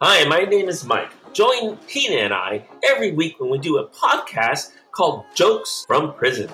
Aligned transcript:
Hi, 0.00 0.24
my 0.28 0.42
name 0.42 0.68
is 0.68 0.84
Mike. 0.84 1.10
Join 1.32 1.76
Tina 1.88 2.18
and 2.18 2.32
I 2.32 2.64
every 2.88 3.10
week 3.10 3.40
when 3.40 3.50
we 3.50 3.58
do 3.58 3.78
a 3.78 3.88
podcast 3.88 4.70
called 4.92 5.24
Jokes 5.34 5.84
from 5.88 6.14
Prison. 6.14 6.48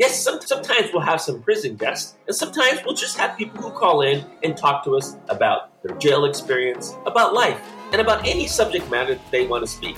Yes, 0.00 0.20
some, 0.20 0.40
sometimes 0.40 0.90
we'll 0.92 1.02
have 1.02 1.20
some 1.20 1.40
prison 1.40 1.76
guests, 1.76 2.16
and 2.26 2.34
sometimes 2.34 2.80
we'll 2.84 2.96
just 2.96 3.16
have 3.16 3.38
people 3.38 3.62
who 3.62 3.70
call 3.70 4.00
in 4.00 4.24
and 4.42 4.56
talk 4.56 4.82
to 4.82 4.96
us 4.96 5.16
about 5.28 5.80
their 5.84 5.96
jail 5.98 6.24
experience, 6.24 6.96
about 7.06 7.34
life, 7.34 7.60
and 7.92 8.00
about 8.00 8.26
any 8.26 8.48
subject 8.48 8.90
matter 8.90 9.14
that 9.14 9.30
they 9.30 9.46
want 9.46 9.64
to 9.64 9.70
speak. 9.70 9.96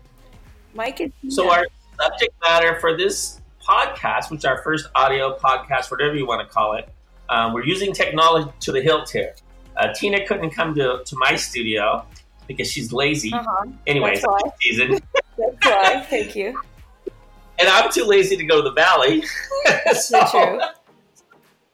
Mike 0.73 0.99
and 1.01 1.13
Tina. 1.21 1.31
So, 1.31 1.51
our 1.51 1.67
subject 2.01 2.33
matter 2.41 2.79
for 2.79 2.97
this 2.97 3.41
podcast, 3.67 4.29
which 4.31 4.39
is 4.39 4.45
our 4.45 4.61
first 4.61 4.87
audio 4.95 5.37
podcast, 5.37 5.89
whatever 5.91 6.15
you 6.15 6.25
want 6.27 6.47
to 6.47 6.53
call 6.53 6.73
it, 6.75 6.87
um, 7.29 7.53
we're 7.53 7.65
using 7.65 7.93
technology 7.93 8.51
to 8.61 8.71
the 8.71 8.81
hilt 8.81 9.09
here. 9.09 9.33
Uh, 9.77 9.93
Tina 9.93 10.25
couldn't 10.25 10.51
come 10.51 10.73
to, 10.75 11.01
to 11.05 11.15
my 11.17 11.35
studio 11.35 12.05
because 12.47 12.71
she's 12.71 12.93
lazy. 12.93 13.33
uh-huh. 13.33 13.65
Anyways, 13.87 14.21
That's 14.21 14.27
why. 14.43 14.51
season. 14.61 14.99
That's 15.37 15.65
why. 15.65 16.05
Thank 16.09 16.35
you. 16.35 16.61
and 17.59 17.67
I'm 17.67 17.91
too 17.91 18.03
lazy 18.05 18.37
to 18.37 18.45
go 18.45 18.57
to 18.57 18.69
the 18.69 18.73
valley. 18.73 19.23
so, 19.93 19.93
So 19.93 20.21
true. 20.31 20.59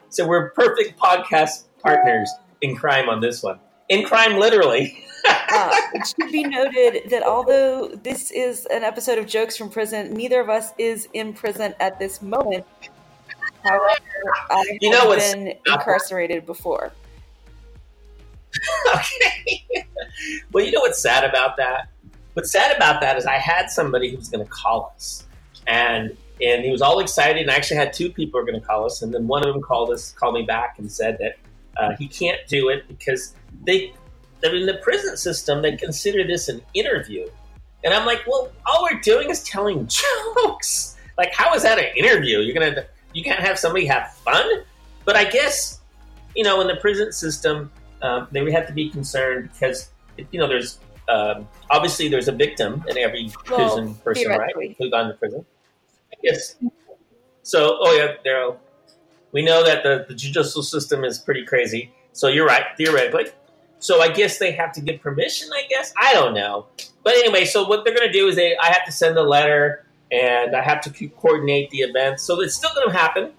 so 0.09 0.27
we're 0.27 0.49
perfect 0.51 0.97
podcast 0.99 1.65
partners 1.83 2.31
in 2.61 2.75
crime 2.75 3.09
on 3.09 3.19
this 3.21 3.43
one. 3.43 3.59
In 3.89 4.05
crime, 4.05 4.37
literally. 4.39 5.05
Uh, 5.25 5.71
it 5.93 6.07
should 6.07 6.31
be 6.31 6.43
noted 6.43 7.09
that 7.09 7.23
although 7.23 7.89
this 7.89 8.31
is 8.31 8.65
an 8.67 8.83
episode 8.83 9.17
of 9.17 9.27
Jokes 9.27 9.57
from 9.57 9.69
Prison, 9.69 10.13
neither 10.13 10.39
of 10.39 10.49
us 10.49 10.71
is 10.77 11.07
in 11.13 11.33
prison 11.33 11.73
at 11.79 11.99
this 11.99 12.21
moment. 12.21 12.65
However, 13.63 13.89
I 14.49 14.77
You 14.81 14.89
know 14.89 15.11
have 15.11 15.33
been 15.33 15.53
incarcerated 15.65 16.45
before. 16.45 16.91
okay. 18.95 19.87
well, 20.51 20.65
you 20.65 20.71
know 20.71 20.81
what's 20.81 21.01
sad 21.01 21.23
about 21.23 21.57
that? 21.57 21.89
What's 22.33 22.51
sad 22.51 22.75
about 22.75 23.01
that 23.01 23.17
is 23.17 23.25
I 23.25 23.37
had 23.37 23.69
somebody 23.69 24.09
who 24.09 24.17
was 24.17 24.29
going 24.29 24.43
to 24.43 24.49
call 24.49 24.93
us, 24.95 25.25
and 25.67 26.15
and 26.41 26.63
he 26.63 26.71
was 26.71 26.81
all 26.81 26.99
excited. 26.99 27.41
And 27.41 27.51
I 27.51 27.55
actually 27.55 27.77
had 27.77 27.93
two 27.93 28.09
people 28.11 28.39
who 28.39 28.45
were 28.45 28.51
going 28.51 28.61
to 28.61 28.65
call 28.65 28.85
us, 28.85 29.01
and 29.01 29.13
then 29.13 29.27
one 29.27 29.45
of 29.45 29.53
them 29.53 29.61
called 29.61 29.91
us, 29.91 30.11
called 30.11 30.33
me 30.33 30.43
back, 30.43 30.79
and 30.79 30.91
said 30.91 31.17
that 31.19 31.37
uh, 31.77 31.95
he 31.97 32.07
can't 32.07 32.39
do 32.47 32.69
it 32.69 32.87
because 32.87 33.35
they, 33.65 33.93
I 34.43 34.51
mean, 34.51 34.65
the 34.65 34.79
prison 34.81 35.17
system 35.17 35.61
they 35.61 35.75
consider 35.75 36.25
this 36.25 36.49
an 36.49 36.61
interview, 36.73 37.27
and 37.83 37.93
I'm 37.93 38.05
like, 38.05 38.21
well, 38.27 38.51
all 38.65 38.83
we're 38.83 38.99
doing 38.99 39.29
is 39.29 39.43
telling 39.43 39.87
jokes. 40.35 40.97
Like, 41.17 41.33
how 41.33 41.53
is 41.53 41.63
that 41.63 41.77
an 41.77 41.95
interview? 41.95 42.39
You're 42.39 42.53
gonna 42.53 42.85
you 43.13 43.23
can't 43.23 43.39
have 43.39 43.59
somebody 43.59 43.85
have 43.87 44.13
fun, 44.13 44.63
but 45.05 45.15
I 45.15 45.25
guess 45.25 45.81
you 46.35 46.43
know 46.43 46.61
in 46.61 46.67
the 46.67 46.77
prison 46.77 47.11
system 47.11 47.71
um, 48.01 48.27
they 48.31 48.41
would 48.41 48.53
have 48.53 48.67
to 48.67 48.73
be 48.73 48.89
concerned 48.89 49.49
because 49.53 49.89
you 50.31 50.39
know 50.39 50.47
there's 50.47 50.79
um, 51.09 51.47
obviously 51.69 52.07
there's 52.07 52.27
a 52.27 52.31
victim 52.31 52.83
in 52.87 52.97
every 52.97 53.31
Well, 53.49 53.75
prison 53.75 53.95
person, 53.95 54.29
right? 54.29 54.75
Who's 54.77 54.91
gone 54.91 55.09
to 55.09 55.13
prison. 55.15 55.45
Yes. 56.23 56.55
So, 57.43 57.77
oh 57.81 57.93
yeah, 57.93 58.15
Daryl. 58.25 58.57
We 59.31 59.41
know 59.41 59.63
that 59.63 59.83
the, 59.83 60.05
the 60.07 60.13
judicial 60.13 60.61
system 60.61 61.03
is 61.03 61.17
pretty 61.17 61.45
crazy. 61.45 61.91
So 62.13 62.27
you're 62.27 62.45
right, 62.45 62.65
theoretically. 62.77 63.27
So 63.81 63.99
I 63.99 64.09
guess 64.09 64.37
they 64.37 64.51
have 64.51 64.71
to 64.73 64.81
get 64.81 65.01
permission. 65.01 65.49
I 65.51 65.63
guess 65.67 65.91
I 65.99 66.13
don't 66.13 66.35
know. 66.35 66.67
But 67.03 67.15
anyway, 67.15 67.45
so 67.45 67.67
what 67.67 67.83
they're 67.83 67.95
going 67.95 68.07
to 68.07 68.13
do 68.13 68.27
is 68.27 68.35
they 68.35 68.55
I 68.55 68.67
have 68.67 68.85
to 68.85 68.91
send 68.91 69.17
a 69.17 69.23
letter 69.23 69.85
and 70.11 70.55
I 70.55 70.61
have 70.61 70.81
to 70.81 71.09
coordinate 71.09 71.71
the 71.71 71.79
event. 71.79 72.19
So 72.19 72.39
it's 72.41 72.53
still 72.53 72.69
going 72.75 72.89
to 72.89 72.97
happen, 72.97 73.31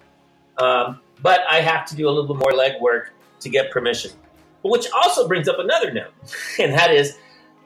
um, 0.57 0.99
but 1.21 1.41
I 1.49 1.61
have 1.61 1.85
to 1.87 1.95
do 1.95 2.07
a 2.07 2.11
little 2.11 2.27
bit 2.27 2.37
more 2.37 2.51
legwork 2.51 3.07
to 3.39 3.49
get 3.49 3.71
permission. 3.71 4.11
But 4.61 4.71
which 4.71 4.87
also 4.93 5.27
brings 5.27 5.47
up 5.47 5.59
another 5.59 5.93
note, 5.93 6.13
and 6.59 6.73
that 6.73 6.91
is, 6.91 7.17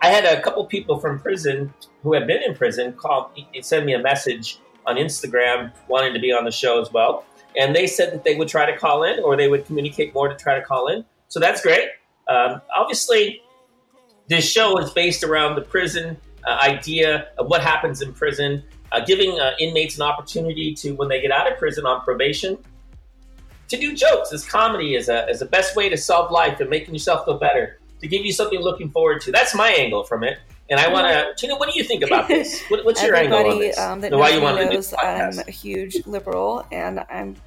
I 0.01 0.09
had 0.09 0.25
a 0.25 0.39
couple 0.41 0.63
people 0.65 0.99
from 0.99 1.19
prison 1.19 1.73
who 2.03 2.13
have 2.13 2.27
been 2.27 2.43
in 2.43 2.53
prison 2.53 2.93
call 2.93 3.33
send 3.61 3.87
me 3.87 3.93
a 3.93 3.99
message 3.99 4.59
on 4.85 4.97
Instagram 4.97 5.71
wanting 5.87 6.13
to 6.13 6.19
be 6.19 6.31
on 6.31 6.45
the 6.45 6.51
show 6.51 6.79
as 6.79 6.93
well, 6.93 7.25
and 7.57 7.75
they 7.75 7.87
said 7.87 8.13
that 8.13 8.23
they 8.23 8.35
would 8.35 8.47
try 8.47 8.69
to 8.69 8.77
call 8.77 9.03
in 9.03 9.19
or 9.19 9.35
they 9.35 9.47
would 9.47 9.65
communicate 9.65 10.13
more 10.13 10.27
to 10.27 10.35
try 10.35 10.53
to 10.53 10.61
call 10.61 10.87
in. 10.87 11.03
So 11.27 11.39
that's 11.39 11.61
great. 11.61 11.89
Um, 12.29 12.61
obviously, 12.75 13.41
this 14.27 14.49
show 14.49 14.77
is 14.77 14.91
based 14.91 15.23
around 15.23 15.55
the 15.55 15.61
prison 15.61 16.17
uh, 16.45 16.59
idea 16.61 17.29
of 17.37 17.47
what 17.47 17.61
happens 17.61 18.01
in 18.01 18.13
prison, 18.13 18.63
uh, 18.91 18.99
giving 19.05 19.39
uh, 19.39 19.51
inmates 19.59 19.95
an 19.95 20.01
opportunity 20.01 20.73
to, 20.75 20.91
when 20.93 21.07
they 21.07 21.21
get 21.21 21.31
out 21.31 21.51
of 21.51 21.57
prison 21.57 21.85
on 21.85 22.01
probation, 22.01 22.57
to 23.69 23.77
do 23.77 23.95
jokes. 23.95 24.29
This 24.29 24.45
comedy 24.45 24.95
is 24.95 25.09
a, 25.09 25.27
is 25.29 25.39
the 25.39 25.45
best 25.45 25.75
way 25.75 25.89
to 25.89 25.97
solve 25.97 26.31
life 26.31 26.59
and 26.59 26.69
making 26.69 26.93
yourself 26.93 27.25
feel 27.25 27.37
better, 27.37 27.79
to 28.01 28.07
give 28.07 28.25
you 28.25 28.31
something 28.31 28.59
looking 28.59 28.89
forward 28.91 29.21
to. 29.21 29.31
That's 29.31 29.55
my 29.55 29.69
angle 29.69 30.03
from 30.03 30.23
it. 30.23 30.39
And 30.69 30.79
I 30.81 30.91
want 30.91 31.07
to, 31.07 31.33
Tina, 31.37 31.55
what 31.55 31.71
do 31.71 31.79
you 31.79 31.85
think 31.85 32.03
about 32.03 32.27
this? 32.27 32.61
What, 32.67 32.83
what's 32.83 33.01
your 33.01 33.15
angle 33.15 33.39
on 33.39 33.59
this? 33.59 33.79
um, 33.79 34.01
that 34.01 34.11
why 34.11 34.31
knows 34.31 34.33
you 34.33 34.39
me 34.39 34.43
wanted 34.43 34.63
to 34.63 34.67
do 34.69 34.73
knows 34.75 34.89
this 34.89 34.99
I'm 35.01 35.39
a 35.39 35.51
huge 35.51 36.05
liberal 36.05 36.65
and 36.73 37.05
I'm 37.09 37.37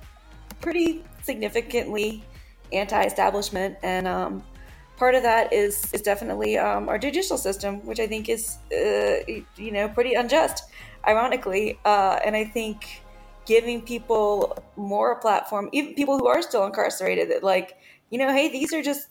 pretty 0.62 1.04
significantly 1.22 2.24
anti-establishment, 2.72 3.76
and 3.82 4.06
um, 4.06 4.42
part 5.00 5.14
of 5.14 5.22
that 5.22 5.50
is 5.50 5.90
is 5.94 6.02
definitely 6.02 6.58
um, 6.58 6.88
our 6.90 6.98
judicial 6.98 7.38
system, 7.38 7.84
which 7.86 7.98
I 7.98 8.06
think 8.06 8.28
is 8.28 8.58
uh, 8.70 9.24
you 9.56 9.72
know 9.72 9.88
pretty 9.88 10.14
unjust, 10.14 10.64
ironically, 11.08 11.80
uh, 11.84 12.20
and 12.24 12.36
I 12.36 12.44
think 12.44 13.02
giving 13.46 13.80
people 13.80 14.62
more 14.76 15.12
a 15.12 15.18
platform, 15.18 15.70
even 15.72 15.94
people 15.94 16.18
who 16.18 16.28
are 16.28 16.42
still 16.42 16.64
incarcerated, 16.66 17.30
that 17.30 17.42
like 17.42 17.78
you 18.10 18.18
know, 18.18 18.30
hey, 18.32 18.52
these 18.52 18.72
are 18.74 18.82
just 18.82 19.08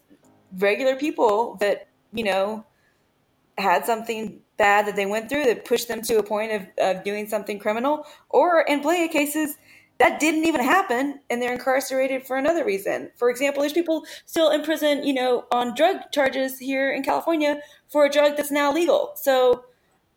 regular 0.60 0.96
people 0.96 1.58
that 1.60 1.88
you 2.14 2.24
know 2.24 2.64
had 3.58 3.84
something 3.86 4.40
bad 4.58 4.86
that 4.86 4.96
they 4.96 5.06
went 5.06 5.28
through 5.28 5.46
that 5.46 5.66
pushed 5.66 5.88
them 5.88 6.02
to 6.02 6.18
a 6.18 6.24
point 6.24 6.52
of, 6.52 6.62
of 6.78 7.04
doing 7.04 7.28
something 7.28 7.58
criminal, 7.58 8.06
or 8.30 8.62
in 8.62 8.82
of 8.82 9.12
cases 9.12 9.58
that 10.00 10.20
didn't 10.20 10.46
even 10.46 10.64
happen 10.64 11.20
and 11.30 11.42
they're 11.42 11.54
incarcerated 11.54 12.26
for 12.26 12.38
another 12.38 12.66
reason. 12.66 13.12
For 13.18 13.30
example, 13.30 13.62
there's 13.62 13.74
people 13.74 14.06
still 14.26 14.50
in 14.50 14.64
prison, 14.64 15.04
you 15.06 15.14
know, 15.14 15.46
on 15.52 15.76
drug 15.76 15.98
charges 16.12 16.58
here 16.58 16.92
in 16.92 17.04
California 17.04 17.60
for 17.90 18.06
a 18.06 18.10
drug 18.10 18.38
that's 18.38 18.52
now 18.52 18.72
legal. 18.72 19.12
So, 19.16 19.66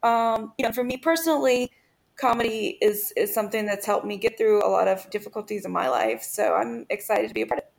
um, 0.04 0.52
you 0.56 0.64
know, 0.64 0.72
for 0.72 0.84
me 0.84 0.96
personally, 0.96 1.70
comedy 2.16 2.78
is 2.80 3.12
is 3.16 3.34
something 3.34 3.66
that's 3.66 3.84
helped 3.84 4.06
me 4.06 4.16
get 4.16 4.38
through 4.38 4.64
a 4.64 4.70
lot 4.70 4.86
of 4.86 5.08
difficulties 5.10 5.64
in 5.64 5.72
my 5.72 5.88
life. 5.88 6.22
So 6.22 6.54
I'm 6.54 6.86
excited 6.88 7.28
to 7.28 7.34
be 7.34 7.42
a 7.42 7.46
part 7.46 7.58
of 7.58 7.64
it. 7.64 7.72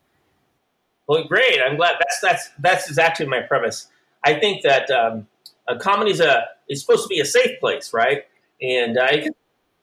Well, 1.08 1.24
great. 1.24 1.60
I'm 1.66 1.78
glad. 1.78 1.96
That's 2.00 2.20
that's 2.22 2.50
that's 2.60 2.88
exactly 2.90 3.26
my 3.26 3.42
premise. 3.42 3.88
I 4.26 4.34
think 4.40 4.64
that 4.64 4.90
um, 4.90 5.28
a 5.68 5.78
comedy 5.78 6.12
is 6.12 6.20
a 6.20 6.46
is 6.68 6.82
supposed 6.82 7.04
to 7.04 7.10
be 7.10 7.22
a 7.22 7.26
safe 7.26 7.60
place, 7.60 7.94
right? 7.94 8.24
And 8.62 8.98
I, 9.00 9.28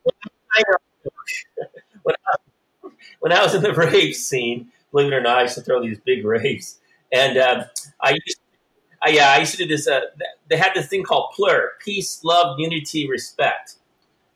when 2.03 2.15
I, 2.27 2.37
when 3.21 3.33
I 3.33 3.43
was 3.43 3.55
in 3.55 3.62
the 3.62 3.72
rave 3.75 4.15
scene, 4.16 4.72
believe 4.92 5.13
it 5.13 5.15
or 5.16 5.21
not, 5.21 5.39
I 5.39 5.42
used 5.42 5.54
to 5.57 5.63
throw 5.63 5.83
these 5.83 5.98
big 6.01 6.25
raves, 6.25 6.78
and 7.13 7.39
um, 7.39 7.65
I 8.01 8.10
used, 8.10 8.39
yeah, 9.09 9.30
I 9.33 9.39
used 9.39 9.53
to 9.53 9.59
do 9.59 9.66
this. 9.66 9.89
Uh, 9.89 10.01
they 10.48 10.57
had 10.57 10.72
this 10.75 10.89
thing 10.89 11.03
called 11.04 11.33
PLUR: 11.34 11.72
peace, 11.84 12.22
love, 12.25 12.59
unity, 12.59 13.09
respect. 13.09 13.77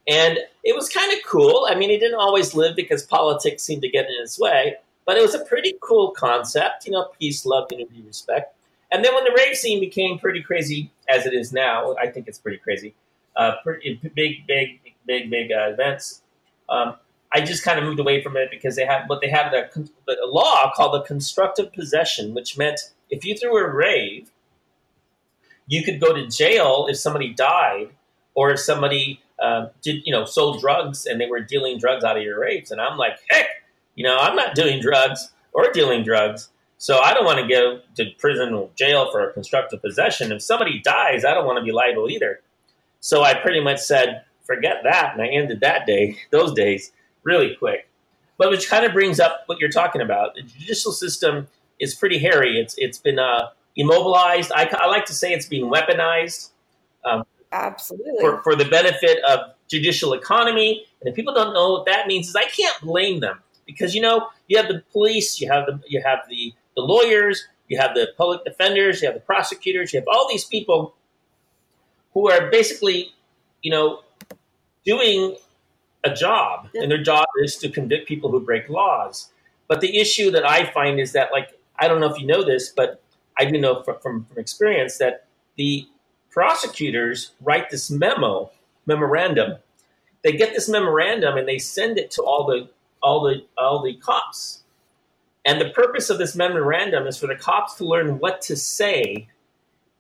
And 0.08 0.38
it 0.64 0.74
was 0.74 0.88
kind 0.88 1.12
of 1.12 1.18
cool. 1.26 1.66
I 1.70 1.74
mean, 1.74 1.90
it 1.90 1.98
didn't 1.98 2.18
always 2.18 2.54
live 2.54 2.76
because 2.76 3.02
politics 3.04 3.62
seemed 3.62 3.82
to 3.82 3.88
get 3.88 4.06
in 4.06 4.14
its 4.22 4.38
way, 4.38 4.76
but 5.06 5.16
it 5.16 5.22
was 5.22 5.34
a 5.34 5.44
pretty 5.44 5.76
cool 5.80 6.10
concept, 6.10 6.86
you 6.86 6.92
know, 6.92 7.08
peace, 7.18 7.46
love, 7.46 7.68
unity, 7.70 8.02
respect. 8.06 8.54
And 8.92 9.04
then 9.04 9.14
when 9.14 9.24
the 9.24 9.32
rave 9.36 9.56
scene 9.56 9.80
became 9.80 10.18
pretty 10.18 10.42
crazy, 10.42 10.90
as 11.08 11.26
it 11.26 11.32
is 11.34 11.52
now, 11.52 11.96
I 11.96 12.08
think 12.08 12.28
it's 12.28 12.38
pretty 12.38 12.58
crazy, 12.58 12.94
uh, 13.36 13.54
pretty, 13.62 13.98
big, 14.14 14.46
big, 14.46 14.80
big, 15.06 15.30
big 15.30 15.52
uh, 15.52 15.70
events, 15.70 16.22
um, 16.68 16.96
I 17.34 17.40
just 17.40 17.64
kind 17.64 17.78
of 17.78 17.84
moved 17.84 17.98
away 17.98 18.22
from 18.22 18.36
it 18.36 18.48
because 18.50 18.76
they 18.76 18.86
had, 18.86 19.08
but 19.08 19.20
they 19.20 19.28
had 19.28 19.52
a, 19.52 19.68
a 20.08 20.26
law 20.26 20.70
called 20.74 20.94
the 20.94 21.04
constructive 21.04 21.72
possession, 21.72 22.32
which 22.32 22.56
meant 22.56 22.80
if 23.10 23.24
you 23.24 23.36
threw 23.36 23.56
a 23.56 23.68
rave, 23.68 24.30
you 25.66 25.82
could 25.82 26.00
go 26.00 26.14
to 26.14 26.28
jail 26.28 26.86
if 26.88 26.96
somebody 26.96 27.34
died 27.34 27.90
or 28.34 28.52
if 28.52 28.60
somebody 28.60 29.20
uh, 29.42 29.66
did, 29.82 30.02
you 30.04 30.12
know, 30.12 30.24
sold 30.24 30.60
drugs 30.60 31.06
and 31.06 31.20
they 31.20 31.26
were 31.26 31.40
dealing 31.40 31.78
drugs 31.78 32.04
out 32.04 32.16
of 32.16 32.22
your 32.22 32.38
raves. 32.38 32.70
And 32.70 32.80
I'm 32.80 32.96
like, 32.96 33.18
heck, 33.28 33.46
you 33.96 34.04
know, 34.04 34.16
I'm 34.16 34.36
not 34.36 34.54
doing 34.54 34.80
drugs 34.80 35.32
or 35.52 35.72
dealing 35.72 36.04
drugs. 36.04 36.50
So 36.78 36.98
I 36.98 37.14
don't 37.14 37.24
want 37.24 37.40
to 37.40 37.48
go 37.48 37.80
to 37.96 38.10
prison 38.18 38.54
or 38.54 38.70
jail 38.76 39.10
for 39.10 39.28
a 39.28 39.32
constructive 39.32 39.82
possession. 39.82 40.30
If 40.30 40.42
somebody 40.42 40.80
dies, 40.80 41.24
I 41.24 41.34
don't 41.34 41.46
want 41.46 41.58
to 41.58 41.64
be 41.64 41.72
liable 41.72 42.08
either. 42.08 42.40
So 43.00 43.22
I 43.22 43.34
pretty 43.34 43.60
much 43.60 43.80
said, 43.80 44.24
forget 44.44 44.78
that, 44.84 45.14
and 45.14 45.22
I 45.22 45.28
ended 45.28 45.60
that 45.60 45.86
day, 45.86 46.18
those 46.30 46.52
days, 46.52 46.92
really 47.24 47.56
quick. 47.56 47.88
But 48.38 48.50
which 48.50 48.68
kind 48.68 48.84
of 48.84 48.92
brings 48.92 49.20
up 49.20 49.42
what 49.46 49.58
you're 49.58 49.70
talking 49.70 50.00
about. 50.00 50.34
The 50.34 50.42
judicial 50.42 50.92
system 50.92 51.46
is 51.78 51.94
pretty 51.94 52.18
hairy. 52.18 52.58
It's 52.58 52.74
it's 52.78 52.98
been 52.98 53.18
uh, 53.18 53.50
immobilized. 53.76 54.50
I, 54.54 54.68
I, 54.72 54.86
like 54.86 55.04
to 55.06 55.14
say 55.14 55.32
it's 55.32 55.46
being 55.46 55.70
weaponized. 55.70 56.50
Um, 57.04 57.24
Absolutely. 57.52 58.20
For, 58.20 58.42
for 58.42 58.56
the 58.56 58.64
benefit 58.64 59.18
of 59.24 59.54
judicial 59.68 60.12
economy. 60.12 60.84
And 61.00 61.08
if 61.08 61.14
people 61.14 61.34
don't 61.34 61.54
know 61.54 61.72
what 61.72 61.86
that 61.86 62.06
means, 62.06 62.28
is 62.28 62.34
I 62.34 62.44
can't 62.44 62.80
blame 62.80 63.20
them 63.20 63.40
because 63.66 63.94
you 63.94 64.00
know 64.00 64.28
you 64.48 64.56
have 64.56 64.68
the 64.68 64.82
police, 64.92 65.40
you 65.40 65.50
have 65.50 65.66
the 65.66 65.80
you 65.86 66.02
have 66.04 66.20
the 66.28 66.52
the 66.76 66.82
lawyers, 66.82 67.46
you 67.68 67.78
have 67.78 67.94
the 67.94 68.08
public 68.16 68.44
defenders, 68.44 69.00
you 69.00 69.06
have 69.08 69.14
the 69.14 69.20
prosecutors, 69.20 69.92
you 69.92 70.00
have 70.00 70.08
all 70.08 70.28
these 70.28 70.44
people 70.44 70.94
who 72.12 72.30
are 72.30 72.50
basically, 72.50 73.12
you 73.62 73.70
know, 73.70 74.00
doing 74.84 75.36
a 76.04 76.14
job, 76.14 76.68
and 76.74 76.90
their 76.90 77.02
job 77.02 77.26
is 77.42 77.56
to 77.56 77.68
convict 77.68 78.06
people 78.06 78.30
who 78.30 78.40
break 78.40 78.68
laws. 78.68 79.30
But 79.68 79.80
the 79.80 79.98
issue 79.98 80.30
that 80.32 80.48
I 80.48 80.70
find 80.70 81.00
is 81.00 81.12
that, 81.12 81.32
like, 81.32 81.58
I 81.78 81.88
don't 81.88 82.00
know 82.00 82.12
if 82.12 82.20
you 82.20 82.26
know 82.26 82.44
this, 82.44 82.68
but 82.68 83.02
I 83.38 83.46
do 83.46 83.58
know 83.58 83.82
from, 83.82 83.98
from, 84.00 84.24
from 84.24 84.38
experience 84.38 84.98
that 84.98 85.26
the 85.56 85.88
prosecutors 86.30 87.32
write 87.40 87.70
this 87.70 87.90
memo, 87.90 88.50
memorandum. 88.86 89.56
They 90.22 90.32
get 90.32 90.52
this 90.52 90.68
memorandum 90.68 91.36
and 91.36 91.46
they 91.46 91.58
send 91.58 91.98
it 91.98 92.10
to 92.12 92.22
all 92.22 92.46
the 92.46 92.68
all 93.02 93.22
the 93.22 93.44
all 93.58 93.82
the 93.82 93.94
cops. 93.94 94.62
And 95.44 95.60
the 95.60 95.70
purpose 95.70 96.08
of 96.08 96.18
this 96.18 96.34
memorandum 96.34 97.06
is 97.06 97.18
for 97.18 97.26
the 97.26 97.36
cops 97.36 97.74
to 97.74 97.84
learn 97.84 98.18
what 98.18 98.40
to 98.42 98.56
say 98.56 99.28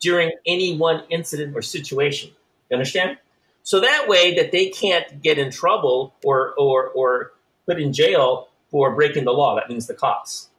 during 0.00 0.32
any 0.46 0.76
one 0.76 1.04
incident 1.10 1.54
or 1.54 1.62
situation. 1.62 2.30
You 2.70 2.76
understand? 2.76 3.18
So 3.64 3.80
that 3.80 4.06
way 4.06 4.34
that 4.36 4.52
they 4.52 4.68
can't 4.68 5.20
get 5.22 5.38
in 5.38 5.50
trouble 5.50 6.14
or 6.22 6.54
or 6.56 6.88
or 6.90 7.32
put 7.66 7.80
in 7.80 7.92
jail 7.92 8.48
for 8.70 8.94
breaking 8.94 9.24
the 9.24 9.32
law. 9.32 9.56
That 9.56 9.68
means 9.68 9.86
the 9.86 9.94
cops. 9.94 10.50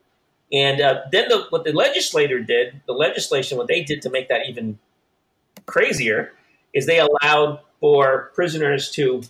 And 0.52 0.80
uh, 0.80 1.02
then 1.10 1.28
the, 1.28 1.46
what 1.50 1.64
the 1.64 1.72
legislator 1.72 2.40
did, 2.40 2.80
the 2.86 2.92
legislation, 2.92 3.58
what 3.58 3.68
they 3.68 3.82
did 3.82 4.02
to 4.02 4.10
make 4.10 4.28
that 4.28 4.48
even 4.48 4.78
crazier, 5.66 6.32
is 6.72 6.86
they 6.86 7.00
allowed 7.00 7.60
for 7.80 8.30
prisoners 8.34 8.90
to, 8.92 9.22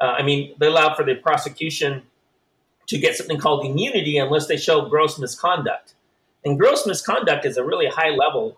uh, 0.00 0.14
I 0.18 0.22
mean, 0.22 0.54
they 0.58 0.66
allowed 0.66 0.94
for 0.96 1.04
the 1.04 1.14
prosecution 1.14 2.02
to 2.86 2.98
get 2.98 3.16
something 3.16 3.38
called 3.38 3.66
immunity 3.66 4.18
unless 4.18 4.46
they 4.46 4.56
show 4.56 4.88
gross 4.88 5.18
misconduct. 5.18 5.94
And 6.44 6.58
gross 6.58 6.86
misconduct 6.86 7.44
is 7.44 7.56
a 7.56 7.64
really 7.64 7.88
high 7.88 8.10
level 8.10 8.56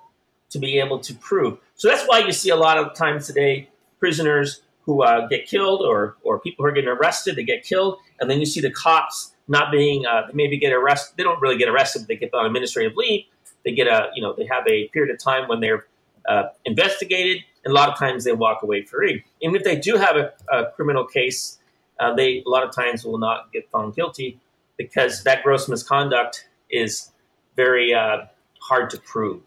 to 0.51 0.59
be 0.59 0.79
able 0.79 0.99
to 1.01 1.15
prove. 1.15 1.59
So 1.75 1.89
that's 1.89 2.07
why 2.07 2.19
you 2.19 2.33
see 2.33 2.51
a 2.51 2.57
lot 2.57 2.77
of 2.77 2.95
times 2.95 3.27
today 3.27 3.71
prisoners 3.99 4.63
who 4.83 5.03
uh, 5.03 5.27
get 5.29 5.47
killed 5.47 5.83
or, 5.83 6.17
or 6.23 6.41
people 6.41 6.65
who 6.65 6.69
are 6.71 6.73
getting 6.73 6.89
arrested, 6.89 7.37
they 7.37 7.45
get 7.45 7.63
killed. 7.63 7.99
And 8.21 8.31
then 8.31 8.41
you 8.41 8.47
see 8.47 8.61
the 8.61 8.71
cops 8.71 9.33
not 9.47 9.71
being, 9.71 10.07
uh, 10.07 10.23
they 10.29 10.33
maybe 10.33 10.59
get 10.59 10.73
arrested. 10.73 11.17
They 11.17 11.23
don't 11.25 11.41
really 11.43 11.59
get 11.59 11.69
arrested, 11.69 12.01
but 12.01 12.09
they 12.09 12.17
get 12.17 12.33
on 12.33 12.47
administrative 12.47 12.97
leave. 12.97 13.25
They 13.65 13.73
get 13.73 13.87
a, 13.87 14.09
you 14.15 14.23
know, 14.23 14.33
they 14.33 14.47
have 14.47 14.67
a 14.67 14.89
period 14.89 15.15
of 15.15 15.23
time 15.23 15.49
when 15.49 15.61
they're 15.61 15.87
uh, 16.27 16.45
investigated. 16.65 17.45
And 17.65 17.73
a 17.73 17.75
lot 17.75 17.91
of 17.91 17.99
times 17.99 18.25
they 18.25 18.33
walk 18.33 18.63
away 18.63 18.83
free. 18.83 19.25
Even 19.43 19.57
if 19.57 19.65
they 19.65 19.77
do 19.77 19.97
have 19.97 20.17
a, 20.17 20.33
a 20.51 20.71
criminal 20.73 21.05
case, 21.05 21.59
uh, 22.01 22.15
they 22.15 22.43
a 22.47 22.49
lot 22.49 22.63
of 22.63 22.75
times 22.75 23.05
will 23.05 23.19
not 23.19 23.53
get 23.53 23.69
found 23.71 23.95
guilty 23.95 24.41
because 24.79 25.25
that 25.25 25.43
gross 25.43 25.69
misconduct 25.69 26.49
is 26.71 27.11
very 27.57 27.93
uh, 27.93 28.27
hard 28.61 28.89
to 28.91 28.99
prove. 28.99 29.43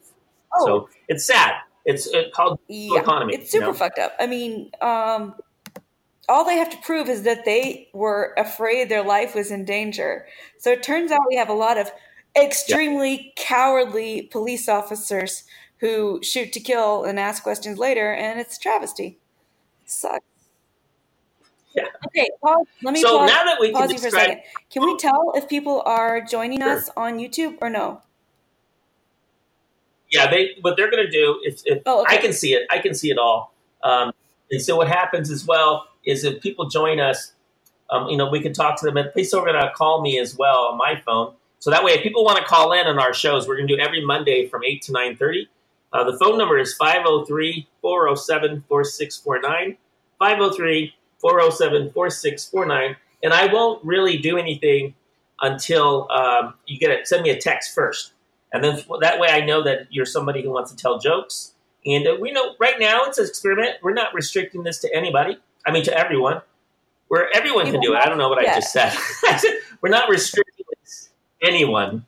Oh. 0.54 0.66
So 0.66 0.90
it's 1.08 1.26
sad. 1.26 1.54
It's 1.86 2.08
it 2.08 2.34
called 2.34 2.60
yeah, 2.68 3.00
economy. 3.00 3.36
It's 3.36 3.52
super 3.52 3.66
you 3.66 3.72
know? 3.72 3.78
fucked 3.78 4.00
up. 4.00 4.14
I 4.20 4.28
mean, 4.28 4.72
um, 4.82 5.36
all 6.30 6.46
they 6.46 6.56
have 6.56 6.70
to 6.70 6.78
prove 6.78 7.10
is 7.10 7.24
that 7.24 7.46
they 7.46 7.90
were 7.94 8.34
afraid 8.38 8.90
their 8.90 9.04
life 9.04 9.36
was 9.36 9.52
in 9.52 9.66
danger. 9.66 10.26
So 10.58 10.72
it 10.72 10.84
turns 10.84 11.12
out 11.12 11.22
we 11.28 11.36
have 11.36 11.50
a 11.50 11.54
lot 11.54 11.78
of 11.78 11.92
extremely 12.36 13.34
yeah. 13.36 13.44
cowardly 13.44 14.24
police 14.32 14.70
officers 14.70 15.44
who 15.78 16.20
shoot 16.24 16.54
to 16.54 16.60
kill 16.60 17.04
and 17.04 17.20
ask 17.20 17.42
questions 17.42 17.78
later, 17.78 18.14
and 18.14 18.40
it's 18.40 18.58
a 18.58 18.60
travesty. 18.60 19.18
It 19.84 19.90
sucks. 19.90 20.26
Yeah. 21.76 21.86
Okay, 22.08 22.30
pause. 22.42 22.68
Let 22.84 22.94
me 22.94 23.02
so 23.02 23.20
pause, 23.20 23.30
now 23.30 23.44
that 23.46 23.60
we 23.60 23.72
pause 23.72 23.88
can 23.88 23.96
you 23.96 24.02
for 24.02 24.08
a 24.08 24.12
second. 24.12 24.42
Can 24.70 24.84
we 24.84 24.98
tell 24.98 25.32
if 25.36 25.48
people 25.50 25.82
are 25.86 26.22
joining 26.22 26.60
sure. 26.60 26.70
us 26.70 26.90
on 26.96 27.18
YouTube 27.18 27.58
or 27.62 27.70
no? 27.70 28.02
Yeah, 30.12 30.30
they 30.30 30.58
what 30.62 30.76
they're 30.78 30.92
going 30.92 31.06
to 31.06 31.12
do 31.12 31.40
is 31.46 31.64
if 31.66 31.82
oh, 31.86 32.02
okay. 32.02 32.18
I 32.18 32.22
can 32.22 32.34
see 32.34 32.54
it, 32.54 32.68
I 32.70 32.80
can 32.80 32.94
see 32.94 33.10
it 33.12 33.18
all. 33.18 33.54
Um, 33.84 34.12
and 34.52 34.62
so 34.62 34.76
what 34.76 34.88
happens 34.88 35.32
as 35.32 35.46
well 35.46 35.88
is 36.06 36.24
if 36.24 36.42
people 36.42 36.68
join 36.68 37.00
us, 37.00 37.34
um, 37.90 38.08
you 38.08 38.18
know, 38.18 38.30
we 38.30 38.42
can 38.42 38.54
talk 38.54 38.80
to 38.80 38.86
them. 38.86 38.98
And 38.98 39.12
please, 39.14 39.34
are 39.34 39.46
going 39.46 39.60
to 39.60 39.72
call 39.74 40.02
me 40.02 40.20
as 40.20 40.36
well 40.38 40.68
on 40.72 40.78
my 40.78 41.02
phone. 41.06 41.34
So 41.60 41.70
that 41.70 41.84
way, 41.84 41.94
if 41.94 42.04
people 42.04 42.26
want 42.26 42.40
to 42.40 42.44
call 42.44 42.74
in 42.74 42.88
on 42.88 43.00
our 43.00 43.14
shows, 43.14 43.48
we're 43.48 43.56
going 43.56 43.68
to 43.68 43.76
do 43.76 43.82
every 43.82 44.04
Monday 44.04 44.48
from 44.48 44.64
eight 44.64 44.82
to 44.84 44.92
nine 44.92 45.16
thirty. 45.16 45.48
Uh, 45.94 46.10
the 46.10 46.18
phone 46.18 46.38
number 46.38 46.58
is 46.58 46.74
503 46.76 47.68
407 47.82 48.64
4649. 48.68 49.78
503 50.20 50.94
407 51.20 51.92
4649. 51.92 52.96
And 53.24 53.34
I 53.34 53.52
won't 53.52 53.84
really 53.84 54.18
do 54.18 54.38
anything 54.38 54.96
until 55.42 56.10
um, 56.12 56.54
you 56.66 56.80
get 56.80 56.92
it. 56.92 57.08
Send 57.08 57.24
me 57.24 57.30
a 57.30 57.40
text 57.40 57.76
first. 57.76 58.14
And 58.54 58.64
then 58.64 58.82
that 59.00 59.20
way 59.20 59.30
I 59.30 59.42
know 59.42 59.64
that 59.64 59.88
you're 59.90 60.06
somebody 60.06 60.44
who 60.44 60.50
wants 60.52 60.72
to 60.72 60.78
tell 60.78 61.00
jokes. 61.00 61.54
And 61.86 62.08
uh, 62.08 62.18
we 62.20 62.32
know 62.32 62.56
right 62.60 62.80
now 62.80 63.04
it's 63.06 63.18
an 63.18 63.26
experiment. 63.26 63.78
We're 63.82 63.94
not 63.94 64.14
restricting 64.14 64.64
this 64.64 64.80
to 64.80 64.96
anybody. 64.96 65.38
I 65.66 65.72
mean, 65.72 65.84
to 65.86 65.98
everyone. 65.98 66.42
Where 67.08 67.28
everyone 67.36 67.70
can 67.70 67.82
do 67.82 67.94
it. 67.94 67.98
I 67.98 68.08
don't 68.08 68.18
know 68.18 68.30
what 68.30 68.42
yeah. 68.42 68.52
I 68.52 68.56
just 68.56 68.72
said. 68.72 68.96
We're 69.82 69.90
not 69.90 70.08
restricting 70.08 70.62
anyone. 71.42 72.06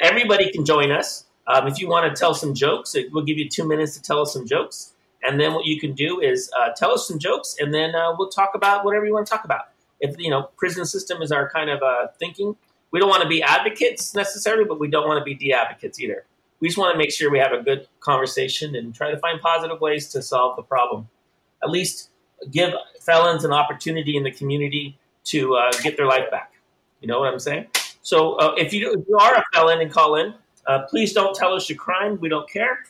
Everybody 0.00 0.50
can 0.50 0.64
join 0.64 0.90
us. 0.90 1.24
Um, 1.46 1.66
if 1.66 1.80
you 1.80 1.88
want 1.88 2.14
to 2.14 2.18
tell 2.18 2.34
some 2.34 2.54
jokes, 2.54 2.96
we'll 3.10 3.24
give 3.24 3.38
you 3.38 3.48
two 3.48 3.66
minutes 3.66 3.94
to 3.96 4.02
tell 4.02 4.20
us 4.20 4.32
some 4.32 4.46
jokes. 4.46 4.92
And 5.22 5.40
then 5.40 5.54
what 5.54 5.64
you 5.64 5.78
can 5.78 5.92
do 5.92 6.20
is 6.20 6.50
uh, 6.58 6.70
tell 6.76 6.92
us 6.92 7.06
some 7.06 7.18
jokes, 7.18 7.56
and 7.60 7.72
then 7.72 7.94
uh, 7.94 8.14
we'll 8.18 8.28
talk 8.28 8.50
about 8.54 8.84
whatever 8.84 9.06
you 9.06 9.14
want 9.14 9.26
to 9.26 9.30
talk 9.30 9.44
about. 9.44 9.68
If 10.00 10.16
you 10.18 10.30
know, 10.30 10.50
prison 10.56 10.84
system 10.84 11.22
is 11.22 11.30
our 11.30 11.48
kind 11.48 11.70
of 11.70 11.80
uh, 11.82 12.08
thinking. 12.18 12.56
We 12.92 13.00
don't 13.00 13.08
want 13.08 13.22
to 13.22 13.28
be 13.28 13.42
advocates 13.42 14.14
necessarily, 14.14 14.64
but 14.64 14.78
we 14.78 14.88
don't 14.88 15.08
want 15.08 15.18
to 15.18 15.24
be 15.24 15.34
de-advocates 15.34 15.98
either. 15.98 16.24
We 16.60 16.68
just 16.68 16.78
want 16.78 16.94
to 16.94 16.98
make 16.98 17.10
sure 17.10 17.30
we 17.30 17.40
have 17.40 17.52
a 17.52 17.62
good 17.62 17.88
conversation 18.00 18.76
and 18.76 18.94
try 18.94 19.10
to 19.10 19.18
find 19.18 19.40
positive 19.40 19.80
ways 19.80 20.08
to 20.10 20.22
solve 20.22 20.54
the 20.54 20.62
problem. 20.62 21.08
At 21.64 21.70
least 21.70 22.10
give 22.50 22.72
felons 23.00 23.44
an 23.44 23.52
opportunity 23.52 24.16
in 24.16 24.22
the 24.22 24.30
community 24.30 24.96
to 25.24 25.54
uh, 25.56 25.72
get 25.82 25.96
their 25.96 26.06
life 26.06 26.30
back. 26.30 26.52
You 27.00 27.08
know 27.08 27.18
what 27.18 27.32
I'm 27.32 27.40
saying? 27.40 27.66
So 28.02 28.34
uh, 28.34 28.54
if 28.56 28.72
you 28.72 28.92
if 28.92 29.08
you 29.08 29.18
are 29.18 29.34
a 29.34 29.44
felon 29.52 29.80
and 29.80 29.90
call 29.90 30.16
in, 30.16 30.34
uh, 30.66 30.82
please 30.82 31.12
don't 31.12 31.34
tell 31.34 31.52
us 31.54 31.68
your 31.68 31.78
crime. 31.78 32.18
We 32.20 32.28
don't 32.28 32.48
care. 32.48 32.84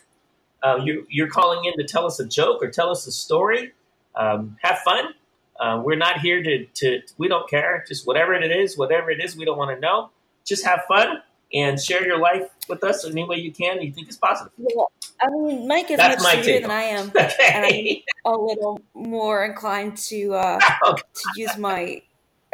Uh, 0.61 0.79
you, 0.83 1.05
you're 1.09 1.27
calling 1.27 1.65
in 1.65 1.73
to 1.77 1.83
tell 1.83 2.05
us 2.05 2.19
a 2.19 2.25
joke 2.25 2.61
or 2.63 2.69
tell 2.69 2.89
us 2.89 3.05
a 3.07 3.11
story. 3.11 3.73
Um, 4.15 4.57
have 4.61 4.79
fun. 4.79 5.13
Uh, 5.59 5.81
we're 5.83 5.95
not 5.95 6.19
here 6.19 6.41
to, 6.41 6.65
to, 6.65 7.01
we 7.17 7.27
don't 7.27 7.49
care. 7.49 7.85
Just 7.87 8.07
whatever 8.07 8.33
it 8.33 8.51
is, 8.51 8.77
whatever 8.77 9.11
it 9.11 9.23
is, 9.23 9.35
we 9.35 9.45
don't 9.45 9.57
want 9.57 9.75
to 9.75 9.79
know. 9.79 10.09
Just 10.45 10.65
have 10.65 10.81
fun 10.87 11.21
and 11.53 11.79
share 11.79 12.05
your 12.05 12.19
life 12.19 12.49
with 12.67 12.83
us 12.83 13.05
in 13.05 13.11
any 13.11 13.23
way 13.23 13.37
you 13.37 13.51
can 13.51 13.81
you 13.81 13.91
think 13.91 14.09
is 14.09 14.17
positive. 14.17 14.51
Yeah. 14.57 14.83
I 15.21 15.29
mean, 15.29 15.67
Mike 15.67 15.91
is 15.91 15.97
That's 15.97 16.21
much 16.21 16.43
sweeter 16.43 16.61
than 16.61 16.71
I 16.71 16.81
am. 16.81 17.09
Okay. 17.09 18.03
And 18.25 18.33
I'm 18.33 18.33
a 18.33 18.43
little 18.43 18.81
more 18.93 19.45
inclined 19.45 19.97
to, 19.97 20.33
uh, 20.33 20.59
okay. 20.87 21.01
to 21.01 21.41
use 21.41 21.57
my 21.57 22.01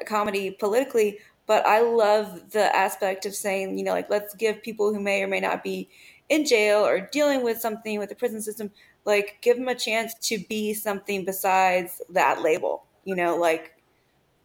comedy 0.05 0.51
politically. 0.51 1.19
But 1.47 1.65
I 1.65 1.81
love 1.81 2.51
the 2.51 2.75
aspect 2.75 3.25
of 3.25 3.33
saying, 3.33 3.77
you 3.77 3.83
know, 3.83 3.93
like, 3.93 4.09
let's 4.09 4.35
give 4.35 4.61
people 4.61 4.93
who 4.93 4.99
may 4.99 5.23
or 5.23 5.27
may 5.27 5.39
not 5.39 5.63
be 5.63 5.89
in 6.29 6.45
jail 6.45 6.85
or 6.85 6.99
dealing 6.99 7.43
with 7.43 7.59
something 7.59 7.97
with 7.97 8.09
the 8.09 8.15
prison 8.15 8.41
system, 8.41 8.69
like 9.05 9.39
give 9.41 9.57
them 9.57 9.67
a 9.67 9.75
chance 9.75 10.13
to 10.21 10.37
be 10.47 10.73
something 10.73 11.25
besides 11.25 12.01
that 12.09 12.41
label. 12.41 12.83
You 13.05 13.15
know, 13.15 13.37
like 13.37 13.75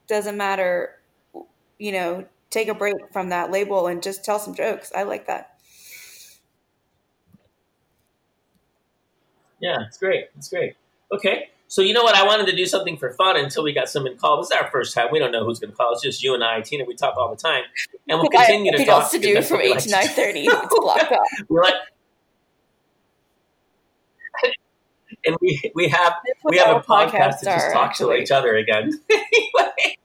doesn't 0.06 0.36
matter, 0.36 0.98
you 1.78 1.92
know, 1.92 2.24
take 2.50 2.68
a 2.68 2.74
break 2.74 2.94
from 3.12 3.30
that 3.30 3.50
label 3.50 3.86
and 3.86 4.02
just 4.02 4.24
tell 4.24 4.38
some 4.38 4.54
jokes. 4.54 4.92
I 4.94 5.02
like 5.02 5.26
that. 5.26 5.58
Yeah, 9.60 9.78
it's 9.86 9.98
great. 9.98 10.26
It's 10.36 10.48
great. 10.48 10.74
Okay. 11.12 11.48
So 11.68 11.82
you 11.82 11.92
know 11.92 12.02
what? 12.02 12.14
I 12.14 12.24
wanted 12.26 12.46
to 12.46 12.54
do 12.54 12.66
something 12.66 12.96
for 12.96 13.10
fun 13.14 13.36
until 13.36 13.64
we 13.64 13.72
got 13.72 13.88
someone 13.88 14.16
call. 14.16 14.36
This 14.36 14.50
is 14.50 14.52
our 14.52 14.70
first 14.70 14.94
time. 14.94 15.08
We 15.10 15.18
don't 15.18 15.32
know 15.32 15.44
who's 15.44 15.58
going 15.58 15.70
to 15.70 15.76
call. 15.76 15.92
It's 15.92 16.02
just 16.02 16.22
you 16.22 16.34
and 16.34 16.44
I, 16.44 16.60
Tina. 16.60 16.84
We 16.84 16.94
talk 16.94 17.16
all 17.16 17.30
the 17.30 17.40
time, 17.40 17.64
and 18.08 18.20
we'll 18.20 18.28
continue 18.30 18.70
to 18.72 18.84
talk. 18.84 19.02
else 19.04 19.10
to 19.12 19.18
do 19.18 19.40
from 19.42 19.60
eight 19.60 19.78
to 19.80 19.90
nine 19.90 20.08
thirty. 20.08 20.46
It's 20.48 20.74
blocked 20.78 21.10
off. 21.10 21.26
We're 21.48 21.62
like, 21.62 21.74
and 25.26 25.36
we 25.40 25.60
we 25.74 25.88
have 25.88 26.14
we 26.44 26.58
have 26.58 26.76
a 26.76 26.80
podcast 26.80 27.40
to 27.40 27.46
just 27.46 27.72
talk 27.72 27.90
actually. 27.90 28.16
to 28.16 28.22
each 28.22 28.30
other 28.30 28.56
again. 28.56 28.90
anyway, 29.10 29.96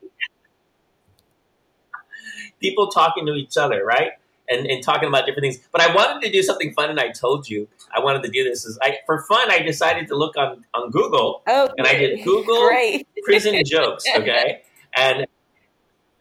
people 2.60 2.88
talking 2.88 3.26
to 3.26 3.34
each 3.34 3.58
other, 3.58 3.84
right? 3.86 4.12
and, 4.50 4.66
and 4.66 4.84
talking 4.84 5.08
about 5.08 5.26
different 5.26 5.44
things. 5.44 5.60
But 5.72 5.82
I 5.82 5.94
wanted 5.94 6.26
to 6.26 6.32
do 6.32 6.42
something 6.42 6.74
fun, 6.74 6.90
and 6.90 7.00
I 7.00 7.10
told 7.10 7.48
you 7.50 7.68
I 7.96 8.00
wanted 8.00 8.24
to 8.24 8.30
do 8.30 8.44
this. 8.44 8.66
Is 8.66 8.78
I 8.82 8.98
for 9.06 9.22
fun 9.24 9.50
I 9.52 9.60
decided 9.60 10.08
to 10.08 10.16
look 10.16 10.36
on 10.38 10.66
on 10.74 10.92
Google, 10.92 11.44
Oh, 11.48 11.70
and 11.78 11.88
I 11.88 11.94
did 11.94 12.24
Google 12.24 12.68
Great. 12.68 13.08
prison 13.24 13.62
jokes. 13.66 14.04
Okay, 14.16 14.64
and 14.96 15.26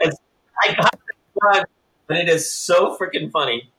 it's, 0.01 0.17
I 0.65 0.75
got 0.75 0.93
this 0.93 1.17
one, 1.35 1.65
and 2.11 2.19
it 2.19 2.29
is 2.29 2.51
so 2.51 2.97
freaking 2.97 3.31
funny. 3.31 3.71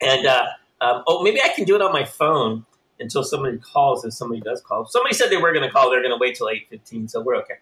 And 0.00 0.26
uh, 0.26 0.46
um, 0.80 1.04
oh, 1.06 1.22
maybe 1.22 1.40
I 1.40 1.48
can 1.48 1.64
do 1.64 1.74
it 1.76 1.82
on 1.82 1.92
my 1.92 2.04
phone 2.04 2.66
until 3.00 3.22
somebody 3.24 3.58
calls. 3.58 4.04
If 4.04 4.12
somebody 4.14 4.40
does 4.40 4.60
call, 4.60 4.86
somebody 4.86 5.14
said 5.14 5.30
they 5.30 5.36
were 5.36 5.52
going 5.52 5.66
to 5.66 5.70
call. 5.70 5.90
They're 5.90 6.02
going 6.02 6.12
to 6.12 6.18
wait 6.20 6.36
till 6.36 6.48
eight 6.48 6.66
fifteen, 6.70 7.08
so 7.08 7.20
we're 7.20 7.36
okay. 7.36 7.54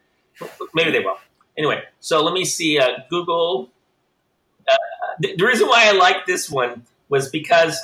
Maybe 0.74 0.90
they 0.90 1.00
will. 1.00 1.18
Anyway, 1.58 1.82
so 2.00 2.22
let 2.22 2.32
me 2.32 2.44
see. 2.44 2.78
Uh, 2.78 2.98
Google. 3.08 3.70
Uh, 4.68 4.76
the, 5.20 5.36
the 5.36 5.44
reason 5.44 5.68
why 5.68 5.88
I 5.88 5.92
like 5.92 6.26
this 6.26 6.48
one 6.50 6.86
was 7.08 7.28
because 7.28 7.78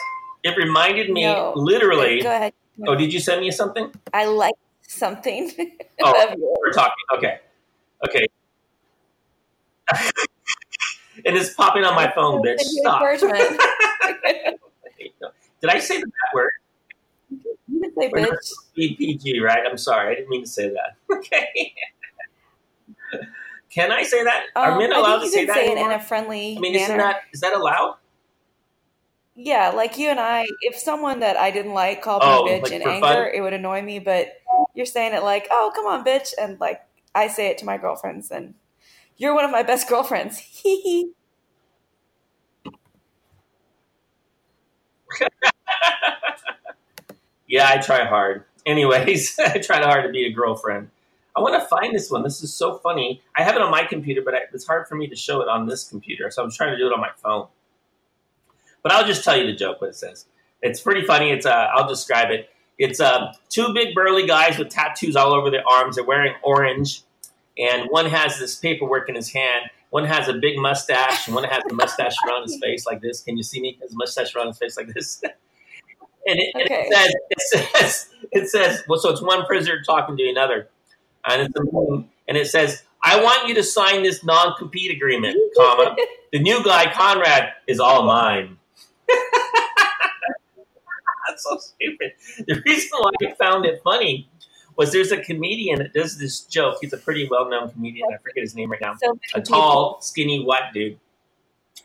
it 0.44 0.56
reminded 0.56 1.10
me 1.10 1.24
No. 1.24 1.52
literally. 1.56 2.22
Go 2.22 2.30
ahead. 2.30 2.52
Oh, 2.86 2.94
did 2.94 3.12
you 3.12 3.20
send 3.20 3.40
me 3.40 3.50
something? 3.50 3.92
I 4.12 4.26
like 4.26 4.54
something 4.82 5.50
Oh. 6.02 6.34
We're 6.60 6.72
talking. 6.72 6.92
Okay. 7.16 7.40
Okay. 8.06 8.26
and 11.24 11.36
it's 11.36 11.54
popping 11.54 11.84
on 11.84 11.94
my 11.94 12.10
phone, 12.12 12.42
bitch. 12.42 12.60
Stop. 12.60 13.02
Did 15.60 15.70
I 15.70 15.78
say 15.78 15.98
the 15.98 16.06
bad 16.06 16.34
word? 16.34 16.50
You 17.30 17.80
can 17.80 17.92
say 17.98 18.08
We're 18.12 18.26
bitch. 18.28 18.52
PG, 18.74 19.40
right? 19.40 19.64
I'm 19.68 19.78
sorry. 19.78 20.12
I 20.12 20.14
didn't 20.16 20.30
mean 20.30 20.44
to 20.44 20.50
say 20.50 20.68
that. 20.68 20.96
Okay. 21.16 21.74
Can 23.70 23.92
I 23.92 24.04
say 24.04 24.24
that? 24.24 24.46
Are 24.54 24.72
Um, 24.72 24.78
men 24.78 24.92
I 24.92 24.98
allowed 24.98 25.18
to 25.20 25.28
say 25.28 25.44
that 25.44 25.54
say 25.54 25.72
it 25.72 25.76
in 25.78 25.90
a 25.90 26.00
friendly 26.00 26.56
I 26.56 26.60
mean, 26.60 26.72
manner. 26.72 26.84
isn't 26.84 26.98
that 26.98 27.16
is 27.32 27.40
that 27.40 27.52
allowed? 27.52 27.96
Yeah, 29.34 29.68
like 29.70 29.98
you 29.98 30.08
and 30.08 30.18
I, 30.18 30.46
if 30.62 30.76
someone 30.76 31.20
that 31.20 31.36
I 31.36 31.50
didn't 31.50 31.74
like 31.74 32.00
called 32.00 32.22
Oh, 32.24 32.44
me 32.44 32.52
bitch 32.52 32.62
like 32.62 32.72
in 32.72 32.82
anger, 32.82 33.06
fun? 33.06 33.30
it 33.34 33.40
would 33.42 33.52
annoy 33.52 33.82
me. 33.82 33.98
But 33.98 34.32
you're 34.74 34.86
saying 34.86 35.12
it 35.12 35.22
like, 35.22 35.46
oh, 35.50 35.72
come 35.74 35.86
on, 35.86 36.04
bitch. 36.04 36.32
And 36.40 36.58
like, 36.58 36.80
I 37.14 37.28
say 37.28 37.48
it 37.48 37.58
to 37.58 37.66
my 37.66 37.76
girlfriends, 37.76 38.30
and 38.30 38.54
you're 39.18 39.34
one 39.34 39.44
of 39.44 39.50
my 39.50 39.62
best 39.62 39.88
girlfriends. 39.90 40.38
Hee 40.38 40.80
hee. 40.80 41.10
Yeah, 47.48 47.68
I 47.68 47.78
try 47.78 48.04
hard. 48.04 48.44
Anyways, 48.64 49.38
I 49.38 49.58
try 49.58 49.82
hard 49.82 50.04
to 50.04 50.10
be 50.10 50.26
a 50.26 50.32
girlfriend. 50.32 50.90
I 51.36 51.40
want 51.40 51.60
to 51.60 51.68
find 51.68 51.94
this 51.94 52.10
one. 52.10 52.22
This 52.22 52.42
is 52.42 52.54
so 52.54 52.78
funny. 52.78 53.22
I 53.36 53.42
have 53.42 53.56
it 53.56 53.62
on 53.62 53.70
my 53.70 53.84
computer, 53.84 54.22
but 54.24 54.34
it's 54.54 54.66
hard 54.66 54.88
for 54.88 54.94
me 54.94 55.06
to 55.08 55.16
show 55.16 55.42
it 55.42 55.48
on 55.48 55.66
this 55.66 55.86
computer. 55.86 56.30
So 56.30 56.42
I'm 56.42 56.50
trying 56.50 56.72
to 56.72 56.78
do 56.78 56.86
it 56.86 56.92
on 56.94 57.00
my 57.00 57.10
phone. 57.22 57.48
But 58.82 58.92
I'll 58.92 59.06
just 59.06 59.22
tell 59.22 59.36
you 59.36 59.46
the 59.46 59.54
joke. 59.54 59.80
What 59.80 59.90
it 59.90 59.96
says. 59.96 60.26
It's 60.62 60.80
pretty 60.80 61.06
funny. 61.06 61.30
It's 61.30 61.44
uh, 61.44 61.68
I'll 61.74 61.88
describe 61.88 62.30
it. 62.30 62.48
It's 62.78 63.00
uh, 63.00 63.32
two 63.48 63.72
big 63.74 63.94
burly 63.94 64.26
guys 64.26 64.58
with 64.58 64.70
tattoos 64.70 65.14
all 65.14 65.34
over 65.34 65.50
their 65.50 65.66
arms. 65.68 65.96
They're 65.96 66.04
wearing 66.04 66.34
orange, 66.42 67.02
and 67.58 67.88
one 67.90 68.06
has 68.06 68.38
this 68.38 68.56
paperwork 68.56 69.08
in 69.08 69.14
his 69.14 69.30
hand. 69.32 69.70
One 69.90 70.04
has 70.04 70.28
a 70.28 70.34
big 70.34 70.58
mustache, 70.58 71.26
and 71.26 71.34
one 71.34 71.44
has 71.44 71.62
a 71.70 71.74
mustache 71.74 72.16
around 72.26 72.42
his 72.42 72.58
face 72.62 72.86
like 72.86 73.02
this. 73.02 73.20
Can 73.20 73.36
you 73.36 73.42
see 73.42 73.60
me? 73.60 73.78
His 73.80 73.94
mustache 73.94 74.34
around 74.34 74.48
his 74.48 74.58
face 74.58 74.76
like 74.76 74.88
this. 74.88 75.22
and 76.26 76.38
it, 76.40 76.50
and 76.54 76.62
Okay. 76.64 76.88
it 76.88 76.92
says, 76.94 77.14
it 77.30 77.40
says, 77.76 78.08
it 78.32 78.48
says, 78.48 78.82
well, 78.88 78.98
so 78.98 79.10
it's 79.10 79.22
one 79.22 79.44
prisoner 79.46 79.82
talking 79.84 80.16
to 80.16 80.28
another, 80.28 80.68
and 81.28 81.42
it's 81.42 81.54
a 81.56 82.04
and 82.28 82.36
it 82.36 82.48
says, 82.48 82.82
"I 83.02 83.22
want 83.22 83.48
you 83.48 83.54
to 83.54 83.62
sign 83.62 84.02
this 84.02 84.24
non-compete 84.24 84.90
agreement, 84.90 85.36
comma. 85.56 85.96
The 86.32 86.40
new 86.40 86.62
guy, 86.64 86.92
Conrad, 86.92 87.52
is 87.66 87.80
all 87.80 88.04
mine." 88.04 88.58
That's 91.28 91.42
so 91.44 91.58
stupid. 91.58 92.12
The 92.46 92.62
reason 92.66 92.90
why 92.98 93.10
I 93.28 93.34
found 93.34 93.66
it 93.66 93.80
funny 93.82 94.28
was 94.76 94.92
there's 94.92 95.12
a 95.12 95.16
comedian 95.18 95.78
that 95.78 95.92
does 95.92 96.18
this 96.18 96.40
joke. 96.40 96.78
He's 96.80 96.92
a 96.92 96.98
pretty 96.98 97.26
well-known 97.30 97.70
comedian. 97.70 98.06
I 98.12 98.18
forget 98.18 98.42
his 98.42 98.54
name 98.54 98.70
right 98.70 98.80
now 98.80 98.94
So 99.02 99.18
a 99.34 99.40
tall, 99.40 100.00
skinny, 100.02 100.44
white 100.44 100.72
dude, 100.74 100.98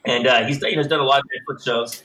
and 0.06 0.28
uh, 0.28 0.46
he's 0.46 0.62
you 0.62 0.72
know, 0.76 0.82
he's 0.82 0.88
done 0.88 1.00
a 1.00 1.04
lot 1.06 1.20
of 1.20 1.26
different 1.40 1.64
shows. 1.64 2.04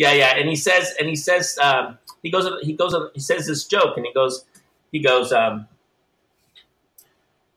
Yeah, 0.00 0.14
yeah, 0.14 0.34
and 0.38 0.48
he 0.48 0.56
says, 0.56 0.94
and 0.98 1.10
he 1.10 1.14
says, 1.14 1.58
um, 1.62 1.98
he 2.22 2.30
goes, 2.30 2.48
he 2.62 2.72
goes, 2.72 2.94
he 3.12 3.20
says 3.20 3.46
this 3.46 3.66
joke, 3.66 3.98
and 3.98 4.06
he 4.06 4.14
goes, 4.14 4.46
he 4.90 4.98
goes, 5.00 5.30
um, 5.30 5.68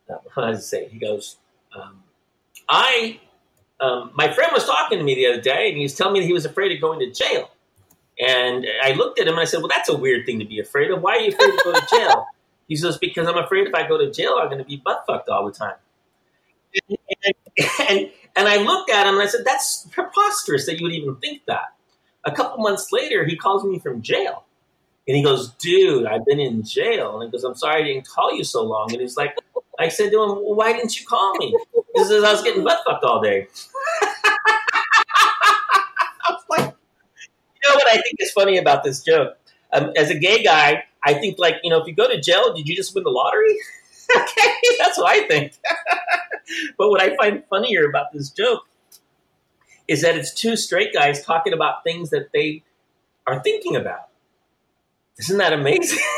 uh, 0.09 0.15
how 0.35 0.41
does 0.41 0.59
it 0.59 0.63
say? 0.63 0.89
He 0.89 0.99
goes, 0.99 1.37
um, 1.73 2.03
I, 2.67 3.21
um, 3.79 4.11
my 4.15 4.29
friend 4.33 4.51
was 4.53 4.65
talking 4.65 4.97
to 4.97 5.05
me 5.05 5.15
the 5.15 5.27
other 5.27 5.39
day, 5.41 5.69
and 5.69 5.77
he 5.77 5.83
was 5.83 5.95
telling 5.95 6.15
me 6.15 6.19
that 6.19 6.25
he 6.25 6.33
was 6.33 6.43
afraid 6.43 6.73
of 6.73 6.81
going 6.81 6.99
to 6.99 7.11
jail. 7.13 7.49
And 8.19 8.67
I 8.83 8.91
looked 8.91 9.21
at 9.21 9.27
him 9.27 9.35
and 9.35 9.41
I 9.41 9.45
said, 9.45 9.59
"Well, 9.59 9.69
that's 9.69 9.87
a 9.87 9.97
weird 9.97 10.25
thing 10.25 10.39
to 10.39 10.45
be 10.45 10.59
afraid 10.59 10.91
of. 10.91 11.01
Why 11.01 11.13
are 11.13 11.19
you 11.21 11.29
afraid 11.29 11.51
to 11.51 11.61
go 11.63 11.73
to 11.73 11.87
jail?" 11.89 12.27
He 12.67 12.75
says, 12.77 12.97
"Because 12.97 13.27
I'm 13.27 13.37
afraid 13.37 13.67
if 13.67 13.75
I 13.75 13.87
go 13.87 13.97
to 13.97 14.11
jail, 14.11 14.37
I'm 14.39 14.47
going 14.47 14.59
to 14.59 14.63
be 14.65 14.77
butt 14.77 15.05
fucked 15.07 15.29
all 15.29 15.45
the 15.45 15.51
time." 15.53 15.75
And, 16.89 17.35
and 17.89 18.11
and 18.35 18.47
I 18.47 18.57
looked 18.57 18.89
at 18.91 19.07
him 19.07 19.15
and 19.15 19.23
I 19.23 19.27
said, 19.27 19.41
"That's 19.45 19.87
preposterous 19.91 20.65
that 20.67 20.77
you 20.79 20.83
would 20.83 20.93
even 20.93 21.15
think 21.15 21.43
that." 21.47 21.73
A 22.25 22.31
couple 22.31 22.63
months 22.63 22.91
later, 22.91 23.25
he 23.25 23.35
calls 23.35 23.63
me 23.63 23.79
from 23.79 24.01
jail, 24.01 24.45
and 25.07 25.17
he 25.17 25.23
goes, 25.23 25.49
"Dude, 25.53 26.05
I've 26.05 26.25
been 26.25 26.39
in 26.39 26.63
jail." 26.63 27.19
And 27.19 27.27
he 27.27 27.31
goes, 27.31 27.43
"I'm 27.43 27.55
sorry 27.55 27.81
I 27.81 27.83
didn't 27.83 28.07
call 28.07 28.35
you 28.35 28.43
so 28.43 28.63
long." 28.63 28.91
And 28.91 29.01
he's 29.01 29.17
like, 29.17 29.35
"I 29.79 29.89
said 29.89 30.11
to 30.11 30.23
him, 30.23 30.29
well, 30.29 30.55
why 30.55 30.73
didn't 30.73 30.99
you 30.99 31.05
call 31.05 31.35
me?" 31.37 31.57
He 31.95 32.03
says, 32.05 32.23
"I 32.23 32.31
was 32.31 32.41
getting 32.43 32.63
butt 32.63 32.79
fucked 32.85 33.03
all 33.03 33.21
day." 33.21 33.47
I 36.25 36.29
was 36.29 36.43
like, 36.49 36.61
you 36.61 37.69
know 37.69 37.75
what 37.75 37.87
I 37.87 38.01
think 38.01 38.15
is 38.19 38.31
funny 38.31 38.57
about 38.57 38.83
this 38.83 39.03
joke? 39.03 39.37
Um, 39.73 39.91
as 39.97 40.09
a 40.09 40.15
gay 40.15 40.43
guy, 40.43 40.83
I 41.03 41.13
think 41.15 41.37
like 41.39 41.55
you 41.63 41.69
know, 41.69 41.81
if 41.81 41.87
you 41.87 41.93
go 41.93 42.07
to 42.07 42.21
jail, 42.21 42.53
did 42.53 42.67
you 42.67 42.75
just 42.75 42.95
win 42.95 43.03
the 43.03 43.09
lottery? 43.09 43.57
okay, 44.15 44.53
that's 44.79 44.97
what 44.97 45.09
I 45.09 45.27
think. 45.27 45.53
but 46.77 46.89
what 46.89 47.01
I 47.01 47.15
find 47.17 47.43
funnier 47.49 47.87
about 47.87 48.13
this 48.13 48.29
joke 48.29 48.63
is 49.93 50.01
that 50.01 50.15
it's 50.17 50.33
two 50.33 50.55
straight 50.57 50.93
guys 50.93 51.23
talking 51.23 51.53
about 51.53 51.83
things 51.83 52.09
that 52.09 52.31
they 52.33 52.63
are 53.27 53.39
thinking 53.41 53.75
about. 53.75 54.09
Isn't 55.19 55.37
that 55.37 55.53
amazing? 55.53 55.99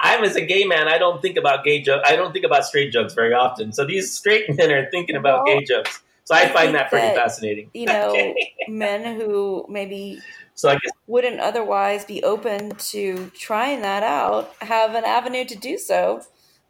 I'm 0.00 0.24
as 0.24 0.36
a 0.36 0.40
gay 0.44 0.64
man, 0.64 0.88
I 0.88 0.98
don't 0.98 1.20
think 1.20 1.36
about 1.36 1.64
gay 1.64 1.80
jokes. 1.82 2.08
I 2.08 2.16
don't 2.16 2.32
think 2.32 2.44
about 2.44 2.64
straight 2.64 2.92
jokes 2.92 3.14
very 3.14 3.34
often. 3.34 3.72
So 3.72 3.84
these 3.84 4.12
straight 4.12 4.44
men 4.56 4.70
are 4.70 4.88
thinking 4.90 5.16
about 5.16 5.44
Well, 5.44 5.58
gay 5.58 5.64
jokes. 5.64 6.02
So 6.24 6.34
I, 6.34 6.42
I 6.42 6.48
find 6.52 6.74
that 6.74 6.90
pretty 6.90 7.08
that, 7.08 7.16
fascinating. 7.16 7.70
you 7.74 7.86
know, 7.86 8.10
Okay. 8.14 8.54
men 8.68 9.18
who 9.20 9.66
maybe 9.68 10.20
So 10.54 10.68
I 10.68 10.74
guess 10.74 10.92
wouldn't 11.06 11.40
otherwise 11.40 12.04
be 12.04 12.22
open 12.22 12.70
to 12.92 13.30
trying 13.34 13.82
that 13.82 14.02
out 14.04 14.54
have 14.60 14.94
an 14.94 15.04
avenue 15.04 15.44
to 15.46 15.56
do 15.56 15.76
so 15.78 16.22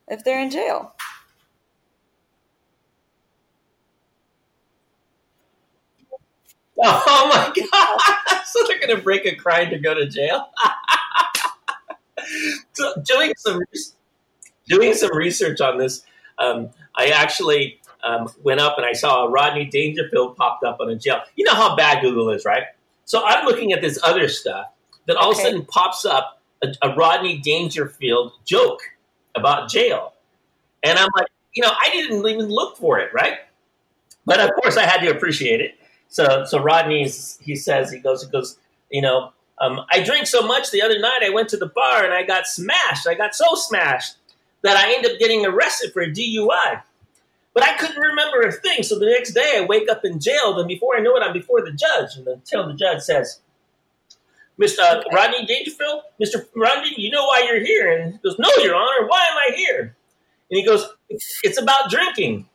if 0.09 0.25
they're 0.25 0.41
in 0.41 0.51
jail. 0.51 0.95
Oh 6.83 7.29
my 7.29 7.53
god! 7.55 8.43
so 8.47 8.65
they're 8.67 8.79
going 8.79 8.97
to 8.97 9.03
break 9.03 9.27
a 9.27 9.35
crime 9.35 9.69
to 9.71 9.79
go 9.79 9.95
to 9.95 10.09
jail? 10.09 10.49
so 12.73 12.95
doing 13.05 13.35
some 13.37 13.61
doing 14.67 14.95
some 14.95 15.15
research 15.15 15.61
on 15.61 15.77
this, 15.77 16.03
um, 16.39 16.71
I 16.97 17.09
actually 17.09 17.81
um, 18.03 18.31
went 18.43 18.61
up 18.61 18.79
and 18.79 18.87
I 18.87 18.93
saw 18.93 19.27
a 19.27 19.31
Rodney 19.31 19.67
Dangerfield 19.67 20.37
popped 20.37 20.65
up 20.65 20.79
on 20.81 20.89
a 20.89 20.97
jail. 20.97 21.21
You 21.37 21.45
know 21.45 21.55
how 21.55 21.77
bad 21.77 22.01
Google 22.01 22.31
is, 22.31 22.47
right? 22.47 22.63
So 23.05 23.23
I'm 23.27 23.45
looking 23.45 23.73
at 23.73 23.83
this 23.83 23.99
other 24.03 24.29
stuff 24.29 24.67
that 25.07 25.17
all 25.17 25.33
of 25.33 25.39
a 25.39 25.41
sudden 25.41 25.67
pops 25.67 26.07
up 26.07 26.41
a, 26.63 26.69
a 26.83 26.95
Rodney 26.95 27.39
Dangerfield 27.39 28.33
joke 28.47 28.81
about 29.35 29.69
jail, 29.69 30.15
and 30.83 30.99
I'm 30.99 31.09
like, 31.15 31.27
you 31.55 31.63
know, 31.63 31.71
I 31.71 31.91
didn't 31.91 32.27
even 32.27 32.49
look 32.49 32.79
for 32.79 32.99
it, 33.01 33.13
right? 33.13 33.35
But 34.25 34.41
of 34.41 34.51
course, 34.55 34.77
I 34.77 34.85
had 34.85 35.01
to 35.01 35.11
appreciate 35.11 35.61
it. 35.61 35.75
So, 36.11 36.45
so 36.45 36.61
Rodney, 36.61 37.09
he 37.41 37.57
says, 37.57 37.91
he 37.91 37.99
goes, 37.99 38.25
he 38.25 38.31
goes, 38.31 38.59
you 38.91 39.01
know, 39.01 39.33
um, 39.61 39.81
I 39.91 40.03
drank 40.03 40.27
so 40.27 40.47
much 40.47 40.71
the 40.71 40.83
other 40.83 40.99
night. 40.99 41.21
I 41.23 41.31
went 41.31 41.49
to 41.51 41.57
the 41.57 41.67
bar 41.67 42.05
and 42.05 42.13
I 42.13 42.25
got 42.25 42.47
smashed. 42.47 43.07
I 43.07 43.15
got 43.15 43.35
so 43.35 43.55
smashed 43.55 44.17
that 44.63 44.77
I 44.77 44.95
ended 44.95 45.13
up 45.13 45.19
getting 45.19 45.47
arrested 45.47 45.93
for 45.93 46.03
a 46.03 46.11
DUI. 46.11 46.83
But 47.53 47.65
I 47.65 47.77
couldn't 47.77 48.01
remember 48.01 48.41
a 48.41 48.53
thing. 48.53 48.83
So 48.83 48.99
the 48.99 49.07
next 49.07 49.33
day, 49.33 49.55
I 49.57 49.65
wake 49.67 49.89
up 49.91 50.05
in 50.05 50.21
jail. 50.21 50.59
And 50.59 50.69
before 50.69 50.97
I 50.97 51.01
know 51.01 51.17
it, 51.17 51.23
I'm 51.23 51.33
before 51.33 51.63
the 51.63 51.73
judge. 51.73 52.17
And 52.17 52.27
until 52.27 52.67
the 52.67 52.75
judge 52.75 53.03
says, 53.03 53.41
"Mr. 54.59 55.03
Rodney 55.13 55.47
Dangerfield, 55.47 56.03
Mr. 56.23 56.47
Rodney, 56.55 56.95
you 56.97 57.11
know 57.11 57.25
why 57.25 57.43
you're 57.49 57.65
here?" 57.65 57.91
And 57.91 58.13
he 58.13 58.19
goes, 58.19 58.39
"No, 58.39 58.49
Your 58.63 58.77
Honor. 58.77 59.07
Why 59.09 59.27
am 59.31 59.37
I 59.37 59.57
here?" 59.57 59.97
And 60.51 60.59
he 60.59 60.65
goes, 60.65 60.87
"It's 61.09 61.61
about 61.61 61.91
drinking." 61.91 62.49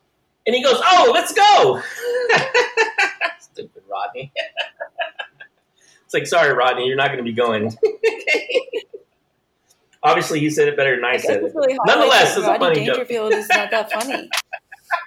And 0.46 0.56
he 0.56 0.62
goes, 0.62 0.80
"Oh, 0.82 1.10
let's 1.12 1.34
go." 1.34 1.82
Stupid 3.56 3.84
Rodney. 3.90 4.30
it's 6.04 6.12
like, 6.12 6.26
sorry, 6.26 6.52
Rodney, 6.52 6.86
you're 6.86 6.96
not 6.96 7.06
going 7.06 7.16
to 7.16 7.24
be 7.24 7.32
going. 7.32 7.74
Obviously, 10.02 10.40
he 10.40 10.50
said 10.50 10.68
it 10.68 10.76
better 10.76 10.94
than 10.94 11.06
I, 11.06 11.12
I 11.12 11.16
said 11.16 11.42
it. 11.42 11.54
really. 11.54 11.78
Nonetheless, 11.86 12.36
it's 12.36 12.46
a 12.46 12.50
Rodney 12.50 12.66
funny 12.66 12.84
joke. 12.84 12.96
Dangerfield 12.96 13.32
is 13.32 13.48
not 13.48 13.70
that 13.70 13.90
funny. 13.92 14.28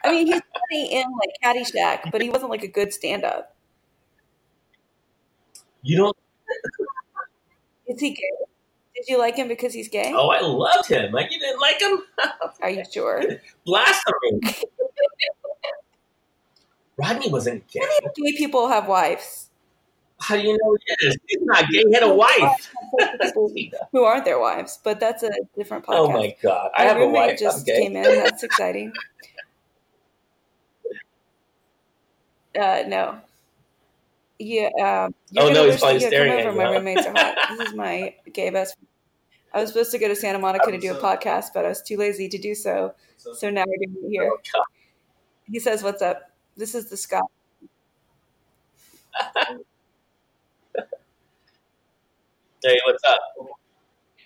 I 0.04 0.12
mean, 0.12 0.26
he's 0.26 0.42
funny 0.42 0.94
in 0.94 1.06
like 1.12 1.30
Caddyshack, 1.44 2.12
but 2.12 2.24
he 2.24 2.32
wasn't 2.32 2.50
like 2.50 2.64
a 2.64 2.68
good 2.68 2.92
stand-up. 2.92 3.56
You 5.84 5.98
don't. 5.98 6.18
Is 7.86 8.02
he 8.02 8.16
gay? 8.16 8.32
Did 8.96 9.08
you 9.08 9.20
like 9.20 9.36
him 9.36 9.48
because 9.48 9.76
he's 9.76 9.90
gay? 9.90 10.12
Oh, 10.16 10.30
I 10.30 10.42
loved 10.42 10.90
him. 10.90 11.12
Like 11.12 11.32
you 11.32 11.40
didn't 11.40 11.62
like 11.62 11.80
him? 11.80 12.00
Are 12.62 12.72
you 12.72 12.84
sure? 12.92 13.22
Blasphemy. 13.64 14.40
Rodney 17.00 17.30
wasn't 17.30 17.68
gay. 17.68 17.80
Many 17.80 18.32
gay 18.32 18.38
people 18.38 18.68
have 18.68 18.88
wives 18.88 19.50
How 20.22 20.36
do 20.36 20.42
you 20.42 20.58
know 20.62 20.78
he 21.00 21.08
is? 21.08 21.18
He's 21.28 21.42
not 21.44 21.70
gay. 21.70 21.84
He 21.88 21.94
had 21.94 22.04
a 22.04 22.14
wife. 22.14 22.72
who 23.92 24.04
aren't 24.04 24.26
their 24.26 24.40
wives, 24.40 24.80
but 24.84 25.00
that's 25.00 25.24
a 25.24 25.30
different 25.58 25.86
podcast. 25.86 25.96
oh 26.00 26.12
my 26.12 26.36
god! 26.42 26.72
I 26.76 26.84
My 26.86 26.90
have 26.92 27.02
a 27.02 27.08
wife. 27.08 27.40
just 27.40 27.66
came 27.66 27.96
in. 27.96 28.04
That's 28.04 28.44
exciting. 28.44 28.92
Uh, 32.60 32.84
no. 32.88 33.20
Yeah. 34.40 34.70
Um, 34.82 35.14
Oh, 35.38 35.50
no, 35.52 35.66
he's 35.70 35.80
probably 35.80 36.00
that 36.00 36.00
you 36.00 36.06
had 36.06 36.12
staring 36.12 36.32
at 36.34 36.46
you, 36.46 36.58
My 36.58 36.72
roommates 36.72 37.06
are 37.06 37.12
hot. 37.12 37.38
This 37.58 37.68
is 37.70 37.76
my 37.76 38.16
gay 38.34 38.50
best. 38.50 38.76
friend. 38.76 38.88
I 39.54 39.62
was 39.62 39.70
supposed 39.72 39.92
to 39.92 39.98
go 40.00 40.08
to 40.08 40.16
Santa 40.16 40.40
Monica 40.40 40.72
to 40.72 40.78
do 40.80 40.92
a 40.96 41.00
podcast, 41.00 41.48
but 41.54 41.66
I 41.66 41.70
was 41.70 41.82
too 41.82 41.98
lazy 41.98 42.28
to 42.30 42.38
do 42.38 42.54
so. 42.56 42.94
So 43.18 43.50
now 43.50 43.64
we're 43.68 43.78
doing 43.88 44.06
it 44.06 44.10
here. 44.10 44.32
Oh, 44.56 44.64
He 45.52 45.60
says, 45.60 45.84
"What's 45.84 46.02
up?" 46.02 46.29
This 46.60 46.76
is 46.76 46.90
the 46.90 46.98
sky. 46.98 47.22
Hey, 52.62 52.78
what's 52.86 53.02
up? 53.06 53.22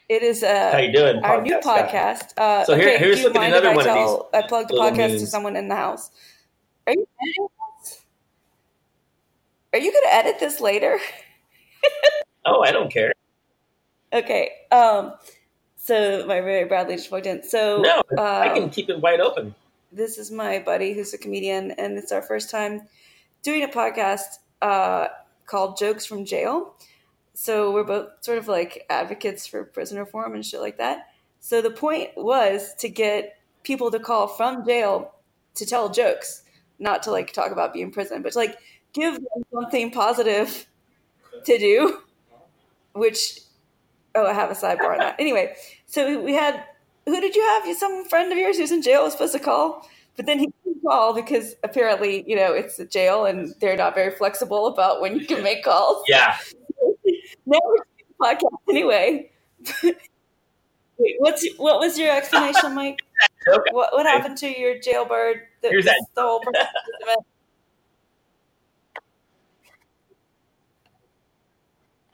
It 0.10 0.24
is 0.24 0.42
How 0.42 0.72
uh, 0.74 0.78
you 0.80 0.92
doing? 0.92 1.24
our 1.24 1.40
new 1.40 1.60
podcast. 1.60 2.36
Uh, 2.36 2.66
So 2.66 2.74
here- 2.76 2.88
okay, 2.90 2.98
here's 2.98 3.22
looking 3.22 3.44
at 3.44 3.52
mind 3.52 3.54
if 3.54 3.62
another 3.62 3.70
I 3.70 3.76
one 3.76 3.88
of 3.88 3.94
tell? 3.94 4.30
I 4.34 4.42
plugged 4.48 4.70
the 4.72 4.74
little 4.74 4.90
podcast 4.90 5.20
to 5.20 5.28
someone 5.28 5.56
in 5.56 5.68
the 5.68 5.76
house. 5.76 6.10
Are 6.88 6.94
you 6.94 7.08
editing? 7.22 7.48
Are 9.74 9.78
you 9.80 9.92
going 9.92 10.04
to 10.06 10.14
edit 10.16 10.40
this 10.40 10.60
later? 10.60 11.00
Oh, 12.46 12.62
I 12.62 12.72
don't 12.72 12.92
care. 12.92 13.14
Okay. 14.12 14.50
Um. 14.72 15.14
So 15.78 16.26
my 16.28 16.38
roommate 16.38 16.68
Bradley 16.68 16.96
just 16.96 17.08
plugged 17.10 17.26
in. 17.28 17.42
So 17.44 17.82
No, 17.82 18.02
uh, 18.18 18.22
I 18.40 18.50
can 18.50 18.70
keep 18.72 18.90
it 18.90 19.00
wide 19.00 19.22
open. 19.22 19.56
This 19.94 20.18
is 20.18 20.32
my 20.32 20.60
buddy 20.60 20.94
who's 20.94 21.14
a 21.14 21.18
comedian, 21.18 21.72
and 21.72 21.98
it's 21.98 22.12
our 22.12 22.22
first 22.22 22.50
time 22.50 22.88
doing 23.42 23.64
a 23.64 23.68
podcast 23.68 24.40
uh, 24.62 25.08
called 25.46 25.78
Jokes 25.78 26.06
from 26.06 26.26
Jail. 26.26 26.76
So 27.34 27.72
we're 27.72 27.84
both 27.84 28.10
sort 28.22 28.38
of 28.38 28.48
like 28.48 28.86
advocates 28.90 29.48
for 29.48 29.64
prison 29.64 29.98
reform 29.98 30.36
and 30.36 30.46
shit 30.46 30.62
like 30.62 30.78
that. 30.78 31.08
So 31.40 31.62
the 31.62 31.72
point 31.72 32.12
was 32.16 32.74
to 32.76 32.90
get 32.90 33.38
people 33.64 33.92
to 33.92 34.00
call 34.00 34.28
from 34.28 34.66
jail 34.66 35.14
to 35.56 35.66
tell 35.66 35.90
jokes, 35.90 36.44
not 36.80 37.04
to 37.04 37.12
like 37.12 37.34
talk 37.34 37.52
about 37.52 37.74
being 37.74 37.88
in 37.88 37.92
prison, 37.92 38.22
but 38.22 38.34
to 38.34 38.38
like 38.38 38.58
give 38.94 39.16
them 39.16 39.44
something 39.52 39.92
positive 39.92 40.68
to 41.46 41.58
do. 41.58 42.00
Which, 42.94 43.40
oh, 44.14 44.28
I 44.28 44.34
have 44.34 44.52
a 44.52 44.54
sidebar 44.54 44.92
on 44.92 45.00
that. 45.00 45.16
Anyway, 45.20 45.56
so 45.88 46.22
we 46.22 46.34
had 46.34 46.64
who 47.06 47.20
did 47.22 47.36
you 47.36 47.42
have? 47.42 47.78
Some 47.78 48.06
friend 48.06 48.32
of 48.32 48.38
yours 48.38 48.58
who's 48.58 48.72
in 48.72 48.82
jail 48.82 49.04
was 49.04 49.14
supposed 49.14 49.34
to 49.34 49.40
call, 49.40 49.88
but 50.16 50.26
then 50.26 50.40
he 50.40 50.52
didn't 50.64 50.82
call 50.86 51.14
because 51.14 51.56
apparently, 51.64 52.24
you 52.30 52.36
know, 52.36 52.54
it's 52.54 52.80
a 52.80 52.86
jail 52.86 53.26
and 53.26 53.54
they're 53.60 53.78
not 53.78 53.96
very 53.96 54.12
flexible 54.16 54.68
about 54.68 55.02
when 55.02 55.18
you 55.20 55.26
can 55.26 55.44
make 55.44 55.64
calls. 55.64 56.04
Yeah. 56.10 56.38
Now 57.46 57.60
we're 57.66 57.84
podcast 58.22 58.58
anyway. 58.70 59.32
Wait, 59.84 61.16
what's 61.18 61.46
what 61.58 61.80
was 61.80 61.98
your 62.00 62.16
explanation, 62.16 62.74
Mike? 62.76 63.00
Okay. 63.50 63.60
What 63.72 63.92
what 63.94 64.06
happened 64.06 64.38
to 64.38 64.48
your 64.60 64.80
jailbird? 64.80 65.42
The, 65.62 65.70
Here's 65.70 65.86
that. 65.86 66.06
the 66.16 66.22
whole 66.22 66.40
process 66.40 66.68
of 67.02 67.10
it? 67.10 67.20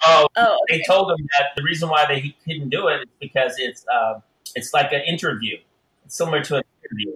Oh, 0.06 0.28
Oh, 0.38 0.58
they 0.70 0.82
told 0.88 1.12
him 1.12 1.28
that 1.38 1.50
the 1.56 1.64
reason 1.64 1.90
why 1.90 2.06
they 2.08 2.36
couldn't 2.46 2.70
do 2.70 2.88
it 2.88 3.02
is 3.02 3.08
because 3.20 3.56
it's 3.58 3.86
uh, 3.88 4.20
it's 4.56 4.74
like 4.74 4.92
an 4.92 5.02
interview. 5.02 5.58
It's 6.06 6.16
similar 6.16 6.44
to 6.44 6.58
an 6.58 6.64
interview. 6.84 7.16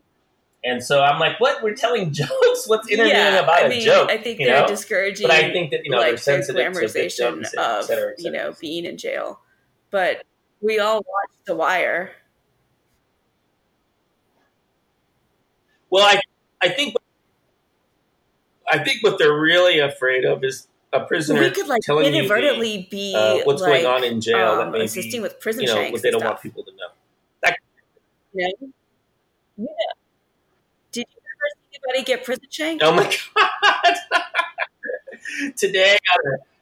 And 0.66 0.82
so 0.82 1.02
I'm 1.02 1.20
like, 1.20 1.40
what? 1.40 1.62
We're 1.62 1.76
telling 1.76 2.12
jokes? 2.14 2.68
What's 2.68 2.90
interviewing 2.90 3.18
yeah, 3.18 3.40
about 3.40 3.64
I 3.64 3.66
a 3.66 3.70
mean, 3.70 3.82
joke? 3.82 4.10
I 4.10 4.18
think 4.18 4.40
they're 4.40 4.62
know? 4.62 4.68
discouraging. 4.68 5.28
But 5.28 5.36
I 5.36 5.52
think 5.52 5.72
that 5.72 5.84
you 5.84 5.92
know 5.92 6.00
they're 6.00 6.12
like 6.12 6.18
the 6.18 6.24
sensitive 6.24 6.74
to 6.74 6.80
glamorization 6.80 6.94
victims, 6.94 7.54
of 7.54 7.80
et 7.80 7.84
cetera, 7.84 8.12
et 8.12 8.20
you 8.20 8.32
know 8.32 8.54
being 8.60 8.86
in 8.86 8.98
jail. 8.98 9.42
But 9.92 10.24
we 10.62 10.80
all 10.80 10.98
watched 10.98 11.46
The 11.46 11.56
Wire. 11.56 12.12
Well, 15.90 16.06
I 16.06 16.22
I 16.62 16.70
think 16.70 16.96
I 18.72 18.84
think 18.84 19.04
what 19.04 19.20
they're 19.20 19.38
really 19.38 19.80
afraid 19.80 20.26
of 20.26 20.44
is 20.44 20.68
a 20.94 21.02
prisoner 21.02 21.42
we 21.42 21.52
could 21.52 21.68
like 21.68 21.82
telling 21.82 22.06
you 22.06 22.12
the, 22.12 22.20
inadvertently 22.20 22.88
be 22.90 23.14
uh, 23.16 23.40
what's 23.44 23.62
like, 23.62 23.84
going 23.84 23.86
on 23.86 24.04
in 24.04 24.22
jail 24.22 24.52
um, 24.52 24.58
that 24.58 24.72
maybe 24.72 24.86
assisting 24.86 25.22
with 25.22 25.40
prison 25.40 25.64
you 25.64 25.68
know 25.68 25.76
shanks 25.76 25.92
what 25.92 26.02
they 26.02 26.12
don't 26.12 26.24
want 26.24 26.42
people 26.42 26.64
to 26.64 26.72
know. 26.72 26.88
Yeah. 28.34 28.48
Yeah. 29.58 29.66
Did 30.92 31.06
you 31.10 31.20
ever 31.20 31.50
see 31.72 31.80
anybody 31.86 32.06
get 32.06 32.24
prison 32.24 32.46
shanked? 32.50 32.84
Oh 32.84 32.92
my 32.94 33.04
god! 33.36 33.96
today, 35.56 35.98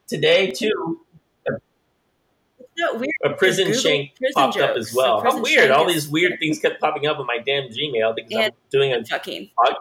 today 0.06 0.50
too, 0.50 1.00
It's 1.46 2.68
not 2.78 2.98
weird. 2.98 3.10
a 3.24 3.30
prison 3.30 3.66
Google 3.68 3.80
shank 3.80 4.16
prison 4.16 4.32
popped 4.34 4.56
up 4.58 4.76
as 4.76 4.92
well. 4.94 5.22
How 5.22 5.40
weird! 5.40 5.70
All 5.70 5.86
these 5.86 6.08
weird 6.08 6.38
things 6.38 6.58
kept 6.58 6.80
popping 6.80 7.06
up 7.06 7.18
on 7.18 7.26
my 7.26 7.38
damn 7.38 7.68
Gmail 7.68 8.14
because 8.16 8.36
I'm 8.46 8.50
doing 8.70 8.92
a 8.92 9.04
Fucking. 9.04 9.50
podcast 9.58 9.76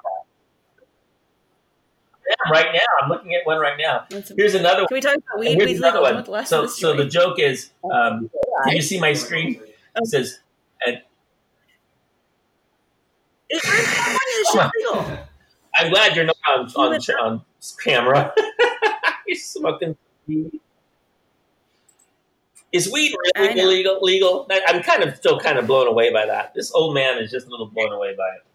right 2.52 2.68
now. 2.74 2.80
I'm 3.02 3.10
looking 3.10 3.36
at 3.36 3.46
one 3.46 3.60
right 3.60 3.78
now. 3.78 4.06
Here's 4.38 4.56
another 4.56 4.82
one. 4.82 4.88
Can 4.88 4.96
we 4.96 5.02
talk 5.02 5.16
about 5.16 5.40
weed? 5.40 5.52
And 5.54 5.62
here's 5.62 5.80
another 5.80 6.02
one. 6.02 6.24
The 6.24 6.46
So, 6.46 6.62
the 6.64 6.68
so 6.70 6.96
the 6.96 7.06
joke 7.06 7.40
is, 7.40 7.72
um, 7.84 8.30
can 8.66 8.76
you 8.76 8.82
see 8.82 9.00
my 9.00 9.14
screen? 9.14 9.60
It 9.96 10.08
says, 10.08 10.40
I'm 13.54 13.60
telling 13.62 14.18
you, 14.28 14.44
this 14.44 14.52
shit's 14.52 14.72
legal. 14.76 15.18
"I'm 15.78 15.90
glad 15.92 16.16
you're 16.16 16.26
not 16.26 16.38
on 16.48 16.66
on, 16.76 16.94
on 17.20 17.42
camera. 17.84 18.34
you're 19.28 19.38
smoking 19.38 19.96
weed." 20.28 20.60
Is 22.72 22.90
weed 22.90 23.14
really 23.38 23.60
illegal? 23.60 24.00
Legal? 24.02 24.48
I'm 24.68 24.82
kind 24.82 25.04
of 25.04 25.16
still 25.18 25.38
kind 25.40 25.58
of 25.60 25.68
blown 25.68 25.88
away 25.88 26.12
by 26.14 26.26
that. 26.26 26.54
This 26.54 26.72
old 26.74 26.94
man 26.96 27.18
is 27.18 27.30
just 27.30 27.48
a 27.48 27.50
little 27.50 27.68
blown 27.68 27.92
away 27.92 28.16
by 28.16 28.28
it. 28.38 28.46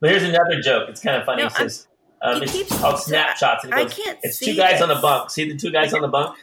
But 0.00 0.10
here's 0.10 0.22
another 0.22 0.60
joke. 0.62 0.88
It's 0.88 1.02
kind 1.02 1.16
of 1.18 1.26
funny. 1.26 1.42
No, 1.42 1.48
it 1.48 1.52
says, 1.52 1.86
um, 2.22 2.36
He 2.38 2.42
it's 2.44 2.52
keeps- 2.52 2.78
called 2.78 2.98
snapshots. 2.98 3.64
And 3.64 3.72
it 3.74 3.76
I 3.76 3.84
can't 3.84 4.18
it's 4.22 4.38
two 4.38 4.54
guys 4.56 4.80
on 4.80 4.90
a 4.90 4.94
this. 4.94 5.02
bunk. 5.02 5.28
See 5.30 5.50
the 5.50 5.58
two 5.58 5.70
guys 5.70 5.92
on 5.92 6.00
the 6.00 6.08
bunk? 6.08 6.38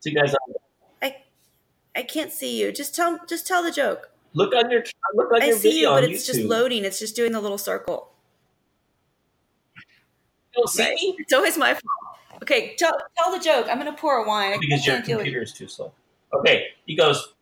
Two 0.00 0.12
guys 0.12 0.32
on. 0.32 0.38
I 0.54 0.63
I 1.96 2.02
can't 2.02 2.32
see 2.32 2.60
you. 2.60 2.72
Just 2.72 2.94
tell 2.94 3.20
just 3.28 3.46
tell 3.46 3.62
the 3.62 3.70
joke. 3.70 4.10
Look 4.32 4.54
on 4.54 4.70
your 4.70 4.82
look 5.14 5.32
on 5.32 5.42
I 5.42 5.46
your 5.46 5.56
see 5.56 5.80
you, 5.80 5.88
but 5.88 6.04
it's 6.04 6.24
YouTube. 6.24 6.34
just 6.34 6.40
loading. 6.44 6.84
It's 6.84 6.98
just 6.98 7.14
doing 7.14 7.32
the 7.32 7.40
little 7.40 7.58
circle. 7.58 8.10
You 9.76 9.82
don't 10.62 10.68
see 10.68 10.82
Right. 10.84 10.94
me 10.94 11.16
It's 11.18 11.32
always 11.32 11.56
my 11.56 11.74
fault. 11.74 12.42
Okay, 12.42 12.74
tell, 12.76 12.96
tell 13.16 13.30
the 13.32 13.38
joke. 13.42 13.66
I'm 13.70 13.78
gonna 13.78 13.92
pour 13.92 14.16
a 14.24 14.26
wine. 14.28 14.58
Because 14.60 14.86
your 14.86 14.96
can't 14.96 15.06
deal 15.06 15.16
with 15.18 15.24
computer 15.26 15.42
is 15.42 15.52
too 15.52 15.68
slow. 15.68 15.92
Okay, 16.32 16.66
he 16.86 16.96
goes. 16.96 17.32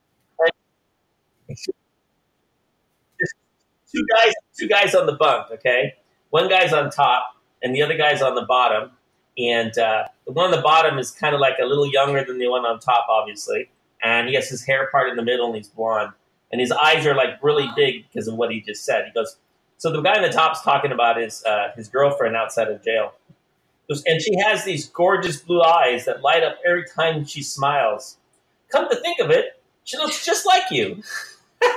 Two 3.94 4.06
guys, 4.16 4.32
two 4.58 4.68
guys 4.68 4.94
on 4.94 5.06
the 5.06 5.12
bunk. 5.12 5.50
Okay, 5.50 5.94
one 6.30 6.48
guy's 6.48 6.72
on 6.72 6.90
top 6.90 7.36
and 7.62 7.74
the 7.74 7.82
other 7.82 7.96
guy's 7.96 8.22
on 8.22 8.34
the 8.34 8.42
bottom, 8.46 8.90
and 9.38 9.76
uh, 9.78 10.04
the 10.26 10.32
one 10.32 10.46
on 10.46 10.50
the 10.50 10.62
bottom 10.62 10.98
is 10.98 11.10
kind 11.10 11.34
of 11.34 11.40
like 11.40 11.58
a 11.62 11.64
little 11.64 11.86
younger 11.86 12.24
than 12.24 12.38
the 12.38 12.48
one 12.48 12.64
on 12.64 12.78
top, 12.80 13.06
obviously, 13.08 13.70
and 14.02 14.28
he 14.28 14.34
has 14.34 14.48
his 14.48 14.64
hair 14.64 14.88
part 14.90 15.08
in 15.08 15.16
the 15.16 15.22
middle 15.22 15.46
and 15.46 15.56
he's 15.56 15.68
blonde, 15.68 16.12
and 16.50 16.60
his 16.60 16.72
eyes 16.72 17.06
are 17.06 17.14
like 17.14 17.42
really 17.42 17.68
big 17.76 18.04
because 18.08 18.28
of 18.28 18.34
what 18.34 18.50
he 18.50 18.60
just 18.60 18.84
said. 18.84 19.06
He 19.06 19.12
goes. 19.12 19.36
So 19.78 19.90
the 19.90 20.00
guy 20.00 20.14
in 20.14 20.22
the 20.22 20.30
top's 20.30 20.62
talking 20.62 20.92
about 20.92 21.16
his 21.16 21.44
uh, 21.44 21.72
his 21.74 21.88
girlfriend 21.88 22.36
outside 22.36 22.68
of 22.68 22.84
jail. 22.84 23.14
Goes, 23.88 24.02
And 24.06 24.22
she 24.22 24.38
has 24.38 24.64
these 24.64 24.88
gorgeous 24.88 25.40
blue 25.40 25.60
eyes 25.60 26.04
that 26.04 26.22
light 26.22 26.42
up 26.44 26.56
every 26.64 26.84
time 26.96 27.24
she 27.24 27.42
smiles. 27.42 28.16
Come 28.70 28.88
to 28.88 28.96
think 28.96 29.18
of 29.20 29.30
it, 29.30 29.60
she 29.84 29.96
looks 29.98 30.24
just 30.24 30.46
like 30.46 30.70
you. 30.70 31.02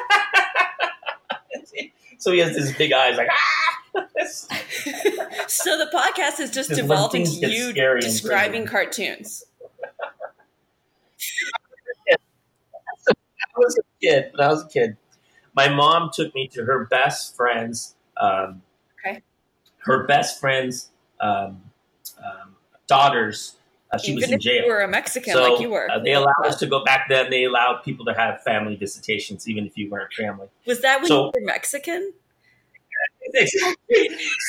so 2.20 2.32
he 2.32 2.40
has 2.40 2.56
these 2.56 2.76
big 2.78 2.94
eyes, 2.94 3.18
like 3.18 3.30
ah. 3.32 3.66
so 5.48 5.78
the 5.78 5.90
podcast 5.94 6.40
is 6.40 6.52
just 6.52 6.70
Just 6.70 6.72
when 6.72 6.80
evolved 6.80 7.16
into 7.16 7.30
things 7.30 7.40
get 7.40 7.52
you 7.52 7.74
describing 8.02 8.66
cartoons. 8.66 9.46
When 12.08 12.18
I 13.42 13.45
was 13.58 13.78
a 13.78 13.82
kid, 14.02 14.32
when 14.34 14.48
I 14.48 14.52
was 14.52 14.64
a 14.64 14.68
kid, 14.68 14.98
my 15.56 15.70
mom 15.70 16.10
took 16.14 16.34
me 16.36 16.48
to 16.50 16.64
her 16.66 16.86
best 16.86 17.36
friend's, 17.36 17.96
um, 18.18 18.62
Okay. 19.06 19.22
her 19.86 20.06
best 20.06 20.40
friend's 20.40 20.90
um, 21.22 21.62
um, 22.20 22.56
daughter's 22.88 23.56
Uh, 23.92 23.98
she 24.00 24.12
Even 24.14 24.22
was 24.24 24.32
in 24.32 24.40
jail. 24.40 24.64
you 24.64 24.68
were 24.68 24.82
a 24.82 24.88
Mexican 24.88 25.34
so 25.34 25.44
like 25.54 25.62
you 25.62 25.70
were. 25.70 25.90
uh, 25.90 26.00
they 26.00 26.14
allowed 26.14 26.44
us 26.46 26.58
to 26.60 26.66
go 26.66 26.84
back 26.84 27.08
then. 27.08 27.30
They 27.30 27.44
allowed 27.46 27.84
people 27.84 28.04
to 28.06 28.14
have 28.14 28.42
family 28.44 28.76
visitations, 28.76 29.48
even 29.48 29.66
if 29.68 29.78
you 29.78 29.90
weren't 29.90 30.12
family. 30.14 30.48
Was 30.66 30.82
that 30.82 30.98
when 31.02 31.08
So- 31.08 31.26
you 31.26 31.32
were 31.36 31.46
Mexican? 31.46 32.12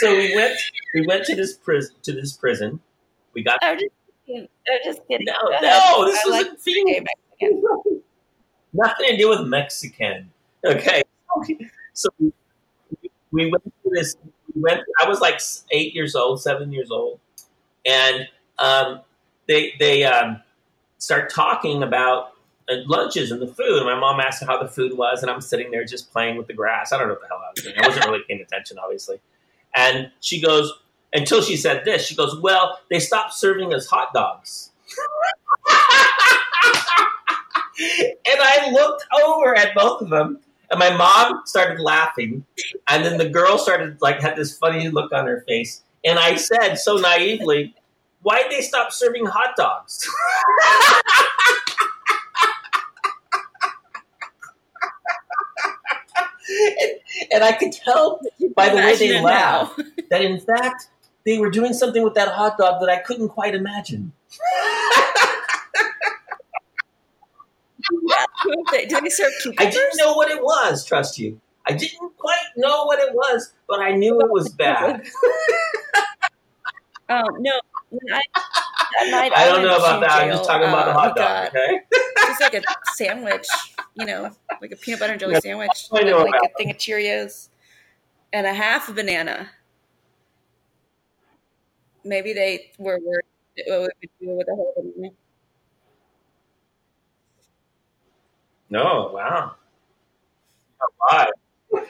so 0.00 0.16
we 0.16 0.34
went. 0.34 0.58
We 0.94 1.06
went 1.06 1.24
to 1.26 1.34
this 1.36 1.54
prison. 1.54 1.94
To 2.02 2.12
this 2.12 2.32
prison. 2.32 2.80
We 3.34 3.42
got 3.42 3.58
I'm 3.62 3.78
just 3.78 3.92
kidding. 4.26 4.48
I'm 4.70 4.78
just 4.84 5.00
kidding. 5.08 5.26
no, 5.26 5.34
no. 5.60 6.04
This 6.06 6.18
I 6.24 6.26
was 6.26 6.30
like 6.30 6.46
a 6.46 6.50
to 6.50 6.58
say 6.60 6.72
thing. 6.84 7.06
Nothing 8.76 9.06
to 9.10 9.16
do 9.16 9.28
with 9.30 9.42
Mexican. 9.46 10.30
Okay. 10.64 11.02
So 11.92 12.08
we, 12.20 12.32
we 13.32 13.50
went 13.50 13.64
to 13.64 13.90
this. 13.90 14.16
We 14.54 14.62
went. 14.62 14.80
I 15.02 15.08
was 15.08 15.20
like 15.20 15.40
eight 15.70 15.94
years 15.94 16.14
old, 16.14 16.40
seven 16.42 16.72
years 16.72 16.90
old, 16.90 17.20
and 17.86 18.28
um, 18.58 19.00
they 19.48 19.74
they 19.78 20.04
um, 20.04 20.42
start 20.98 21.30
talking 21.32 21.82
about 21.82 22.32
uh, 22.70 22.76
lunches 22.86 23.30
and 23.32 23.42
the 23.42 23.46
food. 23.46 23.78
And 23.78 23.86
My 23.86 23.98
mom 23.98 24.20
asked 24.20 24.44
how 24.44 24.62
the 24.62 24.68
food 24.68 24.96
was, 24.96 25.22
and 25.22 25.30
I'm 25.30 25.40
sitting 25.40 25.70
there 25.70 25.84
just 25.84 26.12
playing 26.12 26.36
with 26.36 26.46
the 26.46 26.54
grass. 26.54 26.92
I 26.92 26.98
don't 26.98 27.08
know 27.08 27.14
what 27.14 27.22
the 27.22 27.28
hell 27.28 27.42
I 27.44 27.50
was 27.54 27.62
doing. 27.64 27.76
I 27.78 27.88
wasn't 27.88 28.06
really 28.06 28.24
paying 28.28 28.40
attention, 28.40 28.78
obviously. 28.82 29.20
And 29.76 30.10
she 30.20 30.40
goes 30.40 30.72
until 31.12 31.42
she 31.42 31.56
said 31.56 31.84
this. 31.84 32.06
She 32.06 32.16
goes, 32.16 32.38
"Well, 32.40 32.78
they 32.90 33.00
stopped 33.00 33.34
serving 33.34 33.74
us 33.74 33.86
hot 33.86 34.12
dogs." 34.14 34.70
and 37.78 38.40
I 38.40 38.70
looked 38.70 39.04
over 39.24 39.56
at 39.56 39.74
both 39.74 40.02
of 40.02 40.10
them, 40.10 40.40
and 40.70 40.78
my 40.78 40.94
mom 40.96 41.42
started 41.44 41.80
laughing, 41.80 42.44
and 42.88 43.04
then 43.04 43.18
the 43.18 43.28
girl 43.28 43.58
started 43.58 44.00
like 44.00 44.20
had 44.20 44.36
this 44.36 44.56
funny 44.56 44.88
look 44.88 45.12
on 45.12 45.26
her 45.26 45.44
face, 45.46 45.82
and 46.04 46.18
I 46.18 46.36
said 46.36 46.76
so 46.76 46.96
naively, 46.96 47.74
"Why'd 48.22 48.50
they 48.50 48.60
stop 48.60 48.92
serving 48.92 49.26
hot 49.26 49.56
dogs?" 49.56 50.08
and, 56.48 56.92
and 57.32 57.44
I 57.44 57.52
could 57.52 57.72
tell 57.72 58.20
by 58.54 58.68
the 58.68 58.76
way 58.76 58.96
they 58.96 59.20
laughed 59.20 59.80
that 60.10 60.22
in 60.22 60.40
fact 60.40 60.88
they 61.24 61.38
were 61.38 61.50
doing 61.50 61.72
something 61.72 62.02
with 62.02 62.14
that 62.14 62.28
hot 62.28 62.56
dog 62.56 62.80
that 62.80 62.88
I 62.88 62.98
couldn't 62.98 63.30
quite 63.30 63.54
imagine. 63.54 64.12
Do 68.44 69.00
they 69.00 69.08
serve 69.08 69.32
I 69.58 69.70
didn't 69.70 69.96
know 69.96 70.14
what 70.14 70.30
it 70.30 70.42
was, 70.42 70.84
trust 70.84 71.18
you. 71.18 71.40
I 71.66 71.72
didn't 71.72 72.16
quite 72.16 72.46
know 72.56 72.84
what 72.84 72.98
it 73.00 73.12
was, 73.12 73.52
but 73.68 73.80
I 73.80 73.92
knew 73.92 74.20
it 74.20 74.30
was 74.30 74.50
bad. 74.50 75.04
Um, 77.08 77.22
no, 77.38 77.52
I, 78.12 79.10
night 79.10 79.32
I 79.32 79.46
don't 79.46 79.62
know 79.62 79.76
about 79.76 80.00
that. 80.00 80.10
I'm 80.10 80.30
just 80.30 80.44
talking 80.44 80.68
about 80.68 80.86
the 80.86 80.90
uh, 80.90 80.98
hot 80.98 81.16
dog, 81.16 81.16
got 81.16 81.48
okay? 81.54 81.80
Just 82.26 82.40
like 82.40 82.54
a 82.54 82.62
sandwich, 82.94 83.46
you 83.94 84.06
know, 84.06 84.30
like 84.60 84.72
a 84.72 84.76
peanut 84.76 84.98
butter 84.98 85.12
and 85.12 85.20
jelly 85.20 85.34
Yeah, 85.34 85.40
sandwich, 85.40 85.86
I 85.92 86.02
know 86.02 86.18
like 86.18 86.30
about 86.30 86.46
a 86.46 86.54
thing 86.58 86.70
of 86.70 86.78
Cheerios, 86.78 87.48
and 88.32 88.44
a 88.44 88.52
half 88.52 88.88
a 88.88 88.92
banana. 88.92 89.50
Maybe 92.04 92.32
they 92.32 92.72
were 92.78 92.98
worried 92.98 93.24
what 93.66 93.80
we 93.80 93.84
would 93.84 94.10
do 94.20 94.36
with 94.36 94.48
a 94.48 94.54
whole 94.56 94.74
banana. 94.76 95.14
No, 98.70 99.10
wow. 99.14 99.54
Why? 100.98 101.30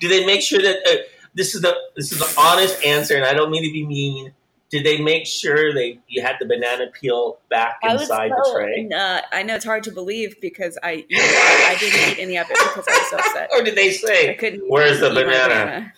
Do 0.00 0.08
they 0.08 0.24
make 0.26 0.42
sure 0.42 0.60
that 0.60 0.76
uh, 0.86 0.96
this 1.34 1.54
is 1.54 1.60
the 1.62 1.76
this 1.96 2.12
is 2.12 2.18
the 2.18 2.40
honest 2.40 2.82
answer, 2.84 3.14
and 3.16 3.24
I 3.24 3.34
don't 3.34 3.50
mean 3.50 3.64
to 3.64 3.72
be 3.72 3.84
mean. 3.86 4.32
Did 4.68 4.84
they 4.84 5.00
make 5.00 5.26
sure 5.26 5.72
they 5.72 6.00
you 6.08 6.22
had 6.22 6.36
the 6.40 6.46
banana 6.46 6.86
peel 6.92 7.38
back 7.48 7.78
I 7.84 7.92
was 7.92 8.02
inside 8.02 8.30
the 8.30 8.50
tray, 8.52 8.82
Nah, 8.82 9.20
I 9.32 9.44
know 9.44 9.54
it's 9.54 9.64
hard 9.64 9.84
to 9.84 9.92
believe 9.92 10.40
because 10.40 10.76
I, 10.82 11.04
you 11.08 11.16
know, 11.18 11.22
I, 11.24 11.74
I 11.76 11.78
didn't 11.78 12.10
eat 12.10 12.18
any 12.20 12.36
of 12.36 12.46
it 12.50 12.58
because 12.58 12.84
I 12.88 12.98
was 12.98 13.10
so 13.10 13.16
upset. 13.18 13.50
or 13.52 13.62
did 13.62 13.76
they 13.76 13.90
I 13.90 13.92
say, 13.92 14.34
couldn't. 14.34 14.68
"Where's 14.68 14.98
the 14.98 15.10
eat 15.10 15.14
my 15.14 15.22
banana?" 15.22 15.92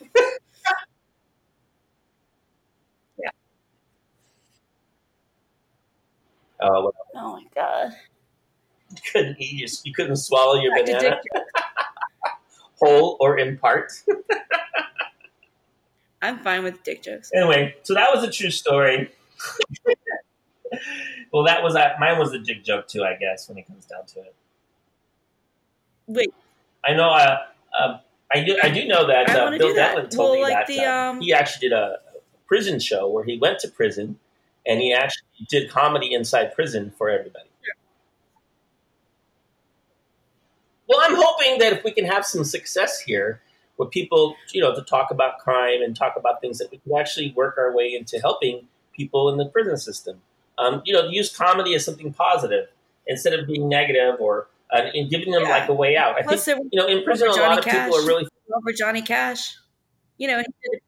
Oh, 6.61 6.83
well, 6.85 6.93
Oh 7.15 7.33
my 7.33 7.45
god! 7.55 7.93
You 8.99 9.11
couldn't 9.13 9.41
eat 9.41 9.55
your, 9.55 9.69
you 9.85 9.93
couldn't 9.93 10.17
swallow 10.17 10.61
your 10.61 10.77
banana 10.77 11.21
whole 12.81 13.17
or 13.21 13.39
in 13.39 13.59
part. 13.59 13.93
I'm 16.23 16.39
fine 16.41 16.65
with 16.65 16.83
dick 16.83 17.03
jokes. 17.03 17.31
Anyway, 17.35 17.77
so 17.83 17.95
that 17.95 18.13
was 18.13 18.25
a 18.25 18.31
true 18.31 18.51
story. 18.51 19.11
well, 21.33 21.45
that 21.45 21.63
was 21.63 21.77
uh, 21.77 21.91
mine 22.01 22.19
was 22.19 22.33
a 22.33 22.41
jig 22.41 22.65
joke 22.65 22.89
too, 22.89 23.05
I 23.05 23.15
guess, 23.15 23.49
when 23.49 23.57
it 23.59 23.67
comes 23.69 23.87
down 23.87 24.05
to 24.07 24.21
it. 24.21 24.35
Wait, 26.09 26.35
I 26.85 26.95
know. 26.95 27.11
Uh, 27.11 27.39
uh, 27.79 27.99
I 28.35 28.43
do. 28.43 28.59
I 28.63 28.69
do 28.69 28.89
know 28.89 29.07
that 29.07 29.31
uh, 29.31 29.57
Bill. 29.57 29.75
Devlin 29.75 30.09
told 30.09 30.31
Well, 30.31 30.35
me 30.35 30.43
like 30.43 30.67
that 30.67 30.67
the, 30.67 30.81
uh, 30.81 31.11
um, 31.11 31.21
he 31.21 31.33
actually 31.33 31.69
did 31.69 31.77
a 31.77 31.99
prison 32.47 32.81
show 32.81 33.09
where 33.09 33.25
he 33.25 33.39
went 33.39 33.61
to 33.61 33.69
prison 33.69 34.19
and 34.67 34.81
he 34.81 34.93
actually 34.93 35.29
did 35.49 35.71
comedy 35.71 36.13
inside 36.13 36.55
prison 36.55 36.93
for 36.97 37.09
everybody. 37.09 37.45
Well, 40.89 41.01
I'm 41.03 41.17
hoping 41.49 41.61
that 41.61 41.77
if 41.77 41.85
we 41.85 41.91
can 41.93 42.05
have 42.05 42.25
some 42.25 42.45
success 42.45 43.01
here, 43.01 43.41
with 43.79 43.91
people, 43.91 44.35
you 44.53 44.61
know, 44.61 44.75
to 44.75 44.83
talk 44.83 45.11
about 45.11 45.39
crime 45.39 45.83
and 45.83 45.97
talk 45.97 46.15
about 46.17 46.41
things 46.41 46.59
that 46.59 46.71
we 46.71 46.79
can 46.79 46.97
actually 46.99 47.33
work 47.37 47.57
our 47.57 47.75
way 47.75 47.95
into 47.95 48.19
helping 48.19 48.67
people 48.93 49.31
in 49.31 49.39
the 49.39 49.47
prison 49.47 49.77
system. 49.77 50.21
Um, 50.59 50.83
you 50.85 50.93
know, 50.93 51.07
use 51.09 51.35
comedy 51.35 51.75
as 51.75 51.85
something 51.85 52.13
positive 52.13 52.67
instead 53.07 53.39
of 53.39 53.47
being 53.47 53.69
negative 53.69 54.17
or 54.19 54.49
uh, 54.73 54.83
and 54.93 55.09
giving 55.09 55.31
them 55.31 55.43
Yeah. 55.43 55.51
like 55.51 55.69
a 55.69 55.75
way 55.75 55.97
out. 55.97 56.17
I 56.17 56.23
Plus, 56.23 56.45
think 56.45 56.59
you 56.73 56.81
know, 56.81 56.87
in 56.87 57.05
prison, 57.05 57.29
a 57.29 57.33
Johnny 57.33 57.57
lot 57.57 57.59
of 57.59 57.65
people 57.65 57.97
are 57.97 58.07
really 58.07 58.27
over 58.53 58.73
Johnny 58.77 59.03
Cash. 59.03 59.57
You 60.19 60.27
know, 60.27 60.39
he 60.39 60.43
did 60.43 60.53
it 60.63 60.73
in 60.73 60.81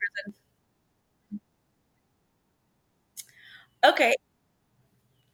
prison. 1.32 1.40
Okay, 3.84 4.14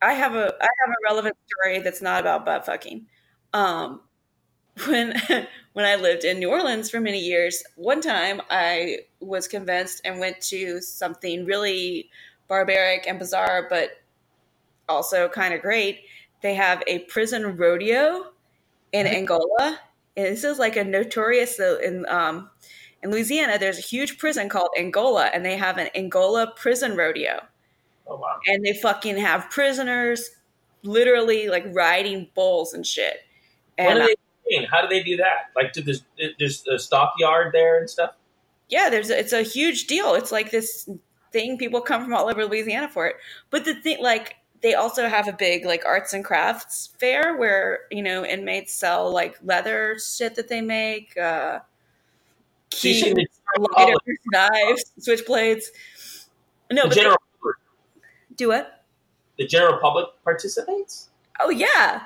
I 0.03 0.13
have 0.13 0.35
a 0.35 0.55
I 0.61 0.69
have 0.85 0.91
a 0.91 1.01
relevant 1.09 1.37
story 1.47 1.79
that's 1.81 2.03
not 2.03 2.21
about 2.21 2.45
butt 2.45 2.67
fucking. 2.67 3.07
Um, 3.55 4.03
when 4.85 5.15
when 5.73 5.85
I 5.85 5.97
lived 5.97 6.25
in 6.25 6.39
New 6.39 6.51
Orleans 6.51 6.91
for 6.91 7.01
many 7.01 7.19
years, 7.19 7.63
one 7.77 8.01
time 8.01 8.41
I 8.51 9.01
was 9.21 9.49
convinced 9.49 10.01
and 10.05 10.19
went 10.19 10.41
to 10.43 10.81
something 10.81 11.45
really 11.45 12.11
barbaric 12.49 13.07
and 13.07 13.19
bizarre, 13.19 13.67
but 13.69 13.91
also 14.89 15.29
kind 15.29 15.53
of 15.53 15.63
great. 15.63 16.01
They 16.43 16.55
have 16.55 16.83
a 16.87 17.01
prison 17.01 17.57
rodeo 17.57 18.33
in 18.93 19.07
Angola. 19.07 19.81
And 20.17 20.27
this 20.27 20.45
is 20.45 20.59
like 20.59 20.77
a 20.77 20.85
notorious 20.85 21.57
so 21.57 21.79
in 21.79 22.07
um 22.09 22.51
in 23.03 23.11
Louisiana. 23.11 23.59
There's 23.59 23.79
a 23.79 23.83
huge 23.83 24.19
prison 24.19 24.49
called 24.49 24.71
Angola, 24.79 25.27
and 25.27 25.45
they 25.45 25.57
have 25.57 25.79
an 25.79 25.89
Angola 25.95 26.53
prison 26.57 26.97
rodeo, 26.97 27.41
oh 28.07 28.17
wow. 28.17 28.39
and 28.47 28.65
they 28.65 28.73
fucking 28.73 29.19
have 29.19 29.51
prisoners 29.51 30.31
literally 30.83 31.49
like 31.49 31.67
riding 31.73 32.29
bulls 32.35 32.73
and 32.73 32.87
shit. 32.87 33.19
What 33.77 33.89
And 33.89 33.99
do 33.99 34.05
uh, 34.05 34.07
they 34.07 34.15
train? 34.49 34.67
How 34.71 34.83
do 34.83 34.89
they 34.89 35.03
do 35.03 35.17
that? 35.17 35.51
Like, 35.55 35.73
do 35.73 35.83
there's 35.83 36.03
there's 36.39 36.67
a 36.67 36.79
stockyard 36.79 37.53
there 37.53 37.79
and 37.79 37.89
stuff? 37.89 38.13
yeah, 38.69 38.91
there's 38.91 39.11
a, 39.11 39.19
it's 39.19 39.33
a 39.33 39.43
huge 39.43 39.87
deal. 39.87 40.15
It's 40.15 40.33
like 40.33 40.51
this 40.51 40.89
thing 41.33 41.59
people 41.59 41.81
come 41.81 42.03
from 42.03 42.15
all 42.15 42.29
over 42.29 42.45
Louisiana 42.45 42.89
for 42.89 43.07
it. 43.07 43.17
But 43.51 43.65
the 43.65 43.75
thing, 43.75 44.03
like, 44.03 44.37
they 44.63 44.75
also 44.75 45.09
have 45.09 45.29
a 45.29 45.33
big 45.33 45.65
like 45.65 45.85
arts 45.85 46.13
and 46.13 46.25
crafts 46.25 46.89
fair 46.99 47.37
where 47.37 47.81
you 47.91 48.03
know 48.03 48.25
inmates 48.25 48.73
sell 48.73 49.13
like 49.13 49.39
leather 49.45 49.99
shit 49.99 50.35
that 50.37 50.49
they 50.49 50.61
make, 50.61 51.17
uh, 51.17 51.61
keys, 52.71 53.15
lighters, 53.77 53.99
knives, 54.33 54.93
switchblades. 54.99 55.65
No, 56.73 56.89
the 56.89 56.95
general 56.95 57.17
do 58.35 58.49
what? 58.49 58.85
the 59.39 59.47
general 59.47 59.79
public 59.79 60.07
participates. 60.25 61.11
Oh 61.39 61.51
yeah, 61.51 62.03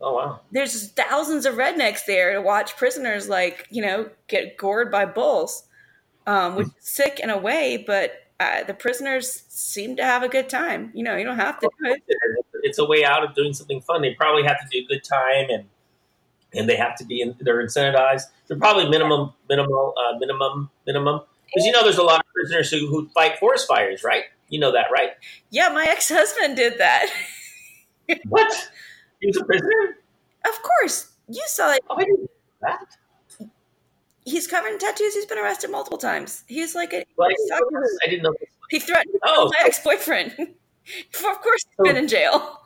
Oh 0.00 0.14
wow. 0.14 0.40
there's 0.50 0.90
thousands 0.90 1.46
of 1.46 1.54
rednecks 1.54 2.04
there 2.04 2.34
to 2.34 2.42
watch 2.42 2.76
prisoners 2.76 3.30
like 3.30 3.66
you 3.70 3.80
know 3.80 4.10
get 4.28 4.58
gored 4.58 4.90
by 4.90 5.06
bulls, 5.06 5.64
um, 6.26 6.56
which 6.56 6.66
is 6.66 6.74
sick 6.80 7.18
in 7.20 7.30
a 7.30 7.38
way, 7.38 7.82
but 7.86 8.12
uh, 8.38 8.64
the 8.64 8.74
prisoners 8.74 9.44
seem 9.48 9.96
to 9.96 10.04
have 10.04 10.22
a 10.22 10.28
good 10.28 10.48
time. 10.48 10.90
You 10.94 11.02
know, 11.02 11.16
you 11.16 11.24
don't 11.24 11.38
have 11.38 11.58
to 11.60 11.70
do 11.82 11.92
it. 11.92 12.02
It's 12.62 12.78
a 12.78 12.84
way 12.84 13.04
out 13.04 13.24
of 13.24 13.34
doing 13.34 13.54
something 13.54 13.80
fun. 13.80 14.02
They 14.02 14.12
probably 14.14 14.42
have 14.42 14.58
to 14.60 14.66
do 14.70 14.84
a 14.84 14.86
good 14.86 15.04
time 15.04 15.46
and 15.48 15.64
and 16.54 16.68
they 16.68 16.76
have 16.76 16.96
to 16.96 17.04
be 17.04 17.20
in, 17.20 17.34
they're 17.40 17.62
incentivized. 17.64 18.24
They're 18.46 18.58
probably 18.58 18.88
minimum 18.88 19.32
minimal 19.48 19.94
uh, 19.96 20.18
minimum 20.18 20.70
minimum 20.86 21.20
because 21.46 21.64
you 21.64 21.72
know 21.72 21.82
there's 21.82 21.98
a 21.98 22.02
lot 22.02 22.20
of 22.20 22.26
prisoners 22.34 22.70
who, 22.70 22.86
who 22.88 23.08
fight 23.08 23.38
forest 23.38 23.66
fires, 23.66 24.02
right? 24.04 24.24
You 24.48 24.60
know 24.60 24.72
that, 24.72 24.86
right? 24.92 25.10
Yeah, 25.50 25.70
my 25.70 25.86
ex 25.88 26.08
husband 26.08 26.56
did 26.56 26.78
that. 26.78 27.08
What? 28.28 28.70
He 29.20 29.26
was 29.28 29.36
a 29.36 29.44
prisoner? 29.44 29.98
of 30.46 30.62
course, 30.62 31.12
you 31.28 31.42
saw 31.46 31.72
it. 31.72 31.80
Oh, 31.90 31.96
I 31.96 32.04
didn't 32.04 32.20
know 32.20 32.28
that. 32.62 33.48
He's 34.24 34.46
covered 34.48 34.68
in 34.72 34.78
tattoos. 34.78 35.14
He's 35.14 35.26
been 35.26 35.38
arrested 35.38 35.70
multiple 35.70 35.98
times. 35.98 36.42
He's 36.48 36.74
like 36.74 36.92
a 36.92 37.04
Well, 37.16 37.28
I, 37.28 37.58
didn't 37.58 37.72
know. 37.72 37.80
I 38.04 38.08
didn't 38.10 38.22
know 38.24 38.34
He 38.70 38.80
threatened 38.80 39.14
Oh. 39.22 39.50
my 39.56 39.66
ex-boyfriend. 39.66 40.32
of 40.38 41.40
course, 41.42 41.64
he's 41.64 41.84
been 41.84 41.96
in 41.96 42.08
jail. 42.08 42.62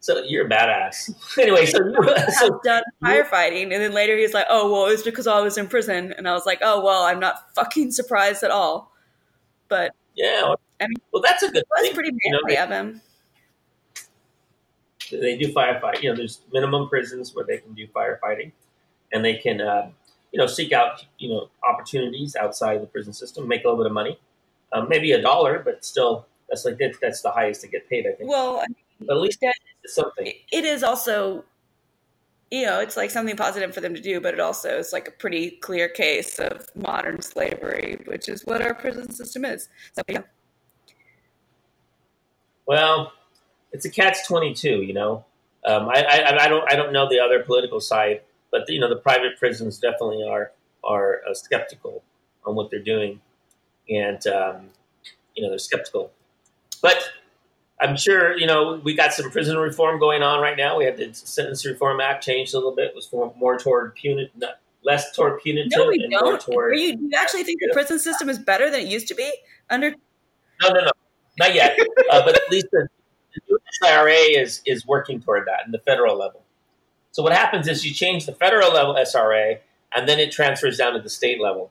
So 0.00 0.22
you're 0.22 0.46
a 0.46 0.48
badass. 0.48 1.10
anyway, 1.38 1.66
so 1.66 1.78
so 2.38 2.60
done 2.64 2.84
firefighting, 3.02 3.64
and 3.64 3.72
then 3.72 3.92
later 3.92 4.16
he's 4.16 4.32
like, 4.32 4.46
"Oh, 4.48 4.70
well, 4.72 4.86
it's 4.86 5.02
because 5.02 5.26
I 5.26 5.40
was 5.40 5.58
in 5.58 5.66
prison," 5.66 6.14
and 6.16 6.28
I 6.28 6.32
was 6.34 6.46
like, 6.46 6.60
"Oh, 6.62 6.82
well, 6.84 7.02
I'm 7.02 7.18
not 7.18 7.52
fucking 7.56 7.90
surprised 7.90 8.44
at 8.44 8.52
all." 8.52 8.92
But 9.68 9.92
yeah. 10.14 10.42
Well, 10.44 10.60
I 10.80 10.86
mean, 10.86 10.96
well, 11.12 11.20
that's 11.20 11.42
a 11.42 11.48
good 11.48 11.58
it 11.58 11.66
was 11.68 11.82
thing. 11.82 11.94
pretty 11.94 12.10
You 12.22 12.30
know, 12.32 12.62
of 12.62 12.70
him. 12.70 13.00
They 15.10 15.36
do 15.36 15.52
firefight. 15.52 16.02
You 16.02 16.10
know, 16.10 16.16
there's 16.16 16.40
minimum 16.52 16.88
prisons 16.88 17.34
where 17.34 17.44
they 17.44 17.58
can 17.58 17.74
do 17.74 17.86
firefighting, 17.88 18.52
and 19.12 19.24
they 19.24 19.34
can, 19.36 19.60
uh, 19.60 19.90
you 20.32 20.38
know, 20.38 20.46
seek 20.46 20.72
out 20.72 21.04
you 21.18 21.28
know 21.30 21.48
opportunities 21.62 22.36
outside 22.36 22.82
the 22.82 22.86
prison 22.86 23.12
system, 23.12 23.46
make 23.48 23.64
a 23.64 23.68
little 23.68 23.78
bit 23.82 23.86
of 23.86 23.92
money, 23.92 24.18
um, 24.72 24.88
maybe 24.88 25.12
a 25.12 25.20
dollar, 25.22 25.60
but 25.64 25.84
still, 25.84 26.26
that's 26.48 26.64
like 26.64 26.78
that, 26.78 26.94
that's 27.00 27.22
the 27.22 27.30
highest 27.30 27.60
to 27.62 27.68
get 27.68 27.88
paid. 27.88 28.06
I 28.06 28.12
think, 28.12 28.28
Well, 28.28 28.58
I 28.58 28.66
mean, 28.68 28.76
but 29.06 29.16
at 29.16 29.20
least 29.22 29.40
that- 29.40 29.54
it's 29.84 29.94
something. 29.94 30.26
it 30.52 30.64
is 30.64 30.82
also, 30.82 31.44
you 32.50 32.64
know, 32.66 32.80
it's 32.80 32.96
like 32.96 33.10
something 33.10 33.36
positive 33.36 33.72
for 33.74 33.80
them 33.80 33.94
to 33.94 34.00
do, 34.00 34.20
but 34.20 34.34
it 34.34 34.40
also 34.40 34.78
is 34.78 34.92
like 34.92 35.06
a 35.08 35.12
pretty 35.12 35.52
clear 35.52 35.88
case 35.88 36.38
of 36.38 36.66
modern 36.74 37.20
slavery, 37.22 37.98
which 38.06 38.28
is 38.28 38.44
what 38.44 38.60
our 38.60 38.74
prison 38.74 39.10
system 39.12 39.44
is. 39.44 39.68
So, 39.92 40.02
yeah. 40.08 40.22
Well, 42.66 43.12
it's 43.72 43.84
a 43.84 43.90
catch 43.90 44.26
twenty 44.26 44.54
two. 44.54 44.82
You 44.82 44.94
know, 44.94 45.24
um, 45.64 45.88
I, 45.88 46.02
I 46.04 46.44
I 46.44 46.48
don't 46.48 46.72
I 46.72 46.76
don't 46.76 46.92
know 46.92 47.08
the 47.08 47.20
other 47.20 47.42
political 47.42 47.80
side, 47.80 48.22
but 48.50 48.62
you 48.68 48.80
know 48.80 48.88
the 48.88 48.96
private 48.96 49.38
prisons 49.38 49.78
definitely 49.78 50.24
are 50.28 50.52
are 50.84 51.20
uh, 51.28 51.34
skeptical 51.34 52.02
on 52.44 52.54
what 52.54 52.70
they're 52.70 52.80
doing, 52.82 53.20
and 53.88 54.24
um, 54.26 54.68
you 55.34 55.42
know 55.42 55.50
they're 55.50 55.58
skeptical. 55.58 56.10
But 56.80 57.02
I'm 57.80 57.96
sure 57.96 58.36
you 58.36 58.46
know 58.46 58.80
we 58.82 58.94
got 58.94 59.12
some 59.12 59.30
prison 59.30 59.56
reform 59.56 59.98
going 59.98 60.22
on 60.22 60.40
right 60.40 60.56
now. 60.56 60.78
We 60.78 60.84
had 60.84 60.96
the 60.96 61.12
Sentence 61.12 61.64
Reform 61.66 62.00
Act 62.00 62.24
changed 62.24 62.54
a 62.54 62.56
little 62.58 62.74
bit, 62.74 62.88
It 62.88 62.94
was 62.94 63.12
more, 63.12 63.32
more 63.36 63.58
toward 63.58 63.94
punitive, 63.94 64.32
less 64.82 65.14
toward 65.14 65.40
punitive, 65.42 65.72
No, 65.76 65.88
we 65.88 66.00
and 66.02 66.10
more 66.10 66.20
don't. 66.32 66.40
toward 66.40 66.76
you, 66.78 66.96
do 66.96 67.02
you 67.04 67.10
actually 67.16 67.44
think 67.44 67.58
the 67.60 67.70
prison 67.72 67.98
system 67.98 68.28
is 68.28 68.38
better 68.38 68.70
than 68.70 68.80
it 68.80 68.86
used 68.86 69.08
to 69.08 69.14
be? 69.14 69.30
Under 69.70 69.90
No, 70.62 70.68
no, 70.70 70.80
no, 70.84 70.90
not 71.38 71.54
yet. 71.54 71.78
uh, 72.10 72.24
but 72.24 72.34
at 72.36 72.50
least 72.50 72.66
the, 72.72 72.88
the 73.48 73.58
SRA 73.82 74.42
is 74.42 74.62
is 74.66 74.86
working 74.86 75.20
toward 75.20 75.46
that 75.46 75.60
in 75.66 75.72
the 75.72 75.78
federal 75.78 76.16
level. 76.16 76.42
So 77.12 77.22
what 77.22 77.32
happens 77.32 77.68
is 77.68 77.84
you 77.84 77.92
change 77.92 78.26
the 78.26 78.34
federal 78.34 78.72
level 78.72 78.94
SRA, 78.94 79.58
and 79.94 80.08
then 80.08 80.18
it 80.18 80.32
transfers 80.32 80.78
down 80.78 80.94
to 80.94 81.00
the 81.00 81.08
state 81.08 81.40
level. 81.40 81.70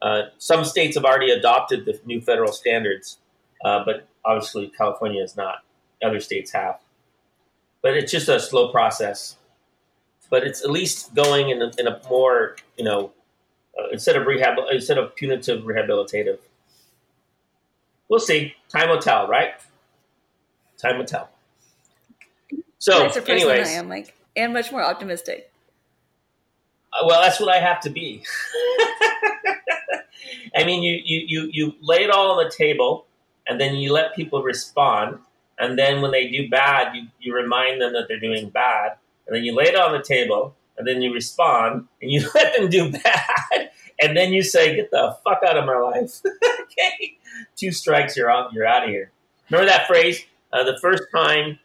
Uh, 0.00 0.22
some 0.38 0.64
states 0.64 0.96
have 0.96 1.04
already 1.04 1.30
adopted 1.30 1.84
the 1.84 1.98
new 2.04 2.20
federal 2.20 2.52
standards, 2.52 3.18
uh, 3.64 3.84
but 3.84 4.08
obviously 4.24 4.68
California 4.68 5.22
is 5.22 5.36
not. 5.36 5.58
Other 6.02 6.20
states 6.20 6.50
have, 6.52 6.80
but 7.82 7.96
it's 7.96 8.10
just 8.10 8.28
a 8.28 8.40
slow 8.40 8.72
process. 8.72 9.36
But 10.30 10.44
it's 10.44 10.64
at 10.64 10.70
least 10.70 11.14
going 11.14 11.50
in 11.50 11.60
a, 11.62 11.70
in 11.78 11.86
a 11.86 12.00
more 12.08 12.56
you 12.76 12.84
know 12.84 13.12
uh, 13.78 13.88
instead 13.92 14.16
of 14.16 14.26
rehab 14.26 14.56
instead 14.72 14.98
of 14.98 15.14
punitive 15.14 15.62
rehabilitative 15.62 16.38
we'll 18.12 18.20
see. 18.20 18.54
Time 18.68 18.90
will 18.90 19.00
tell, 19.00 19.26
right? 19.26 19.54
Time 20.82 20.98
will 20.98 21.04
tell. 21.04 21.30
So, 22.78 23.04
nicer 23.04 23.20
person 23.20 23.48
anyways, 23.48 23.68
I 23.68 23.72
am, 23.72 23.88
like, 23.88 24.14
and 24.34 24.52
much 24.52 24.72
more 24.72 24.82
optimistic. 24.82 25.52
uh, 26.92 27.06
well, 27.06 27.22
that's 27.22 27.38
what 27.38 27.54
I 27.54 27.60
have 27.60 27.80
to 27.82 27.90
be. 27.90 28.24
I 30.56 30.64
mean, 30.64 30.82
you, 30.82 31.00
you 31.04 31.24
you 31.26 31.50
you 31.52 31.74
lay 31.80 32.02
it 32.02 32.10
all 32.10 32.32
on 32.32 32.44
the 32.44 32.50
table, 32.50 33.06
and 33.46 33.60
then 33.60 33.76
you 33.76 33.92
let 33.92 34.14
people 34.16 34.42
respond, 34.42 35.18
and 35.58 35.78
then 35.78 36.02
when 36.02 36.10
they 36.10 36.28
do 36.28 36.50
bad, 36.50 36.94
you, 36.96 37.06
you 37.20 37.34
remind 37.34 37.80
them 37.80 37.92
that 37.92 38.06
they're 38.08 38.18
doing 38.18 38.50
bad, 38.50 38.96
and 39.26 39.36
then 39.36 39.44
you 39.44 39.54
lay 39.54 39.64
it 39.64 39.76
on 39.76 39.92
the 39.92 40.02
table, 40.02 40.54
and 40.76 40.86
then 40.86 41.00
you 41.00 41.14
respond, 41.14 41.86
and 42.02 42.10
you 42.10 42.28
let 42.34 42.56
them 42.56 42.68
do 42.68 42.90
bad, 42.90 43.70
and 44.00 44.16
then 44.16 44.32
you 44.32 44.42
say, 44.42 44.74
"Get 44.74 44.90
the 44.90 45.16
fuck 45.22 45.42
out 45.46 45.56
of 45.56 45.64
my 45.64 45.76
life." 45.76 46.20
okay, 46.62 47.16
two 47.56 47.70
strikes, 47.70 48.16
you're 48.16 48.30
out. 48.30 48.52
You're 48.52 48.66
out 48.66 48.82
of 48.82 48.90
here. 48.90 49.12
Remember 49.48 49.70
that 49.70 49.86
phrase? 49.86 50.24
Uh, 50.52 50.64
the 50.64 50.78
first 50.80 51.04
time 51.14 51.58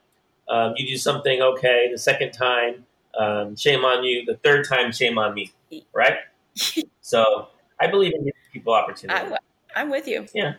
um, 0.50 0.73
you 0.78 0.88
do 0.88 0.97
something 0.97 1.41
okay, 1.41 1.89
the 1.91 1.97
second 1.97 2.32
time, 2.32 2.86
um, 3.19 3.56
shame 3.56 3.84
on 3.84 4.04
you. 4.04 4.26
The 4.26 4.38
third 4.38 4.67
time, 4.67 4.91
shame 4.91 5.17
on 5.17 5.34
me. 5.34 5.52
Right? 5.93 6.17
so 7.02 7.50
I 7.80 7.88
believe 7.88 8.13
in 8.13 8.19
giving 8.19 8.34
people 8.52 8.73
opportunity. 8.73 9.19
I'm, 9.19 9.36
I'm 9.76 9.89
with 9.89 10.08
you. 10.08 10.26
Yeah. 10.34 10.54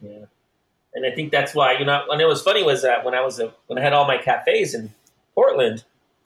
Yeah. 0.00 0.26
And 0.94 1.04
I 1.04 1.14
think 1.14 1.30
that's 1.30 1.54
why, 1.54 1.72
you 1.78 1.84
know, 1.84 2.04
and 2.10 2.20
it 2.20 2.26
was 2.26 2.42
funny 2.42 2.62
was 2.62 2.82
that 2.82 3.04
when 3.04 3.14
I 3.14 3.20
was, 3.20 3.38
a, 3.38 3.52
when 3.66 3.78
I 3.78 3.82
had 3.82 3.92
all 3.92 4.06
my 4.06 4.16
cafes 4.16 4.74
in 4.74 4.92
Portland, 5.34 5.84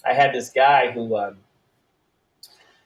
I 0.09 0.15
had 0.15 0.33
this 0.33 0.49
guy 0.49 0.93
who, 0.93 1.17
um, 1.17 1.39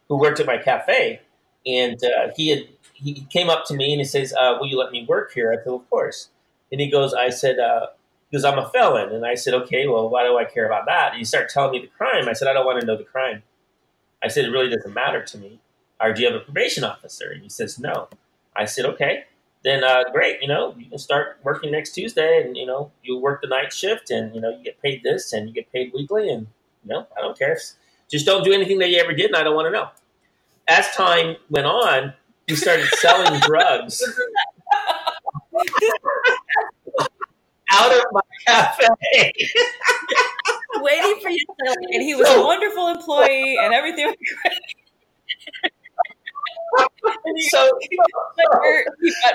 who 0.09 0.19
worked 0.19 0.41
at 0.41 0.47
my 0.47 0.57
cafe 0.57 1.21
and 1.67 2.03
uh, 2.03 2.33
he 2.37 2.49
had, 2.49 2.69
he 2.95 3.27
came 3.29 3.51
up 3.51 3.67
to 3.67 3.75
me 3.75 3.93
and 3.93 4.01
he 4.01 4.05
says, 4.07 4.33
uh, 4.33 4.57
will 4.59 4.67
you 4.67 4.79
let 4.79 4.93
me 4.93 5.05
work 5.07 5.33
here? 5.35 5.53
I 5.53 5.63
said, 5.63 5.75
of 5.75 5.89
course. 5.91 6.31
And 6.73 6.81
he 6.81 6.91
goes, 6.91 7.15
I 7.15 7.31
said, 7.31 7.59
uh, 7.59 7.87
because 8.31 8.45
I'm 8.45 8.59
a 8.59 8.69
felon. 8.71 9.13
And 9.13 9.25
I 9.25 9.35
said, 9.35 9.55
okay, 9.55 9.87
well, 9.87 10.09
why 10.09 10.25
do 10.25 10.37
I 10.37 10.45
care 10.45 10.67
about 10.67 10.87
that? 10.87 11.11
And 11.11 11.19
he 11.19 11.25
started 11.25 11.51
telling 11.51 11.71
me 11.71 11.81
the 11.81 11.87
crime. 11.87 12.29
I 12.29 12.33
said, 12.33 12.49
I 12.49 12.53
don't 12.53 12.67
want 12.67 12.81
to 12.81 12.87
know 12.87 12.97
the 12.97 13.05
crime. 13.05 13.45
I 14.23 14.29
said, 14.29 14.45
it 14.45 14.51
really 14.51 14.71
doesn't 14.71 14.93
matter 14.93 15.23
to 15.23 15.39
me. 15.39 15.61
Or 16.01 16.13
do 16.13 16.23
you 16.23 16.33
have 16.33 16.41
a 16.41 16.45
probation 16.45 16.83
officer? 16.83 17.31
And 17.31 17.43
he 17.43 17.49
says, 17.49 17.79
no. 17.79 18.09
I 18.57 18.65
said, 18.65 18.87
okay, 18.87 19.25
then 19.63 19.85
uh, 19.85 20.05
great. 20.13 20.43
You 20.43 20.49
know, 20.49 20.75
you 20.79 20.87
can 20.87 20.99
start 20.99 21.39
working 21.43 21.71
next 21.71 21.93
Tuesday, 21.93 22.43
and 22.43 22.57
you 22.57 22.67
know, 22.67 22.93
you 23.03 23.19
work 23.19 23.41
the 23.41 23.49
night 23.49 23.73
shift, 23.73 24.11
and 24.11 24.35
you 24.35 24.41
know, 24.41 24.51
you 24.51 24.63
get 24.63 24.81
paid 24.81 25.03
this, 25.03 25.33
and 25.33 25.49
you 25.49 25.55
get 25.55 25.73
paid 25.73 25.93
weekly, 25.95 26.29
and 26.29 26.47
you 26.85 26.93
know, 26.93 27.07
I 27.17 27.21
don't 27.21 27.39
care. 27.39 27.59
Just 28.11 28.27
don't 28.27 28.45
do 28.45 28.53
anything 28.53 28.79
that 28.81 28.91
you 28.91 28.99
ever 28.99 29.13
did, 29.13 29.27
and 29.27 29.37
I 29.37 29.43
don't 29.43 29.55
want 29.55 29.67
to 29.67 29.71
know. 29.71 29.89
As 30.69 30.91
time 30.91 31.37
went 31.51 31.67
on, 31.67 32.13
he 32.47 32.55
started 32.55 32.87
selling 32.99 33.41
drugs 33.47 34.03
out 37.71 37.93
of 37.93 38.05
my 38.13 38.21
cafe. 38.47 39.33
Waiting 40.77 41.21
for 41.23 41.31
you 41.31 41.39
to 41.39 41.77
and 41.93 42.03
he 42.03 42.15
was 42.15 42.29
a 42.29 42.41
wonderful 42.43 42.89
employee, 42.89 43.57
and 43.61 43.73
everything 43.73 44.07
was 44.07 44.17
great. 44.43 44.59
So, 47.51 47.71
he 47.81 47.99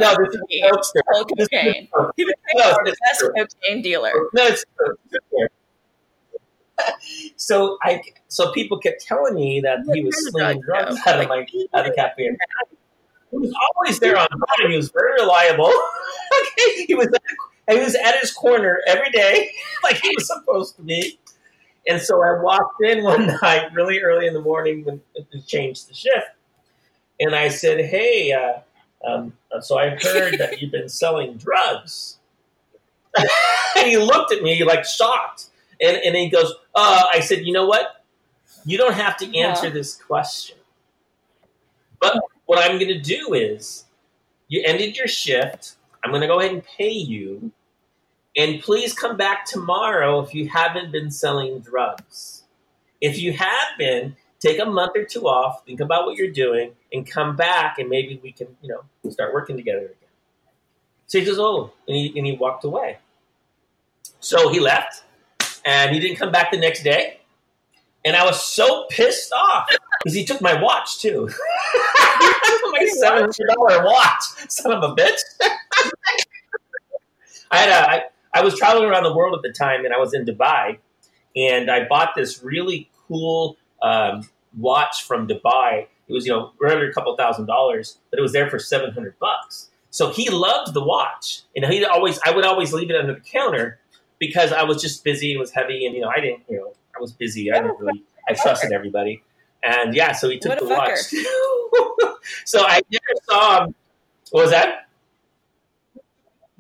no, 0.01 0.15
this 0.17 0.33
is 0.33 0.87
sir. 0.87 1.01
full 1.13 1.25
cocaine. 1.25 1.87
He 2.17 2.25
became 2.25 2.35
No, 2.55 2.75
best 2.85 3.23
cocaine 3.35 3.81
dealer. 3.81 4.11
No, 4.33 4.45
it's 4.47 4.65
true. 4.77 4.95
So 7.35 7.77
I, 7.83 8.01
so 8.27 8.51
people 8.53 8.79
kept 8.79 9.01
telling 9.05 9.35
me 9.35 9.59
that 9.61 9.79
he 9.93 10.03
was 10.03 10.15
slinging 10.31 10.61
drugs 10.61 10.97
out 11.05 11.21
of 11.21 11.29
my 11.29 11.45
out 11.73 11.87
of 11.87 11.95
cafe. 11.95 12.35
He 13.31 13.37
was 13.37 13.53
always 13.75 13.99
there 13.99 14.17
on 14.17 14.27
time. 14.27 14.69
He 14.71 14.77
was 14.77 14.91
very 14.91 15.13
reliable. 15.21 15.67
okay, 16.41 16.85
he 16.87 16.95
was 16.95 17.07
at, 17.07 17.21
he 17.75 17.79
was 17.79 17.95
at 17.95 18.19
his 18.19 18.31
corner 18.31 18.81
every 18.87 19.11
day, 19.11 19.51
like 19.83 19.97
he 19.97 20.09
was 20.15 20.27
supposed 20.27 20.75
to 20.77 20.81
be. 20.81 21.19
And 21.87 22.01
so 22.01 22.23
I 22.23 22.41
walked 22.41 22.81
in 22.83 23.03
one 23.03 23.27
night, 23.41 23.71
really 23.73 24.01
early 24.01 24.27
in 24.27 24.33
the 24.33 24.41
morning, 24.41 24.83
when 24.85 25.01
it 25.15 25.47
changed 25.47 25.89
the 25.89 25.93
shift, 25.93 26.27
and 27.19 27.35
I 27.35 27.49
said, 27.49 27.85
"Hey, 27.85 28.31
uh, 28.33 28.59
um, 29.07 29.33
so 29.61 29.77
I 29.77 29.89
heard 29.91 30.37
that 30.39 30.61
you've 30.61 30.71
been 30.71 30.89
selling 30.89 31.37
drugs." 31.37 32.17
and 33.75 33.87
he 33.87 33.97
looked 33.97 34.31
at 34.31 34.43
me 34.43 34.63
like 34.63 34.85
shocked, 34.85 35.45
and 35.81 35.97
and 35.97 36.15
he 36.15 36.29
goes, 36.29 36.53
uh, 36.75 37.03
"I 37.13 37.19
said, 37.21 37.45
you 37.45 37.53
know 37.53 37.65
what? 37.65 38.03
You 38.65 38.77
don't 38.77 38.93
have 38.93 39.17
to 39.17 39.37
answer 39.37 39.67
Yeah. 39.67 39.73
this 39.73 39.95
question, 39.95 40.57
but 41.99 42.19
what 42.49 42.57
I'm 42.57 42.79
going 42.79 42.87
to 42.87 42.99
do 42.99 43.35
is, 43.35 43.85
you 44.47 44.63
ended 44.65 44.97
your 44.97 45.07
shift. 45.07 45.75
I'm 46.03 46.09
going 46.09 46.21
to 46.21 46.27
go 46.27 46.39
ahead 46.39 46.51
and 46.51 46.63
pay 46.63 46.89
you." 46.89 47.51
And 48.35 48.59
please 48.59 48.91
come 48.91 49.17
back 49.17 49.45
tomorrow 49.45 50.19
if 50.21 50.33
you 50.33 50.49
haven't 50.49 50.91
been 50.91 51.11
selling 51.11 51.59
drugs. 51.59 52.43
If 53.01 53.19
you 53.19 53.33
have 53.33 53.67
been, 53.77 54.15
take 54.39 54.57
a 54.59 54.65
month 54.65 54.93
or 54.95 55.03
two 55.03 55.27
off, 55.27 55.63
think 55.63 55.79
about 55.79 56.07
what 56.07 56.15
you're 56.15 56.31
doing, 56.31 56.71
and 56.91 57.07
come 57.07 57.35
back, 57.35 57.77
and 57.77 57.87
maybe 57.87 58.19
we 58.23 58.31
can, 58.31 58.47
you 58.63 58.69
know, 58.69 59.11
start 59.11 59.31
working 59.31 59.55
together 59.55 59.85
again. 59.85 60.09
So 61.05 61.19
he 61.19 61.25
says, 61.25 61.37
oh, 61.37 61.71
and 61.87 61.97
he, 61.97 62.13
and 62.17 62.25
he 62.25 62.33
walked 62.33 62.63
away. 62.63 62.97
So 64.19 64.49
he 64.49 64.59
left, 64.59 65.03
and 65.65 65.93
he 65.93 65.99
didn't 65.99 66.17
come 66.17 66.31
back 66.31 66.51
the 66.51 66.57
next 66.57 66.81
day. 66.81 67.18
And 68.05 68.15
I 68.15 68.23
was 68.23 68.41
so 68.41 68.85
pissed 68.89 69.31
off 69.33 69.67
because 70.03 70.15
he 70.15 70.25
took 70.25 70.41
my 70.41 70.61
watch 70.61 70.99
too. 70.99 71.29
my 72.71 72.85
seven 72.97 73.23
hundred 73.23 73.53
dollar 73.53 73.83
watch, 73.85 74.23
son 74.49 74.71
of 74.71 74.83
a 74.83 74.95
bitch. 74.95 75.19
I 77.51 77.57
had 77.57 77.69
a, 77.69 77.89
I, 77.89 78.03
I 78.33 78.43
was 78.43 78.57
traveling 78.57 78.89
around 78.89 79.03
the 79.03 79.13
world 79.13 79.35
at 79.35 79.41
the 79.41 79.51
time, 79.51 79.83
and 79.85 79.93
I 79.93 79.97
was 79.97 80.13
in 80.13 80.23
Dubai, 80.23 80.77
and 81.35 81.69
I 81.69 81.87
bought 81.87 82.11
this 82.15 82.43
really 82.43 82.89
cool 83.07 83.57
um, 83.81 84.29
watch 84.57 85.03
from 85.03 85.27
Dubai. 85.27 85.87
It 86.07 86.13
was 86.13 86.25
you 86.25 86.31
know 86.31 86.51
really 86.59 86.87
a 86.87 86.93
couple 86.93 87.15
thousand 87.17 87.47
dollars, 87.47 87.97
but 88.09 88.19
it 88.19 88.21
was 88.21 88.31
there 88.31 88.49
for 88.49 88.59
seven 88.59 88.91
hundred 88.91 89.17
bucks. 89.19 89.69
So 89.91 90.11
he 90.11 90.29
loved 90.29 90.73
the 90.73 90.83
watch. 90.83 91.41
and 91.55 91.65
he 91.65 91.83
always 91.83 92.19
I 92.25 92.31
would 92.31 92.45
always 92.45 92.73
leave 92.73 92.89
it 92.89 92.95
under 92.95 93.13
the 93.13 93.19
counter 93.19 93.79
because 94.19 94.51
I 94.51 94.63
was 94.63 94.81
just 94.81 95.03
busy. 95.03 95.33
It 95.33 95.39
was 95.39 95.51
heavy, 95.51 95.85
and 95.85 95.95
you 95.95 96.01
know, 96.01 96.11
I 96.15 96.19
didn't. 96.19 96.43
You 96.47 96.57
know, 96.57 96.73
I 96.99 97.01
was 97.01 97.13
busy. 97.13 97.51
I 97.51 97.61
didn't 97.61 97.79
really. 97.79 98.03
I 98.27 98.33
trusted 98.33 98.71
everybody, 98.73 99.23
and 99.63 99.95
yeah, 99.95 100.11
so 100.11 100.29
he 100.29 100.37
took 100.37 100.59
the 100.59 100.65
watch. 100.65 100.99
so 102.45 102.61
I 102.61 102.81
never 102.91 103.19
saw 103.23 103.63
him. 103.63 103.75
What 104.31 104.41
was 104.43 104.51
that? 104.51 104.89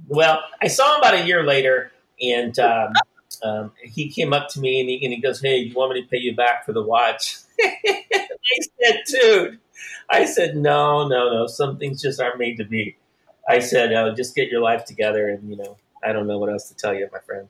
Well, 0.07 0.41
I 0.61 0.67
saw 0.67 0.95
him 0.95 0.99
about 0.99 1.13
a 1.15 1.27
year 1.27 1.43
later, 1.43 1.91
and 2.21 2.57
um, 2.59 2.93
um, 3.43 3.71
he 3.83 4.09
came 4.09 4.33
up 4.33 4.47
to 4.49 4.59
me 4.59 4.79
and 4.79 4.89
he, 4.89 5.03
and 5.03 5.13
he 5.13 5.19
goes, 5.19 5.41
"Hey, 5.41 5.57
you 5.57 5.73
want 5.75 5.93
me 5.93 6.01
to 6.01 6.07
pay 6.07 6.17
you 6.17 6.35
back 6.35 6.65
for 6.65 6.71
the 6.73 6.81
watch?" 6.81 7.35
I 7.61 8.03
said, 8.81 9.01
"Dude," 9.07 9.59
I 10.09 10.25
said, 10.25 10.55
"No, 10.55 11.07
no, 11.07 11.31
no. 11.31 11.47
Some 11.47 11.77
things 11.77 12.01
just 12.01 12.21
aren't 12.21 12.39
made 12.39 12.57
to 12.57 12.63
be." 12.63 12.95
I 13.47 13.59
said, 13.59 13.91
oh, 13.93 14.15
"Just 14.15 14.35
get 14.35 14.49
your 14.49 14.61
life 14.61 14.85
together," 14.85 15.27
and 15.27 15.49
you 15.49 15.57
know, 15.57 15.77
I 16.03 16.13
don't 16.13 16.27
know 16.27 16.37
what 16.37 16.49
else 16.49 16.69
to 16.69 16.75
tell 16.75 16.93
you, 16.93 17.09
my 17.11 17.19
friend. 17.19 17.49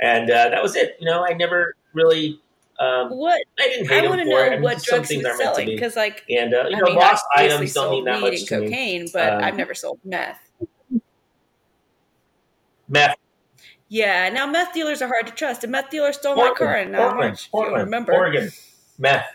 And 0.00 0.30
uh, 0.30 0.48
that 0.48 0.62
was 0.62 0.74
it. 0.74 0.96
You 0.98 1.06
know, 1.06 1.24
I 1.24 1.34
never 1.34 1.76
really. 1.94 2.40
Um, 2.78 3.10
What 3.10 3.40
I 3.60 3.86
I 3.90 4.08
want 4.08 4.20
to 4.22 4.24
know 4.28 4.38
it. 4.38 4.46
I 4.46 4.50
mean, 4.50 4.62
what 4.62 4.82
drugs 4.82 5.08
he 5.08 5.18
was 5.18 5.26
aren't 5.26 5.38
meant 5.38 5.50
to 5.50 5.54
selling 5.54 5.66
because, 5.68 5.94
like, 5.96 6.24
And 6.28 6.52
uh, 6.54 6.64
you 6.68 6.76
I 6.76 6.80
know, 6.80 6.86
mean, 6.86 6.94
lost 6.96 7.24
items 7.36 7.72
don't 7.74 7.90
mean 7.90 8.04
that 8.06 8.20
much 8.20 8.44
to 8.46 8.58
me. 8.60 8.66
cocaine, 8.66 9.08
but 9.12 9.32
Um, 9.34 9.44
I've 9.44 9.56
never 9.56 9.74
sold 9.74 10.00
meth. 10.04 10.40
Meth, 12.88 13.16
Yeah, 13.88 14.28
now 14.30 14.46
meth 14.46 14.72
dealers 14.74 15.00
are 15.02 15.06
hard 15.08 15.26
to 15.26 15.32
trust. 15.32 15.64
A 15.64 15.66
meth 15.66 15.90
dealer 15.90 16.12
stole 16.12 16.34
my 16.36 16.52
car 16.52 16.54
Portland, 16.56 16.90
in 16.90 16.96
Portland, 16.96 17.18
March. 17.20 17.48
If 17.52 17.52
you 17.52 17.76
remember, 17.76 18.12
Oregon, 18.12 18.50
meth. 18.98 19.26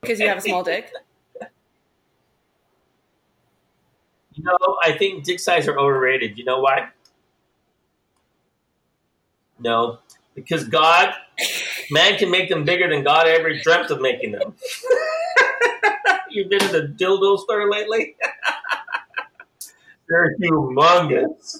because 0.00 0.18
you 0.20 0.28
have 0.28 0.38
a 0.38 0.40
small 0.40 0.64
dick. 0.64 0.90
You 4.34 4.44
know, 4.44 4.78
I 4.82 4.92
think 4.96 5.24
dick 5.24 5.38
size 5.40 5.68
are 5.68 5.78
overrated. 5.78 6.38
You 6.38 6.44
know 6.44 6.60
why? 6.60 6.88
No, 9.58 9.98
because 10.42 10.64
God, 10.68 11.12
man 11.90 12.18
can 12.18 12.30
make 12.30 12.48
them 12.48 12.64
bigger 12.64 12.88
than 12.88 13.04
God 13.04 13.26
ever 13.26 13.54
dreamt 13.58 13.90
of 13.90 14.00
making 14.00 14.32
them. 14.32 14.54
You've 16.30 16.48
been 16.48 16.60
to 16.60 16.68
the 16.68 16.82
dildo 16.82 17.38
store 17.38 17.70
lately? 17.70 18.16
They're 20.08 20.36
humongous. 20.42 21.58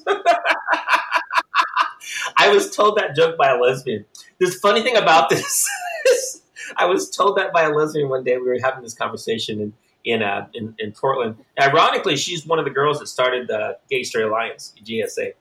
I 2.37 2.49
was 2.49 2.75
told 2.75 2.97
that 2.97 3.14
joke 3.14 3.37
by 3.37 3.51
a 3.51 3.61
lesbian. 3.61 4.05
This 4.38 4.59
funny 4.59 4.83
thing 4.83 4.97
about 4.97 5.29
this 5.31 5.69
is 6.07 6.43
I 6.77 6.87
was 6.87 7.11
told 7.11 7.37
that 7.37 7.53
by 7.53 7.62
a 7.62 7.71
lesbian 7.71 8.09
one 8.09 8.25
day. 8.25 8.37
We 8.38 8.49
were 8.49 8.59
having 8.62 8.83
this 8.83 8.95
conversation 8.95 9.61
in 9.61 9.73
in 10.05 10.23
uh, 10.23 10.49
in, 10.55 10.75
in 10.79 10.93
Portland. 10.93 11.37
Ironically, 11.61 12.16
she's 12.16 12.47
one 12.47 12.59
of 12.59 12.64
the 12.64 12.71
girls 12.71 12.99
that 13.01 13.09
started 13.09 13.49
the 13.49 13.77
Gay 13.90 14.03
Straight 14.03 14.25
Alliance, 14.25 14.75
GSA. 14.85 15.35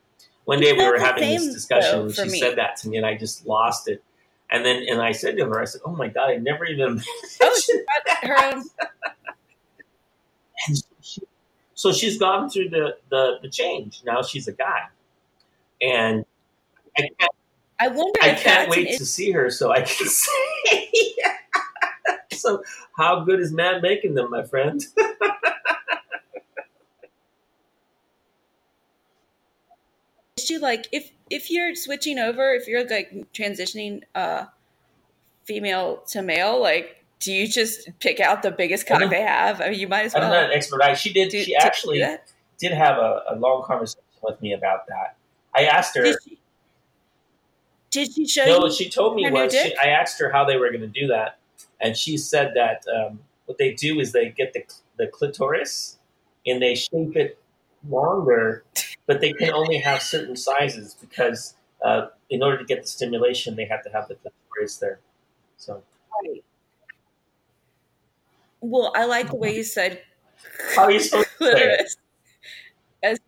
One 0.50 0.62
day 0.62 0.74
we 0.74 0.84
were 0.84 0.98
having 0.98 1.30
this 1.30 1.54
discussion, 1.54 2.00
though, 2.00 2.06
and 2.06 2.16
she 2.16 2.24
me. 2.24 2.40
said 2.40 2.58
that 2.58 2.76
to 2.78 2.90
me, 2.90 2.98
and 2.98 3.06
I 3.06 3.16
just 3.16 3.46
lost 3.46 3.88
it. 3.88 4.04
And 4.50 4.66
then, 4.66 4.84
and 4.90 5.00
I 5.00 5.12
said 5.12 5.38
to 5.38 5.46
her, 5.46 5.62
I 5.62 5.66
said, 5.66 5.82
"Oh 5.86 5.92
my 5.96 6.08
god, 6.08 6.32
I 6.32 6.38
never 6.38 6.66
even." 6.66 7.04
Oh, 7.42 7.62
she 7.64 7.80
her 8.24 8.56
own. 8.56 8.64
She- 11.02 11.22
so 11.76 11.92
she's 11.94 12.18
gone 12.18 12.50
through 12.50 12.70
the, 12.70 12.98
the 13.12 13.38
the 13.44 13.48
change. 13.48 14.02
Now 14.04 14.24
she's 14.24 14.48
a 14.48 14.52
guy, 14.52 14.88
and 15.84 16.26
I 16.98 17.02
can't, 17.20 17.32
I 17.80 17.88
wonder 17.90 18.20
I 18.24 18.34
can't 18.34 18.72
wait 18.72 18.98
to 18.98 19.06
see 19.06 19.30
her 19.30 19.52
so 19.52 19.72
I 19.72 19.84
can 19.84 20.08
say. 20.08 21.14
so, 22.34 22.64
how 22.98 23.20
good 23.20 23.40
is 23.40 23.52
man 23.54 23.84
making 23.84 24.16
them, 24.16 24.32
my 24.32 24.42
friend? 24.42 24.84
Issue. 30.50 30.62
Like 30.62 30.88
if 30.92 31.12
if 31.30 31.50
you're 31.50 31.76
switching 31.76 32.20
over, 32.20 32.54
if 32.54 32.68
you're 32.68 32.88
like 32.88 33.32
transitioning 33.34 34.04
uh 34.16 34.46
female 35.46 36.04
to 36.08 36.22
male, 36.22 36.62
like 36.62 37.04
do 37.20 37.34
you 37.34 37.48
just 37.48 37.90
pick 38.00 38.20
out 38.20 38.42
the 38.42 38.52
biggest 38.52 38.88
cock 38.88 39.10
they 39.10 39.22
have? 39.22 39.62
I 39.62 39.70
mean, 39.70 39.80
you 39.80 39.88
might 39.88 40.06
as 40.06 40.14
well. 40.14 40.24
I'm 40.24 40.30
not 40.30 40.46
an 40.46 40.52
expert. 40.52 40.82
I 40.82 40.94
she 40.94 41.12
did. 41.12 41.30
do- 41.30 41.44
she 41.44 41.56
actually 41.56 42.04
did 42.58 42.72
have 42.72 42.98
a, 42.98 43.24
a 43.32 43.36
long 43.36 43.64
conversation 43.64 44.02
with 44.22 44.42
me 44.42 44.54
about 44.54 44.88
that. 44.88 45.16
I 45.56 45.66
asked 45.66 45.96
her. 45.98 46.04
Did 46.04 46.16
she, 46.24 46.40
did 47.92 48.14
she 48.14 48.28
show 48.28 48.46
No, 48.46 48.70
she 48.70 48.90
told 48.90 49.16
me 49.16 49.30
was 49.30 49.52
she. 49.52 49.76
I 49.82 49.88
asked 49.88 50.20
her 50.20 50.32
how 50.32 50.46
they 50.46 50.58
were 50.58 50.70
going 50.70 50.82
to 50.82 50.88
do 50.88 51.08
that, 51.08 51.40
and 51.82 51.98
she 51.98 52.18
said 52.18 52.54
that 52.56 52.84
um, 52.94 53.20
what 53.46 53.58
they 53.58 53.74
do 53.74 54.00
is 54.00 54.12
they 54.12 54.30
get 54.30 54.54
the 54.54 54.64
the 54.98 55.08
clitoris 55.08 55.98
and 56.46 56.62
they 56.62 56.76
shape 56.76 57.16
it 57.16 57.39
longer, 57.88 58.64
but 59.06 59.22
they 59.22 59.34
can 59.34 59.52
only 59.52 59.78
have 59.80 60.02
certain 60.02 60.36
sizes 60.36 60.96
because 61.00 61.56
uh, 61.84 62.08
in 62.30 62.44
order 62.44 62.58
to 62.58 62.66
get 62.66 62.82
the 62.82 62.88
stimulation, 62.88 63.56
they 63.56 63.66
have 63.66 63.84
to 63.84 63.90
have 63.90 64.08
the 64.08 64.16
clitoris 64.16 64.78
there. 64.78 65.00
So 65.58 65.84
Well, 68.62 68.92
I 68.96 69.06
like 69.06 69.30
the 69.30 69.36
way 69.38 69.56
you 69.56 69.64
said 69.64 70.04
how 70.76 70.84
are 70.84 70.92
you 70.92 71.00
supposed 71.00 71.30
to 71.30 71.38
clitoris. 71.38 71.96
As 73.04 73.20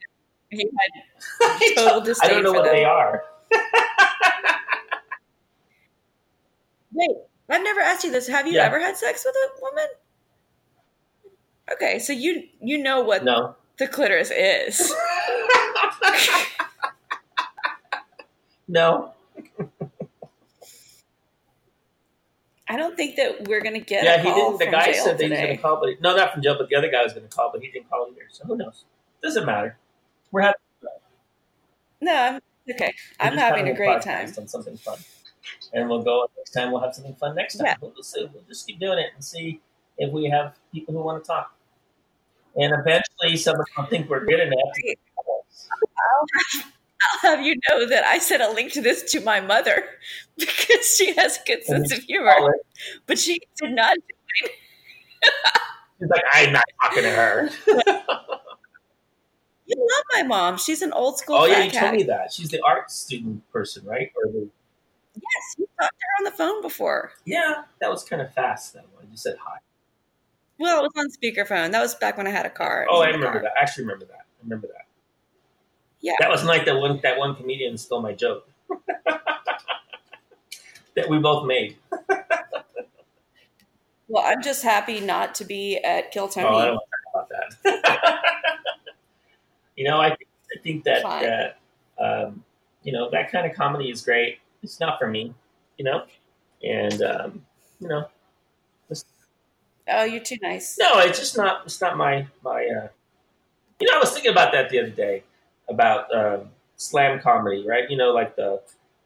you 0.52 0.72
had 0.80 1.76
total 1.76 2.02
I 2.02 2.04
disdain 2.04 2.30
don't 2.30 2.44
know 2.44 2.52
for 2.52 2.58
what 2.60 2.64
them. 2.66 2.76
they 2.76 2.84
are. 2.86 3.24
Wait, 6.94 7.18
I've 7.50 7.64
never 7.64 7.82
asked 7.82 8.04
you 8.06 8.12
this. 8.12 8.28
Have 8.28 8.48
you 8.48 8.56
Yeah. 8.56 8.66
ever 8.66 8.80
had 8.80 8.96
sex 8.98 9.26
with 9.26 9.36
a 9.36 9.62
woman? 9.62 9.88
Okay, 11.72 12.00
so 12.00 12.14
you 12.14 12.50
you 12.60 12.78
know 12.78 13.02
what 13.02 13.24
No. 13.24 13.56
The 13.82 13.88
clitoris 13.88 14.32
is. 14.32 14.94
No. 18.67 19.12
I 22.70 22.78
don't 22.78 22.96
think 22.96 23.17
that 23.17 23.48
we're 23.50 23.60
gonna 23.60 23.80
get. 23.80 24.06
Yeah, 24.06 24.22
he 24.22 24.30
didn't. 24.30 24.60
The 24.60 24.67
guy 24.67 24.94
said 24.94 25.17
that 25.17 25.24
he 25.26 25.30
was 25.30 25.39
going 25.39 25.58
to 25.58 25.62
call, 25.62 25.82
but 25.82 26.00
no, 26.00 26.15
not 26.15 26.32
from 26.32 26.41
jail. 26.41 26.56
But 26.58 26.70
the 26.70 26.78
other 26.78 26.89
guy 26.89 27.04
was 27.04 27.12
going 27.12 27.28
to 27.28 27.36
call, 27.36 27.50
but 27.52 27.62
he 27.62 27.70
didn't 27.70 27.89
call 27.89 28.08
either. 28.10 28.22
So 28.32 28.46
who 28.46 28.56
knows? 28.56 28.86
Doesn't 29.22 29.46
matter. 29.46 29.78
We're 30.32 30.44
having. 30.44 30.56
No, 32.00 32.13
I'm 32.13 32.39
okay. 32.70 32.94
we're 33.20 33.26
I'm 33.28 33.34
just 33.34 33.44
having 33.44 33.67
a 33.67 33.74
great 33.74 34.02
time. 34.02 34.32
on 34.38 34.48
something 34.48 34.78
fun, 34.78 35.00
and 35.74 35.89
we'll 35.89 36.04
go 36.04 36.30
next 36.38 36.52
time. 36.52 36.72
We'll 36.72 36.82
have 36.82 36.96
something 36.96 37.15
fun 37.15 37.36
next 37.36 37.58
time. 37.58 37.65
Yeah. 37.65 37.76
We'll, 37.82 37.94
we'll 37.94 38.44
just 38.48 38.65
keep 38.65 38.80
doing 38.80 39.00
it 39.00 39.08
and 39.15 39.26
see 39.26 39.60
if 39.98 40.13
we 40.13 40.30
have 40.30 40.56
people 40.74 40.94
who 40.94 41.02
want 41.02 41.22
to 41.22 41.28
talk. 41.28 41.54
And 42.56 42.74
eventually, 42.74 43.38
someone 43.38 43.66
will 43.78 43.86
think 43.86 44.10
we're 44.10 44.26
good 44.26 44.40
enough. 44.40 44.74
To 44.76 44.96
I'll 47.24 47.32
have 47.36 47.46
you 47.46 47.56
know 47.70 47.88
that 47.88 48.04
I 48.04 48.20
sent 48.20 48.44
a 48.44 48.50
link 48.52 48.72
to 48.74 48.82
this 48.82 49.04
to 49.12 49.22
my 49.22 49.40
mother 49.40 49.86
because 50.38 50.96
she 50.98 51.14
has 51.16 51.38
a 51.38 51.42
good 51.48 51.64
sense 51.64 51.92
of 51.92 52.00
humor, 52.04 52.36
but 53.08 53.18
she 53.18 53.40
did 53.62 53.72
not. 53.72 53.98
She's 56.00 56.10
like, 56.10 56.24
I'm 56.34 56.52
not 56.54 56.64
talking 56.82 57.04
to 57.04 57.10
her. 57.10 57.50
You 59.68 59.78
love 59.78 60.04
my 60.22 60.24
mom. 60.28 60.58
She's 60.58 60.82
an 60.82 60.92
old 60.92 61.18
school. 61.18 61.38
oh 61.38 61.46
yeah, 61.46 61.64
you 61.64 61.72
cat. 61.72 61.82
told 61.82 61.96
me 61.96 62.04
that. 62.04 62.34
She's 62.34 62.50
the 62.50 62.60
art 62.62 62.92
student 62.92 63.50
person, 63.54 63.86
right? 63.86 64.12
Or 64.18 64.30
the, 64.30 64.50
Yes, 65.16 65.56
you 65.58 65.66
talked 65.80 65.94
to 65.98 66.06
her 66.06 66.20
on 66.20 66.24
the 66.26 66.32
phone 66.32 66.62
before. 66.62 67.12
yeah, 67.24 67.64
that 67.80 67.90
was 67.90 68.04
kind 68.04 68.22
of 68.22 68.34
fast 68.34 68.74
though. 68.74 68.82
I 69.02 69.06
just 69.10 69.24
said 69.24 69.38
hi. 69.42 69.60
Well, 70.62 70.86
it 70.86 70.91
was 70.93 70.93
on 70.95 71.10
speakerphone. 71.10 71.71
That 71.71 71.82
was 71.82 71.95
back 71.95 72.17
when 72.17 72.28
I 72.28 72.30
had 72.30 72.45
a 72.45 72.50
car. 72.52 72.86
Oh, 72.88 73.02
I 73.02 73.08
remember 73.08 73.32
car. 73.32 73.41
that. 73.41 73.54
I 73.60 73.63
actually 73.63 73.86
remember 73.86 74.06
that. 74.06 74.19
I 74.19 74.43
remember 74.43 74.67
that. 74.67 74.86
Yeah. 76.02 76.13
That 76.19 76.30
was 76.30 76.43
like 76.43 76.65
that 76.65 76.80
one 76.80 77.00
that 77.02 77.17
one 77.17 77.36
comedian 77.36 77.80
stole 77.80 78.02
my 78.02 78.13
joke. 78.13 78.47
that 80.95 81.10
we 81.10 81.17
both 81.17 81.47
made. 81.47 81.78
Well, 84.08 84.24
I'm 84.26 84.43
just 84.43 84.62
happy 84.62 85.00
not 85.00 85.36
to 85.36 85.45
be 85.45 85.78
at 85.78 86.12
Kill 86.12 86.28
Tony. 86.28 86.47
Oh, 86.47 86.58
I 86.58 86.65
don't 86.65 86.76
want 86.76 86.84
to 86.91 87.12
talk 87.13 87.30
about 87.63 87.63
that. 87.63 88.19
you 89.78 89.86
know, 89.86 90.00
I 90.00 90.10
think, 90.10 90.28
I 90.56 90.62
think 90.62 90.84
that 90.84 91.02
Fine. 91.02 91.24
that 91.24 91.58
um, 91.97 92.43
you 92.84 92.91
know 92.91 93.09
that 93.09 93.32
kind 93.32 93.49
of 93.49 93.55
comedy 93.55 93.89
is 93.89 94.01
great. 94.01 94.39
It's 94.62 94.80
not 94.80 94.99
for 94.99 95.07
me, 95.07 95.34
you 95.78 95.86
know, 95.86 96.03
and 96.62 97.01
um, 97.01 97.45
you 97.80 97.88
know, 97.88 98.07
oh, 99.89 100.03
you're 100.03 100.23
too 100.23 100.38
nice. 100.41 100.77
no, 100.79 100.99
it's 100.99 101.19
just 101.19 101.38
not. 101.38 101.63
It's 101.65 101.82
not 101.82 101.97
my 101.97 102.27
my. 102.43 102.65
Uh, 102.65 102.88
you 103.79 103.89
know, 103.89 103.97
I 103.97 103.99
was 103.99 104.11
thinking 104.11 104.32
about 104.32 104.51
that 104.53 104.69
the 104.69 104.79
other 104.79 104.89
day 104.89 105.23
about 105.69 106.13
um, 106.15 106.49
slam 106.75 107.19
comedy, 107.19 107.65
right? 107.67 107.89
You 107.89 107.97
know, 107.97 108.11
like 108.11 108.36
the, 108.36 108.61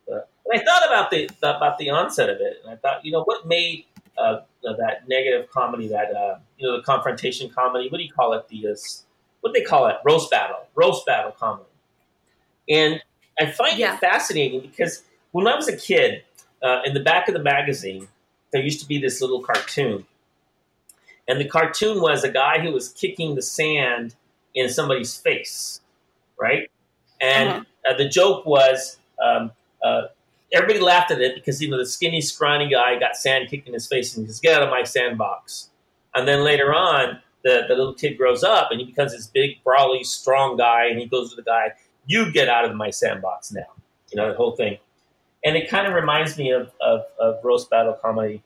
the 0.08 0.26
and 0.46 0.62
I 0.62 0.64
thought 0.64 0.86
about 0.86 1.12
the, 1.12 1.30
the 1.40 1.56
about 1.58 1.78
the 1.78 1.90
onset 1.92 2.30
of 2.30 2.38
it, 2.42 2.58
and 2.64 2.74
I 2.74 2.76
thought, 2.76 3.06
you 3.06 3.12
know, 3.12 3.24
what 3.24 3.48
made 3.48 3.86
uh, 4.18 4.42
that 4.64 5.08
negative 5.08 5.50
comedy, 5.50 5.88
that 5.90 6.14
uh, 6.16 6.40
you 6.58 6.68
know, 6.68 6.78
the 6.78 6.84
confrontation 6.84 7.50
comedy. 7.50 7.90
What 7.90 7.98
do 8.00 8.04
you 8.04 8.12
call 8.12 8.34
it? 8.34 8.48
The 8.50 8.68
uh, 8.70 8.76
what 9.42 9.54
do 9.54 9.60
they 9.60 9.66
call 9.66 9.88
it? 9.88 9.98
Roast 10.04 10.30
battle, 10.32 10.68
roast 10.76 11.06
battle 11.06 11.32
comedy. 11.32 11.70
And 12.70 13.02
I 13.40 13.52
find 13.52 13.78
Yeah. 13.78 13.94
it 13.96 14.00
fascinating 14.00 14.62
because 14.62 15.04
when 15.32 15.48
I 15.48 15.56
was 15.56 15.68
a 15.68 15.78
kid, 15.78 16.24
uh, 16.64 16.82
in 16.86 16.94
the 16.94 17.00
back 17.00 17.28
of 17.28 17.34
the 17.34 17.44
magazine, 17.44 18.08
there 18.52 18.62
used 18.64 18.80
to 18.82 18.88
be 18.88 18.98
this 19.00 19.22
little 19.22 19.42
cartoon, 19.42 20.06
and 21.28 21.40
the 21.40 21.46
cartoon 21.46 22.02
was 22.02 22.24
a 22.24 22.32
guy 22.32 22.60
who 22.60 22.72
was 22.72 22.90
kicking 22.90 23.36
the 23.36 23.42
sand 23.42 24.16
in 24.54 24.70
somebody's 24.70 25.16
face, 25.16 25.82
right? 26.40 26.70
And 27.22 27.50
uh-huh. 27.50 27.64
uh, 27.90 27.98
the 27.98 28.08
joke 28.08 28.46
was 28.46 28.98
um, 29.24 29.52
uh, 29.84 30.04
everybody 30.54 30.80
laughed 30.80 31.12
at 31.12 31.22
it 31.22 31.36
because 31.36 31.62
you 31.62 31.70
know 31.70 31.78
the 31.78 31.86
skinny, 31.86 32.22
scrawny 32.22 32.70
guy 32.70 33.00
got 33.00 33.16
sand 33.16 33.50
kicked 33.50 33.68
in 33.68 33.74
his 33.74 33.88
face 33.88 34.16
and 34.16 34.26
he 34.26 34.32
says, 34.32 34.40
"Get 34.40 34.56
out 34.56 34.64
of 34.64 34.70
my 34.70 34.84
sandbox." 34.84 35.70
And 36.14 36.28
then 36.28 36.44
later 36.44 36.74
on, 36.74 37.20
the, 37.44 37.66
the 37.68 37.76
little 37.76 37.94
kid 37.94 38.18
grows 38.18 38.44
up 38.44 38.70
and 38.72 38.80
he 38.80 38.86
becomes 38.86 39.12
this 39.12 39.28
big, 39.28 39.62
brawly, 39.64 40.04
strong 40.04 40.56
guy, 40.58 40.86
and 40.86 41.00
he 41.00 41.06
goes 41.06 41.32
to 41.32 41.36
the 41.36 41.44
guy, 41.44 41.74
"You 42.06 42.32
get 42.32 42.50
out 42.50 42.66
of 42.66 42.76
my 42.76 42.90
sandbox 42.90 43.52
now." 43.52 43.66
You 44.12 44.18
know 44.18 44.30
the 44.30 44.38
whole 44.38 44.56
thing, 44.56 44.78
and 45.44 45.56
it 45.56 45.70
kind 45.70 45.88
of 45.88 45.94
reminds 45.94 46.38
me 46.38 46.52
of, 46.52 46.72
of, 46.82 47.02
of 47.20 47.44
roast 47.44 47.70
battle 47.70 47.98
comedy, 48.02 48.42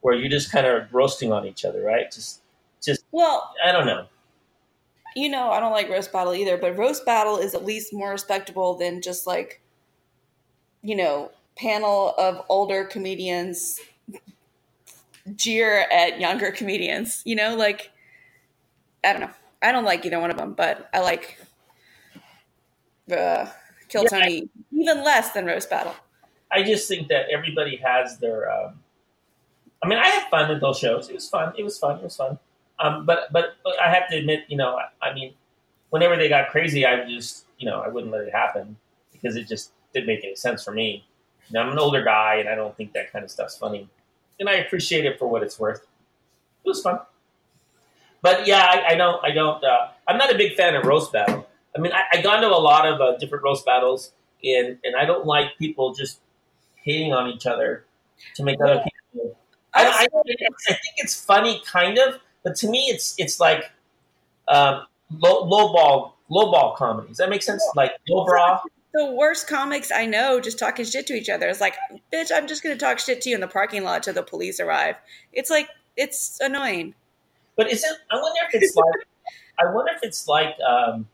where 0.00 0.14
you're 0.14 0.28
just 0.28 0.52
kind 0.52 0.66
of 0.66 0.92
roasting 0.92 1.32
on 1.32 1.46
each 1.46 1.64
other, 1.64 1.82
right? 1.82 2.10
Just, 2.10 2.42
just 2.82 3.04
well, 3.12 3.54
I 3.64 3.72
don't 3.72 3.86
know. 3.86 4.06
You 5.14 5.30
know, 5.30 5.50
I 5.50 5.60
don't 5.60 5.72
like 5.72 5.88
roast 5.88 6.12
battle 6.12 6.34
either, 6.34 6.58
but 6.58 6.76
roast 6.76 7.06
battle 7.06 7.38
is 7.38 7.54
at 7.54 7.64
least 7.64 7.92
more 7.92 8.10
respectable 8.10 8.74
than 8.74 9.00
just 9.00 9.26
like, 9.26 9.62
you 10.82 10.94
know, 10.94 11.30
panel 11.56 12.14
of 12.18 12.44
older 12.48 12.84
comedians 12.84 13.80
jeer 15.34 15.86
at 15.90 16.20
younger 16.20 16.52
comedians. 16.52 17.22
You 17.24 17.34
know, 17.36 17.56
like 17.56 17.90
I 19.02 19.12
don't 19.12 19.22
know. 19.22 19.30
I 19.62 19.72
don't 19.72 19.84
like 19.84 20.04
either 20.04 20.20
one 20.20 20.30
of 20.30 20.36
them, 20.36 20.52
but 20.52 20.88
I 20.92 21.00
like 21.00 21.40
uh, 23.10 23.46
Kill 23.88 24.02
yeah, 24.04 24.08
Tony 24.08 24.42
I, 24.42 24.48
even 24.72 25.04
less 25.04 25.32
than 25.32 25.46
Roast 25.46 25.70
Battle. 25.70 25.94
I 26.52 26.62
just 26.62 26.88
think 26.88 27.08
that 27.08 27.26
everybody 27.30 27.76
has 27.76 28.18
their. 28.18 28.50
Um, 28.50 28.80
I 29.82 29.88
mean, 29.88 29.98
I 29.98 30.06
had 30.06 30.28
fun 30.30 30.48
with 30.48 30.60
those 30.60 30.78
shows. 30.78 31.08
It 31.08 31.14
was 31.14 31.28
fun. 31.28 31.52
It 31.56 31.62
was 31.62 31.78
fun. 31.78 31.98
It 31.98 32.04
was 32.04 32.16
fun. 32.16 32.38
Um, 32.78 33.06
but, 33.06 33.32
but, 33.32 33.56
but 33.64 33.80
I 33.80 33.92
have 33.92 34.08
to 34.10 34.16
admit, 34.16 34.44
you 34.48 34.56
know, 34.56 34.76
I, 34.76 35.08
I 35.08 35.14
mean, 35.14 35.34
whenever 35.90 36.16
they 36.16 36.28
got 36.28 36.48
crazy, 36.48 36.84
I 36.84 37.08
just 37.08 37.46
you 37.58 37.66
know 37.66 37.80
I 37.80 37.88
wouldn't 37.88 38.12
let 38.12 38.22
it 38.22 38.32
happen 38.32 38.76
because 39.12 39.36
it 39.36 39.48
just 39.48 39.72
didn't 39.92 40.06
make 40.06 40.24
any 40.24 40.36
sense 40.36 40.64
for 40.64 40.72
me. 40.72 41.06
You 41.48 41.54
know, 41.54 41.60
I'm 41.62 41.72
an 41.72 41.78
older 41.78 42.02
guy, 42.02 42.36
and 42.36 42.48
I 42.48 42.54
don't 42.54 42.76
think 42.76 42.92
that 42.92 43.12
kind 43.12 43.24
of 43.24 43.30
stuff's 43.30 43.56
funny. 43.56 43.88
And 44.38 44.48
I 44.48 44.54
appreciate 44.54 45.04
it 45.06 45.18
for 45.18 45.28
what 45.28 45.42
it's 45.42 45.58
worth. 45.58 45.86
It 46.64 46.68
was 46.68 46.82
fun. 46.82 46.98
But 48.20 48.46
yeah, 48.46 48.66
I, 48.68 48.92
I 48.92 48.94
don't. 48.94 49.24
I 49.24 49.30
don't. 49.30 49.62
Uh, 49.62 49.88
I'm 50.06 50.18
not 50.18 50.34
a 50.34 50.36
big 50.36 50.54
fan 50.54 50.74
of 50.74 50.84
roast 50.84 51.12
battle. 51.12 51.46
I 51.76 51.80
mean, 51.80 51.92
I, 51.92 52.18
I 52.18 52.22
gone 52.22 52.40
to 52.42 52.48
a 52.48 52.58
lot 52.58 52.86
of 52.86 53.00
uh, 53.00 53.16
different 53.18 53.44
roast 53.44 53.64
battles, 53.64 54.12
and 54.42 54.78
and 54.84 54.96
I 54.96 55.04
don't 55.04 55.26
like 55.26 55.56
people 55.58 55.94
just 55.94 56.20
hating 56.76 57.12
on 57.12 57.28
each 57.28 57.46
other 57.46 57.84
to 58.34 58.42
make 58.42 58.60
other 58.60 58.78
people. 58.78 58.90
I, 59.76 59.84
I, 59.84 60.02
I, 60.02 60.22
think 60.72 60.94
it's 60.96 61.20
funny, 61.20 61.62
kind 61.66 61.98
of, 61.98 62.20
but 62.42 62.56
to 62.56 62.68
me, 62.68 62.86
it's 62.86 63.14
it's 63.18 63.40
like 63.40 63.64
um, 64.48 64.86
low, 65.10 65.44
low 65.44 65.72
ball 65.72 66.16
low 66.28 66.50
ball 66.50 66.74
comedies. 66.76 67.18
That 67.18 67.30
makes 67.30 67.46
sense. 67.46 67.62
Like 67.74 67.92
low 68.08 68.24
bra 68.24 68.60
the 68.96 69.12
worst 69.12 69.46
comics 69.46 69.92
I 69.92 70.06
know 70.06 70.40
just 70.40 70.58
talking 70.58 70.84
shit 70.84 71.06
to 71.08 71.12
each 71.12 71.28
other. 71.28 71.46
It's 71.48 71.60
like, 71.60 71.76
bitch, 72.12 72.30
I'm 72.34 72.46
just 72.46 72.62
going 72.62 72.76
to 72.76 72.82
talk 72.82 72.98
shit 72.98 73.20
to 73.22 73.28
you 73.28 73.34
in 73.34 73.42
the 73.42 73.46
parking 73.46 73.84
lot 73.84 74.02
till 74.02 74.14
the 74.14 74.22
police 74.22 74.58
arrive. 74.58 74.96
It's 75.34 75.50
like, 75.50 75.68
it's 75.96 76.40
annoying. 76.40 76.94
But 77.56 77.70
is 77.70 77.84
it? 77.84 77.90
I 78.10 78.16
wonder 78.16 78.40
if 78.48 78.62
it's 78.62 78.74
like. 78.74 78.94
I 79.58 79.72
wonder 79.72 79.92
if 79.94 80.02
it's 80.02 80.26
like. 80.28 80.56
Um, 80.60 81.08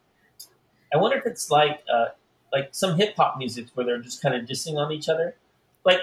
I 0.94 0.98
wonder 0.98 1.16
if 1.16 1.26
it's 1.26 1.50
like 1.50 1.82
uh, 1.92 2.06
like 2.52 2.68
some 2.72 2.96
hip 2.96 3.14
hop 3.16 3.38
music 3.38 3.66
where 3.74 3.86
they're 3.86 4.00
just 4.00 4.22
kind 4.22 4.34
of 4.34 4.42
dissing 4.42 4.76
on 4.76 4.92
each 4.92 5.08
other. 5.08 5.34
Like, 5.84 6.00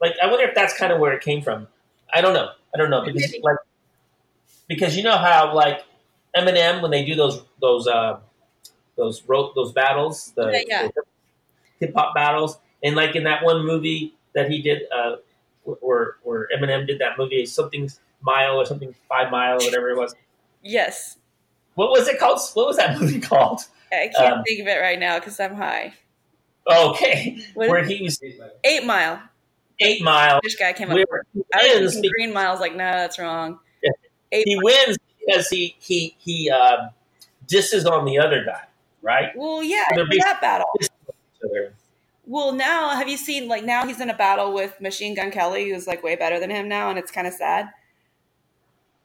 like 0.00 0.14
I 0.22 0.26
wonder 0.28 0.44
if 0.44 0.54
that's 0.54 0.76
kind 0.76 0.92
of 0.92 0.98
where 0.98 1.12
it 1.12 1.22
came 1.22 1.42
from. 1.42 1.68
I 2.12 2.20
don't 2.20 2.34
know. 2.34 2.50
I 2.74 2.78
don't 2.78 2.90
know 2.90 3.04
because 3.04 3.34
like 3.42 3.56
because 4.68 4.96
you 4.96 5.02
know 5.02 5.16
how 5.16 5.54
like 5.54 5.84
Eminem 6.36 6.82
when 6.82 6.90
they 6.90 7.04
do 7.04 7.14
those 7.14 7.42
those 7.60 7.86
uh, 7.86 8.20
those 8.96 9.22
wrote 9.26 9.54
those 9.54 9.72
battles, 9.72 10.32
the, 10.36 10.50
yeah, 10.52 10.62
yeah. 10.66 10.88
the 10.94 11.02
hip 11.80 11.94
hop 11.94 12.14
battles, 12.14 12.58
and 12.82 12.94
like 12.96 13.16
in 13.16 13.24
that 13.24 13.44
one 13.44 13.64
movie 13.64 14.14
that 14.34 14.50
he 14.50 14.60
did, 14.60 14.82
uh, 14.92 15.16
where 15.64 16.16
where 16.22 16.48
Eminem 16.54 16.86
did 16.86 16.98
that 17.00 17.18
movie, 17.18 17.46
something 17.46 17.90
mile 18.20 18.56
or 18.56 18.66
something 18.66 18.94
five 19.08 19.30
mile 19.30 19.54
or 19.54 19.64
whatever 19.64 19.88
it 19.90 19.96
was. 19.96 20.14
Yes. 20.62 21.16
What 21.74 21.90
was 21.90 22.08
it 22.08 22.18
called? 22.18 22.40
What 22.54 22.66
was 22.66 22.76
that 22.76 23.00
movie 23.00 23.20
called? 23.20 23.60
I 23.92 24.10
can't 24.14 24.38
um, 24.38 24.44
think 24.44 24.60
of 24.60 24.66
it 24.66 24.80
right 24.80 24.98
now 24.98 25.18
because 25.18 25.40
I'm 25.40 25.54
high. 25.54 25.94
Okay, 26.70 27.38
what 27.54 27.70
where 27.70 27.84
he 27.84 28.02
was 28.02 28.20
Eight 28.62 28.84
Mile. 28.84 29.22
Eight 29.80 30.02
Mile. 30.02 30.40
This 30.42 30.56
guy 30.56 30.72
came 30.72 30.90
up. 30.90 30.98
I 31.54 31.78
was 31.80 31.94
thinking 31.94 32.10
Green 32.10 32.32
Mile's 32.32 32.60
like, 32.60 32.72
no, 32.72 32.84
that's 32.84 33.18
wrong. 33.18 33.58
Eight 34.30 34.46
he 34.46 34.56
mile. 34.56 34.64
wins 34.64 34.98
because 35.24 35.48
he 35.48 35.76
he 35.78 36.14
he 36.18 36.50
uh, 36.50 36.88
disses 37.46 37.86
on 37.86 38.04
the 38.04 38.18
other 38.18 38.44
guy 38.44 38.62
right? 39.02 39.30
Well, 39.36 39.62
yeah, 39.62 39.84
so 39.94 40.04
that 40.04 40.40
battle. 40.40 40.66
Well, 42.26 42.52
now 42.52 42.90
have 42.90 43.08
you 43.08 43.16
seen 43.16 43.48
like 43.48 43.64
now 43.64 43.86
he's 43.86 44.00
in 44.00 44.10
a 44.10 44.16
battle 44.16 44.52
with 44.52 44.80
Machine 44.80 45.14
Gun 45.14 45.30
Kelly, 45.30 45.70
who's 45.70 45.86
like 45.86 46.02
way 46.02 46.16
better 46.16 46.38
than 46.38 46.50
him 46.50 46.68
now, 46.68 46.90
and 46.90 46.98
it's 46.98 47.10
kind 47.10 47.26
of 47.26 47.32
sad. 47.32 47.70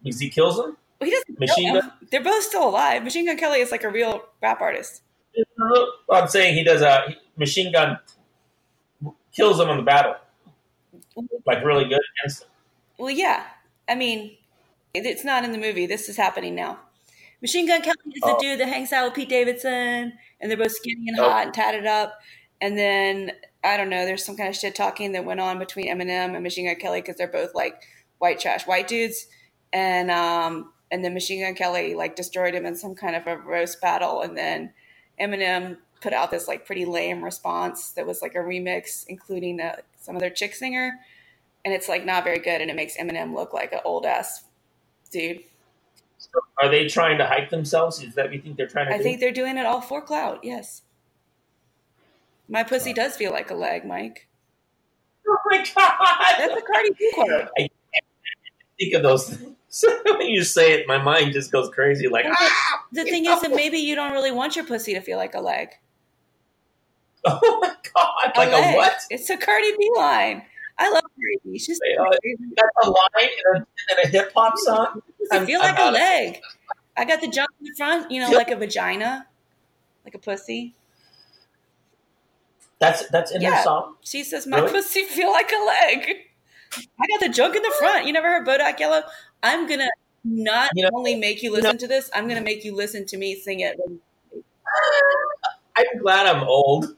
Because 0.03 0.19
he 0.19 0.29
kills 0.29 0.59
him. 0.59 0.75
Well, 0.99 1.09
he 1.09 1.11
doesn't. 1.11 1.39
Machine 1.39 1.73
Gun. 1.73 1.91
They're 2.11 2.23
both 2.23 2.43
still 2.43 2.67
alive. 2.67 3.03
Machine 3.03 3.25
Gun 3.25 3.37
Kelly 3.37 3.59
is 3.59 3.71
like 3.71 3.83
a 3.83 3.89
real 3.89 4.23
rap 4.41 4.59
artist. 4.61 5.01
I'm 6.11 6.27
saying 6.27 6.55
he 6.55 6.63
does 6.63 6.81
a 6.81 7.15
Machine 7.37 7.71
Gun 7.71 7.97
kills 9.31 9.59
him 9.59 9.69
in 9.69 9.77
the 9.77 9.83
battle, 9.83 10.15
like 11.45 11.63
really 11.63 11.85
good 11.85 12.01
against 12.19 12.43
him. 12.43 12.49
Well, 12.97 13.09
yeah. 13.09 13.45
I 13.87 13.95
mean, 13.95 14.37
it's 14.93 15.25
not 15.25 15.43
in 15.43 15.51
the 15.51 15.57
movie. 15.57 15.85
This 15.85 16.09
is 16.09 16.17
happening 16.17 16.55
now. 16.55 16.79
Machine 17.41 17.67
Gun 17.67 17.81
Kelly 17.81 17.97
is 18.13 18.21
the 18.21 18.35
oh. 18.35 18.39
dude 18.39 18.59
that 18.59 18.69
hangs 18.69 18.93
out 18.93 19.05
with 19.05 19.15
Pete 19.15 19.27
Davidson, 19.27 20.13
and 20.39 20.49
they're 20.49 20.57
both 20.57 20.71
skinny 20.71 21.09
and 21.09 21.17
hot 21.17 21.45
and 21.45 21.53
tatted 21.53 21.85
up. 21.85 22.19
And 22.61 22.77
then 22.77 23.33
I 23.63 23.75
don't 23.75 23.89
know, 23.89 24.05
there's 24.05 24.23
some 24.23 24.37
kind 24.37 24.49
of 24.49 24.55
shit 24.55 24.75
talking 24.75 25.11
that 25.13 25.25
went 25.25 25.39
on 25.39 25.59
between 25.59 25.87
Eminem 25.87 26.35
and 26.35 26.43
Machine 26.43 26.67
Gun 26.67 26.75
Kelly 26.75 27.01
because 27.01 27.17
they're 27.17 27.27
both 27.27 27.53
like 27.53 27.83
white 28.19 28.39
trash 28.39 28.65
white 28.65 28.87
dudes. 28.87 29.27
And 29.73 30.09
um, 30.09 30.71
and 30.91 31.03
then 31.03 31.13
Machine 31.13 31.41
Gun 31.43 31.55
Kelly 31.55 31.95
like 31.95 32.15
destroyed 32.15 32.53
him 32.53 32.65
in 32.65 32.75
some 32.75 32.95
kind 32.95 33.15
of 33.15 33.27
a 33.27 33.37
roast 33.37 33.81
battle, 33.81 34.21
and 34.21 34.37
then 34.37 34.71
Eminem 35.19 35.77
put 36.01 36.13
out 36.13 36.31
this 36.31 36.47
like 36.47 36.65
pretty 36.65 36.85
lame 36.85 37.23
response 37.23 37.91
that 37.91 38.05
was 38.05 38.21
like 38.21 38.35
a 38.35 38.39
remix, 38.39 39.05
including 39.07 39.59
uh, 39.59 39.77
some 40.03 40.15
other 40.15 40.29
chick 40.29 40.53
singer, 40.53 40.99
and 41.63 41.73
it's 41.73 41.87
like 41.87 42.05
not 42.05 42.23
very 42.23 42.39
good, 42.39 42.61
and 42.61 42.69
it 42.69 42.75
makes 42.75 42.97
Eminem 42.97 43.33
look 43.33 43.53
like 43.53 43.71
an 43.73 43.79
old 43.85 44.05
ass 44.05 44.43
dude. 45.11 45.43
So 46.17 46.39
are 46.61 46.69
they 46.69 46.87
trying 46.87 47.17
to 47.17 47.25
hype 47.25 47.49
themselves? 47.49 48.01
Is 48.01 48.15
that 48.15 48.25
what 48.25 48.33
you 48.33 48.41
think 48.41 48.57
they're 48.57 48.67
trying 48.67 48.87
to 48.87 48.93
I 48.93 48.97
do? 48.97 49.03
think 49.03 49.19
they're 49.19 49.31
doing 49.31 49.57
it 49.57 49.65
all 49.65 49.81
for 49.81 50.01
clout, 50.01 50.43
yes. 50.43 50.81
My 52.49 52.63
pussy 52.63 52.91
oh. 52.91 52.93
does 52.93 53.15
feel 53.15 53.31
like 53.31 53.49
a 53.49 53.55
leg, 53.55 53.85
Mike. 53.85 54.27
Oh 55.27 55.37
my 55.49 55.57
god! 55.57 56.35
That's 56.37 56.61
a 56.61 56.65
Cardi 56.65 56.89
B 56.99 57.11
quote. 57.13 57.49
I 57.57 57.69
think 58.77 58.93
of 58.93 59.03
those 59.03 59.29
things. 59.29 59.55
when 60.05 60.27
you 60.27 60.43
say 60.43 60.73
it, 60.73 60.87
my 60.87 61.01
mind 61.01 61.33
just 61.33 61.51
goes 61.51 61.69
crazy. 61.69 62.07
Like, 62.07 62.25
ah, 62.29 62.83
the 62.91 63.03
thing 63.03 63.23
know. 63.23 63.35
is 63.35 63.41
that 63.41 63.51
maybe 63.51 63.77
you 63.77 63.95
don't 63.95 64.11
really 64.11 64.31
want 64.31 64.55
your 64.55 64.65
pussy 64.65 64.93
to 64.93 65.01
feel 65.01 65.17
like 65.17 65.33
a 65.33 65.41
leg. 65.41 65.69
Oh 67.27 67.59
my 67.61 67.73
god! 67.95 68.31
Like 68.35 68.51
leg. 68.51 68.75
a 68.75 68.77
what? 68.77 68.97
It's 69.09 69.29
a 69.29 69.37
Cardi 69.37 69.71
B 69.77 69.89
line. 69.95 70.43
I 70.77 70.89
love 70.89 71.03
Cardi 71.03 71.39
B. 71.45 71.57
She's 71.57 71.79
uh, 71.79 72.03
that's 72.55 72.69
a 72.83 72.89
line 72.89 73.29
in 73.55 73.61
a, 73.61 74.01
a 74.03 74.07
hip 74.07 74.31
hop 74.35 74.57
song. 74.57 75.01
I 75.31 75.45
feel 75.45 75.59
like 75.59 75.79
a 75.79 75.91
leg. 75.91 76.41
I 76.97 77.05
got 77.05 77.21
the 77.21 77.27
jump 77.27 77.49
in 77.59 77.65
the 77.65 77.73
front, 77.77 78.11
you 78.11 78.19
know, 78.19 78.29
like 78.31 78.51
a 78.51 78.55
vagina, 78.55 79.27
like 80.03 80.15
a 80.15 80.19
pussy. 80.19 80.73
That's 82.79 83.07
that's 83.07 83.31
in 83.31 83.41
yeah. 83.41 83.57
her 83.57 83.63
song. 83.63 83.95
She 84.01 84.23
says, 84.23 84.45
"My 84.45 84.59
really? 84.59 84.73
pussy 84.73 85.03
feel 85.03 85.31
like 85.31 85.51
a 85.51 85.65
leg." 85.65 86.09
I 86.73 87.05
got 87.07 87.19
the 87.21 87.29
junk 87.29 87.55
in 87.55 87.61
the 87.61 87.73
front. 87.79 88.05
You 88.05 88.13
never 88.13 88.27
heard 88.27 88.45
Bodak 88.45 88.79
Yellow? 88.79 89.03
I'm 89.41 89.67
gonna 89.67 89.89
not 90.23 90.69
you 90.75 90.83
know, 90.83 90.89
only 90.93 91.15
make 91.15 91.43
you 91.43 91.51
listen 91.51 91.67
you 91.67 91.73
know, 91.73 91.79
to 91.79 91.87
this. 91.87 92.09
I'm 92.13 92.27
gonna 92.27 92.41
make 92.41 92.65
you 92.65 92.75
listen 92.75 93.05
to 93.07 93.17
me 93.17 93.35
sing 93.35 93.61
it. 93.61 93.79
I'm 95.75 95.99
glad 96.01 96.27
I'm 96.27 96.43
old. 96.43 96.85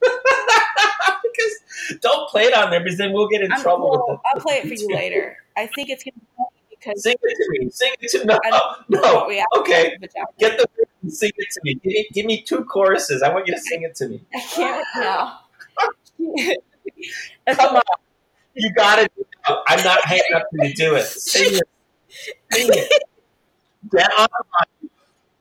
because 1.36 2.00
don't 2.02 2.30
play 2.30 2.44
it 2.44 2.54
on 2.54 2.72
there 2.72 2.80
because 2.82 2.98
then 2.98 3.14
we'll 3.14 3.28
get 3.28 3.42
in 3.42 3.52
I'm, 3.52 3.62
trouble 3.62 4.06
with. 4.08 4.20
I'll 4.34 4.42
play 4.42 4.56
it 4.56 4.68
for 4.68 4.74
you 4.76 4.90
later. 4.94 5.38
I 5.58 5.68
think 5.68 5.90
it's 5.90 6.04
gonna 6.04 6.16
be 6.16 6.46
because 6.70 7.04
sing 7.04 7.16
it 7.22 7.36
to 7.36 7.60
me. 7.60 7.70
Sing 7.70 7.94
it 8.00 8.10
to 8.12 8.26
me. 8.26 8.36
No, 8.90 9.00
no. 9.02 9.30
Okay, 9.58 9.98
get 10.40 10.58
the 10.58 11.10
sing 11.10 11.32
it 11.36 11.48
to 11.52 11.62
me. 11.64 11.76
Give, 11.76 11.92
me. 11.92 12.08
give 12.14 12.26
me 12.26 12.42
two 12.42 12.66
choruses. 12.66 13.22
I 13.22 13.34
want 13.34 13.48
you 13.48 13.54
to 13.54 13.60
sing 13.60 13.84
it 13.84 13.96
to 13.96 14.08
me. 14.08 14.22
I 14.34 14.40
can't 14.40 14.86
now. 14.96 15.40
Come 17.48 17.76
on, 17.76 17.82
you 18.54 18.74
got 18.74 19.00
it. 19.00 19.12
I'm 19.68 19.84
not 19.84 20.04
hanging 20.06 20.34
up 20.36 20.44
to 20.52 20.68
you. 20.68 20.74
Do 20.74 20.96
it. 20.96 21.06
Sing 21.06 21.56
it. 21.56 21.64
Sing 22.52 22.70
it. 22.72 23.04
Get 23.92 24.10
on 24.18 24.28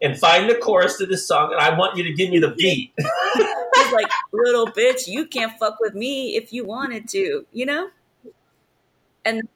and 0.05 0.19
find 0.19 0.49
the 0.49 0.55
chorus 0.55 0.99
to 0.99 1.07
this 1.07 1.27
song, 1.27 1.53
and 1.53 1.61
I 1.61 1.77
want 1.77 1.97
you 1.97 2.05
to 2.05 2.13
give 2.13 2.31
me 2.31 2.39
the 2.39 2.51
beat. 2.51 2.93
He's 2.99 3.93
like, 3.93 4.07
little 4.33 4.67
bitch, 4.67 5.07
you 5.07 5.27
can't 5.27 5.59
fuck 5.59 5.79
with 5.81 5.95
me 5.95 6.37
if 6.37 6.53
you 6.53 6.65
wanted 6.65 7.09
to, 7.09 7.47
you 7.53 7.67
know? 7.67 7.89
And, 9.25 9.49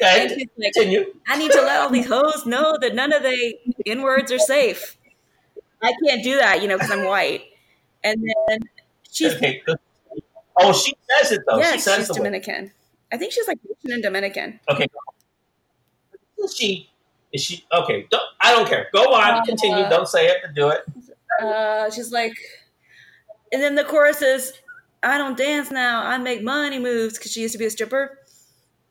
and 0.00 0.46
like, 0.56 0.72
continue. 0.72 1.12
I 1.26 1.36
need 1.36 1.50
to 1.50 1.60
let 1.60 1.80
all 1.80 1.90
these 1.90 2.06
hoes 2.06 2.46
know 2.46 2.78
that 2.80 2.94
none 2.94 3.12
of 3.12 3.22
the 3.22 3.58
N 3.84 4.02
words 4.02 4.30
are 4.30 4.38
safe. 4.38 4.96
I 5.82 5.92
can't 6.06 6.22
do 6.22 6.36
that, 6.36 6.62
you 6.62 6.68
know, 6.68 6.76
because 6.76 6.92
I'm 6.92 7.04
white. 7.04 7.42
And 8.04 8.22
then 8.48 8.60
she's 9.10 9.34
Okay. 9.34 9.62
Oh, 10.60 10.72
she 10.72 10.94
says 11.08 11.32
it 11.32 11.42
though. 11.48 11.56
she 11.56 11.62
yes, 11.62 11.84
says 11.84 11.96
she's 11.96 12.08
the 12.08 12.14
word. 12.14 12.18
Dominican. 12.18 12.72
I 13.12 13.16
think 13.16 13.32
she's 13.32 13.46
like 13.48 13.58
Haitian 13.62 13.92
and 13.94 14.02
Dominican. 14.02 14.60
Okay. 14.68 14.86
Is 16.38 16.56
she? 16.56 16.90
Is 17.32 17.42
she? 17.42 17.64
Okay. 17.72 18.06
Don't, 18.10 18.22
I 18.40 18.52
don't 18.54 18.68
care. 18.68 18.88
Go 18.92 19.12
on. 19.12 19.30
Uh, 19.34 19.44
continue. 19.44 19.88
Don't 19.88 20.08
say 20.08 20.26
it. 20.28 20.42
To 20.46 20.52
do 20.52 20.68
it. 20.68 20.82
Uh, 21.42 21.90
she's 21.90 22.10
like, 22.10 22.32
and 23.52 23.62
then 23.62 23.74
the 23.74 23.84
chorus 23.84 24.22
is, 24.22 24.52
"I 25.02 25.18
don't 25.18 25.36
dance 25.36 25.70
now. 25.70 26.02
I 26.04 26.18
make 26.18 26.42
money 26.42 26.78
moves." 26.78 27.18
Because 27.18 27.32
she 27.32 27.40
used 27.42 27.52
to 27.52 27.58
be 27.58 27.66
a 27.66 27.70
stripper. 27.70 28.18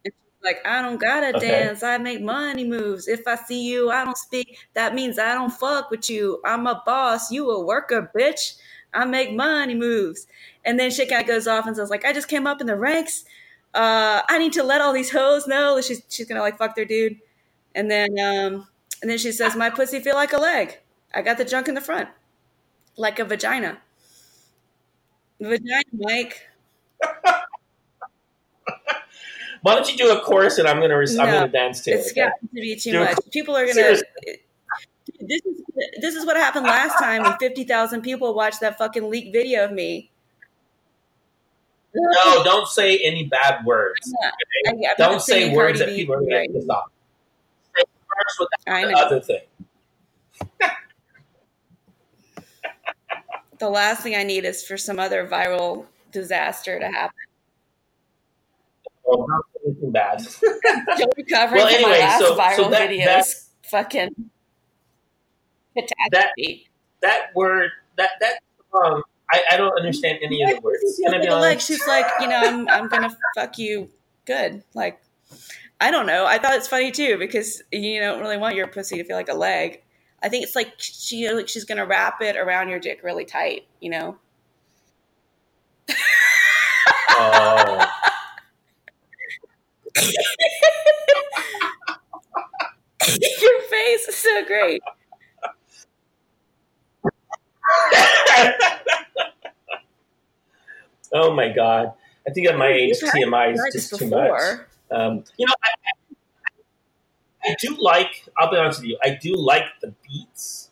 And 0.05 0.13
she's 0.13 0.43
like, 0.43 0.65
"I 0.65 0.81
don't 0.81 0.97
gotta 0.99 1.35
Okay. 1.37 1.47
dance. 1.47 1.83
I 1.83 1.97
make 1.97 2.21
money 2.21 2.63
moves. 2.65 3.07
If 3.07 3.27
I 3.27 3.35
see 3.35 3.67
you, 3.67 3.89
I 3.89 4.05
don't 4.05 4.17
speak. 4.17 4.59
That 4.75 4.93
means 4.93 5.17
I 5.17 5.33
don't 5.33 5.51
fuck 5.51 5.89
with 5.89 6.09
you. 6.09 6.39
I'm 6.45 6.67
a 6.67 6.81
boss. 6.85 7.31
You 7.31 7.49
a 7.51 7.65
worker, 7.65 8.11
bitch. 8.15 8.55
I 8.93 9.05
make 9.05 9.33
money 9.33 9.73
moves." 9.75 10.27
And 10.63 10.79
then 10.79 10.91
she 10.91 11.05
kind 11.07 11.21
of 11.21 11.27
goes 11.27 11.47
off 11.47 11.65
and 11.65 11.75
says, 11.75 11.89
"Like, 11.89 12.05
I 12.05 12.13
just 12.13 12.27
came 12.27 12.45
up 12.45 12.61
in 12.61 12.67
the 12.67 12.75
ranks. 12.75 13.25
Uh, 13.73 14.21
I 14.29 14.37
need 14.37 14.53
to 14.53 14.63
let 14.63 14.79
all 14.81 14.93
these 14.93 15.11
hoes 15.11 15.47
know 15.47 15.75
that 15.75 15.85
she's 15.85 16.01
she's 16.09 16.27
gonna 16.27 16.41
like 16.41 16.57
fuck 16.57 16.75
their 16.75 16.85
dude." 16.85 17.17
And 17.77 17.89
then 17.89 18.09
um, 18.19 18.67
and 19.01 19.09
then 19.09 19.17
she 19.17 19.31
says, 19.31 19.55
"My 19.55 19.69
pussy 19.69 20.01
feel 20.01 20.15
like 20.15 20.33
a 20.33 20.37
leg. 20.37 20.79
I 21.13 21.21
got 21.21 21.37
the 21.37 21.45
junk 21.45 21.69
in 21.69 21.75
the 21.75 21.81
front." 21.81 22.09
like 22.97 23.19
a 23.19 23.25
vagina. 23.25 23.77
Vagina, 25.39 25.83
Mike. 25.93 26.41
Why 29.61 29.75
don't 29.75 29.89
you 29.91 29.97
do 29.97 30.11
a 30.11 30.21
chorus 30.21 30.57
and 30.57 30.67
I'm 30.67 30.79
gonna 30.79 30.97
I'm 30.97 31.15
gonna 31.15 31.47
dance 31.47 31.81
to 31.81 31.91
it. 31.91 31.95
It's 31.95 32.11
okay? 32.11 32.21
got 32.21 32.33
to 32.41 32.47
be 32.53 32.75
too 32.75 32.91
Do 32.91 32.99
much. 32.99 33.17
People 33.31 33.55
are 33.55 33.61
gonna. 33.61 33.73
Seriously. 33.73 34.07
This 35.19 35.41
is 35.45 35.61
this 35.99 36.15
is 36.15 36.25
what 36.25 36.37
happened 36.37 36.65
last 36.65 36.99
time 36.99 37.23
when 37.23 37.37
fifty 37.37 37.63
thousand 37.63 38.01
people 38.01 38.33
watched 38.33 38.59
that 38.61 38.77
fucking 38.77 39.09
leaked 39.09 39.33
video 39.33 39.65
of 39.65 39.71
me. 39.71 40.11
No, 41.95 42.43
don't 42.43 42.67
say 42.67 42.99
any 42.99 43.25
bad 43.25 43.65
words. 43.65 44.13
I- 44.23 44.31
I'm 44.69 44.77
Don't 44.97 45.21
say 45.21 45.55
words 45.55 45.79
Cardi 45.79 45.91
that 45.91 45.95
B 45.95 46.01
people 46.01 46.15
are 46.15 46.21
gonna 46.21 46.35
right 46.35 46.49
off. 46.69 46.91
First 48.17 48.39
with 48.39 48.49
I 48.67 48.85
the 48.85 48.91
know. 48.91 48.97
other 48.99 49.19
thing. 49.21 49.41
The 53.59 53.69
last 53.69 54.03
thing 54.03 54.15
I 54.15 54.23
need 54.23 54.45
is 54.45 54.63
for 54.65 54.77
some 54.77 54.99
other 54.99 55.27
viral 55.27 55.85
disaster 56.11 56.79
to 56.79 56.85
happen. 56.87 57.15
Well, 59.03 59.25
not 59.27 59.41
anything 59.65 59.91
bad. 59.91 60.21
Still 60.21 60.47
recovering 61.17 61.63
Well, 61.63 61.73
from 61.73 61.81
my 61.89 61.97
last 61.97 62.19
so- 62.19 62.35
so 62.35 62.39
viral 62.39 62.71
that- 62.71 62.89
videos. 62.89 63.05
that- 63.05 63.27
fucking 63.69 64.29
catastrophe. 65.75 66.69
that 67.01 67.27
word, 67.35 67.69
that 67.97 68.11
that 68.21 68.39
song, 68.71 69.01
I, 69.31 69.41
I 69.51 69.57
don't 69.57 69.75
understand 69.77 70.19
any 70.23 70.41
of 70.43 70.51
the 70.55 70.61
words. 70.61 71.01
Can 71.03 71.13
I 71.13 71.19
be 71.19 71.29
Like, 71.29 71.59
she's 71.59 71.85
like, 71.87 72.05
you 72.21 72.27
know, 72.29 72.37
I'm, 72.39 72.67
I'm 72.69 72.87
gonna 72.87 73.13
fuck 73.35 73.57
you 73.57 73.89
good. 74.25 74.63
Like, 74.73 75.01
I 75.79 75.91
don't 75.91 76.07
know. 76.07 76.25
I 76.25 76.39
thought 76.39 76.55
it's 76.55 76.67
funny 76.67 76.91
too 76.91 77.17
because 77.17 77.61
you 77.71 77.99
don't 77.99 78.19
really 78.19 78.37
want 78.37 78.55
your 78.55 78.67
pussy 78.67 78.97
to 78.97 79.03
feel 79.03 79.15
like 79.15 79.29
a 79.29 79.35
leg. 79.35 79.83
I 80.23 80.29
think 80.29 80.43
it's 80.43 80.55
like 80.55 80.73
she 80.77 81.31
like 81.31 81.47
she's 81.47 81.65
gonna 81.65 81.85
wrap 81.85 82.21
it 82.21 82.35
around 82.35 82.69
your 82.69 82.79
dick 82.79 83.03
really 83.03 83.25
tight. 83.25 83.67
You 83.79 83.91
know. 83.91 84.17
Oh. 87.19 87.85
your 93.07 93.61
face 93.69 94.07
is 94.07 94.15
so 94.15 94.45
great. 94.45 94.81
oh 101.13 101.33
my 101.33 101.49
god! 101.49 101.93
I 102.27 102.31
think 102.31 102.47
at 102.47 102.57
my 102.57 102.67
age, 102.67 102.99
TMI 102.99 103.53
is 103.53 103.61
just 103.73 103.97
too 103.97 104.07
much. 104.07 104.59
Um, 104.91 105.23
you 105.37 105.45
know, 105.45 105.53
I, 105.63 107.51
I 107.51 107.55
do 107.59 107.75
like. 107.79 108.25
I'll 108.37 108.49
be 108.49 108.57
honest 108.57 108.81
with 108.81 108.89
you. 108.89 108.97
I 109.03 109.17
do 109.21 109.35
like 109.35 109.65
the 109.81 109.93
beats. 110.07 110.69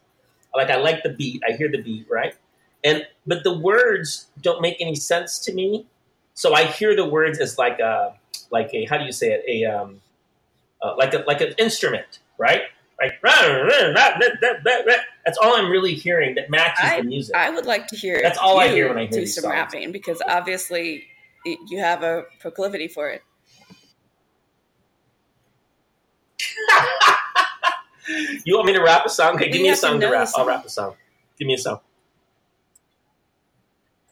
Like 0.53 0.69
I 0.69 0.77
like 0.77 1.03
the 1.03 1.09
beat. 1.09 1.41
I 1.47 1.53
hear 1.53 1.69
the 1.69 1.81
beat, 1.81 2.07
right? 2.09 2.35
And 2.83 3.05
but 3.25 3.43
the 3.43 3.57
words 3.57 4.27
don't 4.41 4.61
make 4.61 4.77
any 4.79 4.95
sense 4.95 5.39
to 5.39 5.53
me. 5.53 5.87
So 6.33 6.53
I 6.53 6.65
hear 6.65 6.95
the 6.95 7.07
words 7.07 7.39
as 7.39 7.57
like 7.57 7.79
a 7.79 8.15
like 8.51 8.73
a 8.73 8.85
how 8.85 8.97
do 8.97 9.05
you 9.05 9.11
say 9.11 9.33
it 9.33 9.43
a 9.47 9.65
um 9.65 10.01
uh, 10.81 10.95
like 10.97 11.13
a 11.13 11.23
like 11.27 11.41
an 11.41 11.53
instrument, 11.57 12.19
right? 12.37 12.63
Like 12.99 13.21
that's 13.21 13.77
all 15.41 15.55
I'm 15.55 15.69
really 15.69 15.95
hearing 15.95 16.35
that 16.35 16.49
matches 16.49 16.89
the 16.97 17.03
music. 17.03 17.35
I 17.35 17.49
would 17.49 17.65
like 17.65 17.87
to 17.87 17.95
hear. 17.95 18.19
That's 18.21 18.37
all 18.37 18.59
I 18.59 18.69
hear 18.69 18.87
when 18.87 18.97
I 18.97 19.07
hear 19.07 19.21
do 19.21 19.25
some 19.25 19.43
songs. 19.43 19.51
rapping 19.51 19.91
because 19.91 20.21
obviously 20.27 21.05
you 21.45 21.79
have 21.79 22.03
a 22.03 22.23
proclivity 22.39 22.87
for 22.87 23.09
it. 23.09 23.23
You 28.45 28.55
want 28.55 28.67
me 28.67 28.73
to 28.73 28.81
rap 28.81 29.05
a 29.05 29.09
song? 29.09 29.35
Okay, 29.35 29.49
give 29.49 29.61
me 29.61 29.69
a 29.69 29.71
to 29.71 29.77
song 29.77 29.99
to 29.99 30.05
the 30.07 30.11
rap. 30.11 30.29
I'll 30.35 30.45
rap 30.45 30.65
a 30.65 30.69
song. 30.69 30.95
Give 31.37 31.47
me 31.47 31.55
a 31.55 31.57
song. 31.57 31.79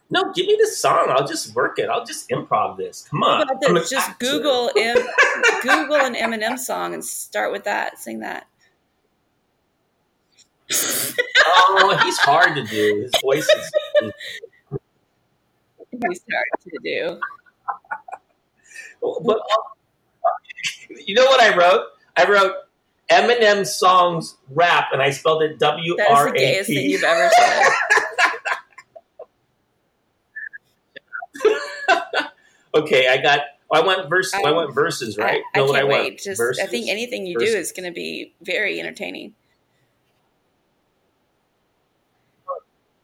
No, 0.09 0.31
give 0.31 0.45
me 0.45 0.57
the 0.59 0.67
song. 0.67 1.07
I'll 1.09 1.27
just 1.27 1.55
work 1.55 1.79
it. 1.79 1.89
I'll 1.89 2.05
just 2.05 2.29
improv 2.29 2.77
this. 2.77 3.07
Come 3.09 3.23
on. 3.23 3.47
How 3.47 3.55
I'm 3.67 3.73
this? 3.73 3.89
Just. 3.89 4.19
Google 4.19 4.69
M- 4.77 5.07
Google 5.61 5.95
an 5.95 6.13
Eminem 6.13 6.57
song 6.59 6.93
and 6.93 7.03
start 7.03 7.51
with 7.51 7.63
that. 7.63 7.97
Sing 7.97 8.19
that. 8.19 8.47
Oh, 10.71 11.99
he's 12.03 12.17
hard 12.19 12.55
to 12.55 12.63
do. 12.63 13.01
His 13.01 13.21
voice 13.21 13.47
is. 13.47 14.11
We 15.91 16.15
start 16.15 16.45
to 16.63 16.71
do. 16.83 17.19
But 19.23 19.39
you 21.05 21.13
know 21.13 21.25
what 21.25 21.39
I 21.39 21.55
wrote? 21.55 21.85
I 22.15 22.29
wrote 22.29 22.53
Eminem 23.09 23.65
songs 23.65 24.35
rap, 24.49 24.89
and 24.93 25.01
I 25.01 25.11
spelled 25.11 25.43
it 25.43 25.59
W 25.59 25.95
That 25.97 26.11
is 26.11 26.25
the 26.25 26.31
gayest 26.31 26.69
thing 26.69 26.89
you've 26.89 27.03
ever 27.03 27.29
said. 27.37 27.69
Okay, 32.75 33.07
I 33.07 33.17
got. 33.21 33.41
I 33.71 33.81
went 33.81 34.07
verse. 34.09 34.33
I, 34.33 34.41
I- 34.41 34.51
went 34.51 34.73
verses, 34.73 35.17
right? 35.17 35.41
I, 35.55 35.59
I 35.59 35.65
Know 35.65 35.71
can't 35.73 35.87
want? 35.87 36.03
wait. 36.03 36.19
Just 36.19 36.37
Verses? 36.39 36.63
I 36.63 36.67
think 36.67 36.89
anything 36.89 37.25
you 37.25 37.37
do 37.37 37.45
is 37.45 37.71
going 37.71 37.85
to 37.85 37.93
be 37.93 38.33
very 38.41 38.79
entertaining. 38.79 39.33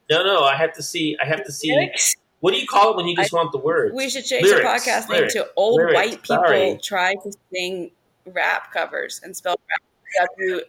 No, 0.09 0.23
no. 0.23 0.41
I 0.43 0.55
have 0.55 0.73
to 0.73 0.83
see. 0.83 1.17
I 1.21 1.25
have 1.27 1.43
to 1.45 1.51
see. 1.51 1.71
Lyrics? 1.71 2.13
What 2.39 2.53
do 2.53 2.59
you 2.59 2.65
call 2.67 2.91
it 2.91 2.95
when 2.97 3.07
you 3.07 3.15
just 3.15 3.33
want 3.33 3.51
the 3.51 3.57
words? 3.57 3.93
We 3.95 4.09
should 4.09 4.25
change 4.25 4.43
Lyrics, 4.43 4.85
the 4.85 4.91
podcast 4.91 5.09
lyrics, 5.09 5.35
name 5.35 5.43
to 5.43 5.51
"Old 5.55 5.81
White 5.81 6.21
People 6.23 6.35
sorry. 6.37 6.79
Try 6.81 7.13
to 7.15 7.31
Sing 7.53 7.91
Rap 8.33 8.71
Covers" 8.71 9.21
and 9.23 9.35
spell 9.35 9.59
rap 9.69 10.27
W 10.37 10.61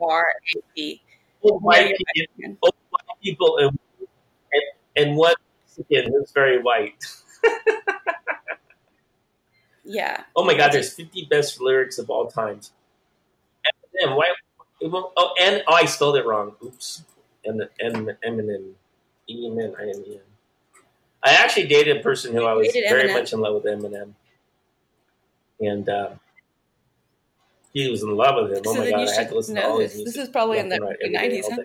R 0.00 0.26
A 0.56 0.60
P. 0.74 1.02
white 1.40 1.94
people, 2.36 2.58
white 2.90 3.20
people, 3.22 3.58
and 3.58 3.78
and, 4.52 5.08
and 5.08 5.16
one 5.16 5.34
Mexican 5.78 6.12
who's 6.12 6.30
very 6.32 6.60
white. 6.62 7.04
Yeah. 9.86 10.24
Oh 10.34 10.44
my 10.44 10.56
God! 10.56 10.72
There's 10.72 10.92
50 10.92 11.28
best 11.30 11.60
lyrics 11.60 11.98
of 11.98 12.10
all 12.10 12.26
times. 12.26 12.72
Eminem, 14.02 14.16
why? 14.16 14.32
Oh, 14.82 15.34
and 15.40 15.62
oh, 15.66 15.74
I 15.74 15.84
spelled 15.86 16.16
it 16.16 16.26
wrong. 16.26 16.54
Oops. 16.62 17.04
And 17.44 17.62
Eminem, 17.82 18.16
Eminem, 18.26 18.72
E 19.28 19.46
M 19.46 19.58
N 19.58 19.74
I 19.78 19.82
M 19.82 20.04
E 20.06 20.14
N. 20.14 20.20
I 21.22 21.30
actually 21.30 21.68
dated 21.68 21.98
a 21.98 22.00
person 22.00 22.34
who 22.34 22.44
I 22.44 22.52
was 22.54 22.68
very 22.72 23.08
Eminem? 23.08 23.14
much 23.14 23.32
in 23.32 23.40
love 23.40 23.54
with 23.54 23.64
Eminem, 23.64 24.14
and 25.60 25.88
uh, 25.88 26.10
he 27.76 27.90
was 27.90 28.02
in 28.02 28.16
love 28.16 28.42
with 28.42 28.56
him. 28.56 28.62
Oh 28.66 28.72
So 28.72 28.78
my 28.78 28.84
then 28.86 28.92
God! 28.92 29.08
I 29.08 29.14
had 29.14 29.28
to 29.28 29.34
listen 29.34 29.56
to 29.56 29.66
all 29.66 29.78
his 29.78 29.90
this. 29.90 29.98
music. 29.98 30.14
This 30.14 30.22
is 30.24 30.30
probably 30.30 30.58
in 30.58 30.70
the 30.70 30.76
and 30.76 30.84
right, 30.84 30.96
every 31.02 31.12
day, 31.12 31.20
nineties, 31.20 31.46
huh? 31.50 31.62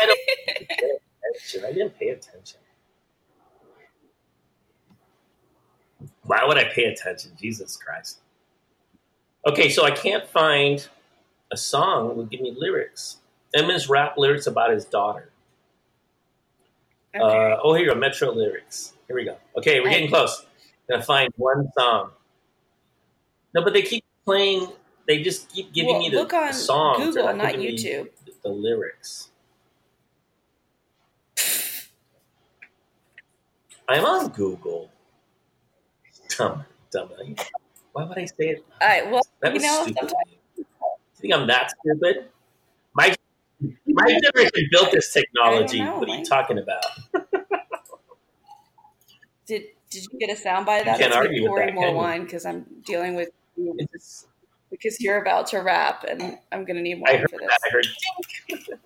I 0.00 0.06
don't 0.06 0.18
pay 0.46 0.90
attention. 1.34 1.64
I 1.66 1.72
didn't 1.72 1.98
pay 1.98 2.08
attention. 2.08 2.60
Why 6.22 6.44
would 6.46 6.56
I 6.56 6.64
pay 6.64 6.84
attention? 6.84 7.32
Jesus 7.38 7.76
Christ. 7.76 8.20
Okay, 9.46 9.68
so 9.68 9.84
I 9.84 9.90
can't 9.90 10.26
find 10.26 10.88
a 11.52 11.56
song 11.58 12.08
that 12.08 12.16
would 12.16 12.30
give 12.30 12.40
me 12.40 12.54
lyrics. 12.56 13.18
Eminem's 13.54 13.86
rap 13.90 14.16
lyrics 14.16 14.46
about 14.46 14.70
his 14.70 14.86
daughter. 14.86 15.28
Okay. 17.14 17.22
Uh, 17.22 17.58
oh, 17.62 17.74
here 17.74 17.84
you 17.84 17.92
go. 17.92 17.98
Metro 17.98 18.32
lyrics. 18.32 18.94
Here 19.08 19.16
we 19.16 19.24
go. 19.24 19.36
Okay, 19.58 19.80
we're 19.80 19.90
getting 19.90 20.08
close. 20.08 20.46
Gonna 20.88 21.02
find 21.02 21.30
one 21.36 21.70
song. 21.76 22.12
No, 23.54 23.62
but 23.62 23.72
they 23.72 23.82
keep 23.82 24.04
playing. 24.24 24.68
They 25.06 25.22
just 25.22 25.48
keep 25.50 25.72
giving 25.72 25.92
well, 25.92 26.00
me 26.00 26.08
the, 26.10 26.16
look 26.18 26.32
on 26.32 26.46
the 26.48 26.52
songs. 26.52 27.04
Google, 27.04 27.34
not 27.34 27.54
YouTube. 27.54 28.08
the, 28.24 28.32
the 28.44 28.48
lyrics. 28.48 29.30
I'm 33.88 34.04
on 34.04 34.28
Google. 34.30 34.90
Dumb, 36.38 36.64
dumb. 36.90 37.10
Why 37.92 38.04
would 38.04 38.18
I 38.18 38.24
say 38.24 38.34
it? 38.50 38.64
All 38.80 38.88
right. 38.88 39.10
Well, 39.10 39.22
That 39.40 39.54
you 39.54 39.60
know, 39.60 39.82
stupid. 39.82 39.98
sometimes 39.98 40.14
You 40.56 40.64
think 41.20 41.34
I'm 41.34 41.46
that 41.48 41.70
stupid? 41.80 42.30
My 42.94 43.14
My 43.86 44.18
generation 44.20 44.68
built 44.72 44.92
this 44.92 45.12
technology. 45.12 45.80
Know, 45.80 45.98
what 45.98 46.08
are 46.08 46.16
you 46.16 46.24
talking 46.24 46.58
about? 46.58 46.84
Did 49.46 49.64
Did 49.90 50.04
you 50.10 50.18
get 50.18 50.30
a 50.30 50.40
soundbite 50.40 50.80
of 50.80 50.84
that? 50.86 50.98
can't 50.98 51.12
argue 51.12 51.42
with 51.42 51.56
that, 51.56 51.74
more 51.74 51.94
wine 51.94 52.24
because 52.24 52.46
I'm 52.46 52.64
dealing 52.84 53.14
with 53.14 53.30
you 53.56 53.76
because 54.70 55.00
you're 55.00 55.20
about 55.20 55.46
to 55.48 55.58
rap 55.58 56.04
and 56.08 56.38
I'm 56.50 56.64
gonna 56.64 56.80
need 56.82 56.96
I 57.06 57.12
wine 57.12 57.20
heard 57.20 57.30
for 57.30 57.38
this. 57.38 57.50
I 57.64 57.70
heard. 57.70 57.86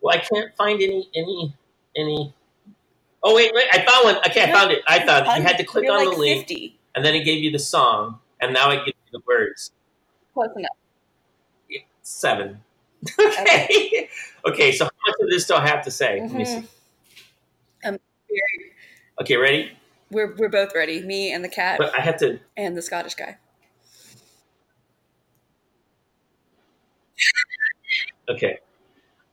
well, 0.00 0.16
I 0.16 0.18
can't 0.18 0.54
find 0.56 0.80
any 0.82 1.08
any 1.14 1.54
any. 1.96 2.34
Oh 3.22 3.34
wait, 3.34 3.52
wait! 3.54 3.66
I 3.72 3.78
found 3.84 4.04
one. 4.04 4.16
Okay, 4.28 4.42
I 4.42 4.52
found 4.52 4.72
it. 4.72 4.82
I 4.86 5.04
found 5.06 5.26
it. 5.26 5.36
You 5.36 5.42
had 5.42 5.56
to 5.58 5.64
click 5.64 5.84
You're 5.84 5.92
on 5.94 6.06
like 6.06 6.14
the 6.14 6.20
link, 6.20 6.48
50. 6.48 6.78
and 6.96 7.04
then 7.04 7.14
it 7.14 7.24
gave 7.24 7.42
you 7.42 7.50
the 7.50 7.58
song, 7.58 8.18
and 8.40 8.52
now 8.52 8.70
it 8.70 8.84
gives 8.84 8.96
you 9.10 9.18
the 9.18 9.22
words. 9.26 9.70
Close 10.34 10.48
enough. 10.56 10.70
Seven. 12.02 12.60
okay. 13.20 14.08
okay. 14.44 14.72
So 14.72 14.84
how 14.86 14.90
much 15.06 15.16
of 15.20 15.30
this 15.30 15.46
do 15.46 15.54
I 15.54 15.66
have 15.66 15.84
to 15.84 15.90
say? 15.90 16.20
Let 16.20 16.32
me 16.32 16.42
Mhm. 16.44 16.46
see. 16.46 16.68
Um, 17.84 17.98
very- 18.28 18.72
Okay, 19.20 19.36
ready? 19.36 19.72
We're 20.12 20.34
we're 20.36 20.50
both 20.50 20.74
ready. 20.74 21.02
Me 21.02 21.32
and 21.32 21.42
the 21.42 21.48
cat 21.48 21.78
But 21.78 21.98
I 21.98 22.02
have 22.02 22.18
to. 22.18 22.38
and 22.56 22.76
the 22.76 22.82
Scottish 22.82 23.14
guy. 23.14 23.38
Okay. 28.28 28.58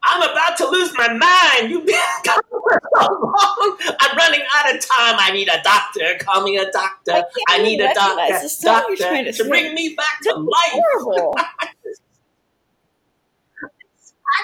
I'm 0.03 0.21
about 0.23 0.57
to 0.57 0.67
lose 0.69 0.91
my 0.97 1.09
mind. 1.11 1.69
You've 1.69 1.85
been 1.85 1.95
gone 2.25 2.39
for 2.49 2.81
so 2.95 3.13
long. 3.21 3.77
I'm 3.99 4.17
running 4.17 4.41
out 4.55 4.73
of 4.73 4.79
time. 4.79 5.15
I 5.19 5.31
need 5.33 5.49
a 5.49 5.61
doctor. 5.61 6.17
Call 6.21 6.43
me 6.43 6.57
a 6.57 6.71
doctor. 6.71 7.11
I 7.11 7.23
I, 7.49 7.61
need 7.61 7.81
a 7.81 7.93
doctor. 7.93 8.15
recognize 8.15 8.41
the 8.43 8.49
song 8.49 8.83
you're 8.87 8.95
Doctor 8.95 9.03
trying 9.03 9.25
to 9.25 9.33
to 9.33 9.43
bring 9.49 9.73
me 9.75 9.95
back 9.95 10.19
to 10.23 10.33
life. 10.35 10.71
Horrible. 10.73 11.35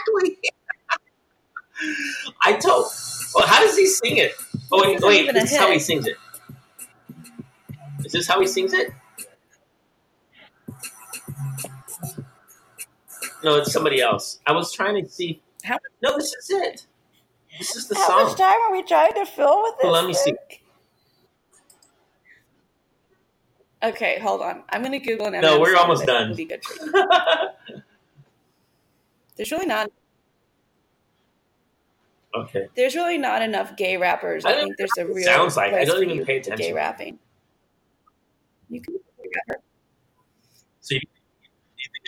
Exactly. 0.07 0.37
I 2.43 2.53
told. 2.53 2.85
Well, 3.33 3.47
how 3.47 3.61
does 3.61 3.77
he 3.77 3.85
sing 3.87 4.17
it? 4.17 4.33
Oh 4.71 4.81
wait, 4.81 4.99
wait. 5.01 5.33
This 5.33 5.51
is 5.51 5.57
how 5.57 5.71
he 5.71 5.79
sings 5.79 6.05
it. 6.07 6.17
Is 8.05 8.11
this 8.11 8.27
how 8.27 8.39
he 8.39 8.45
sings 8.47 8.71
it? 8.73 8.91
No, 13.43 13.55
it's 13.57 13.71
somebody 13.71 13.99
else. 14.01 14.39
I 14.45 14.51
was 14.53 14.71
trying 14.71 15.03
to 15.03 15.09
see. 15.09 15.41
How- 15.63 15.79
No, 16.01 16.15
this 16.17 16.33
is 16.33 16.49
it. 16.49 16.85
This 17.57 17.75
is 17.75 17.87
the 17.87 17.95
How 17.95 18.07
song. 18.07 18.23
much 18.27 18.37
time 18.37 18.53
are 18.67 18.71
we 18.71 18.83
trying 18.83 19.13
to 19.13 19.25
fill 19.25 19.63
with 19.63 19.75
this? 19.77 19.83
Well, 19.83 19.93
let 19.93 20.05
me 20.05 20.13
see. 20.13 20.33
Okay, 23.83 24.19
hold 24.19 24.41
on. 24.41 24.63
I'm 24.69 24.81
gonna 24.83 24.99
Google 24.99 25.27
an 25.27 25.33
No, 25.41 25.57
Eminem 25.57 25.61
we're 25.61 25.75
almost 25.77 26.05
done. 26.05 26.35
be 26.35 26.45
good. 26.45 26.61
There's 29.35 29.51
really 29.51 29.65
not. 29.67 29.91
okay. 32.35 32.67
There's 32.75 32.95
really 32.95 33.17
not 33.17 33.41
enough 33.41 33.75
gay 33.77 33.97
rappers. 33.97 34.43
I 34.45 34.49
I, 34.49 34.53
don't 34.53 34.63
think 34.65 34.77
there's 34.77 34.91
a 34.97 35.01
know 35.01 35.07
what 35.07 35.11
it 35.11 35.15
real 35.17 35.25
sounds 35.25 35.57
like. 35.57 35.73
I 35.73 35.85
don't 35.85 36.03
even 36.03 36.15
you 36.17 36.25
pay 36.25 36.41
for 36.41 36.55
Gay 36.55 36.73
rapping. 36.73 37.19
You 38.69 38.81
can. 38.81 38.95
So 40.81 40.95
you 40.95 41.01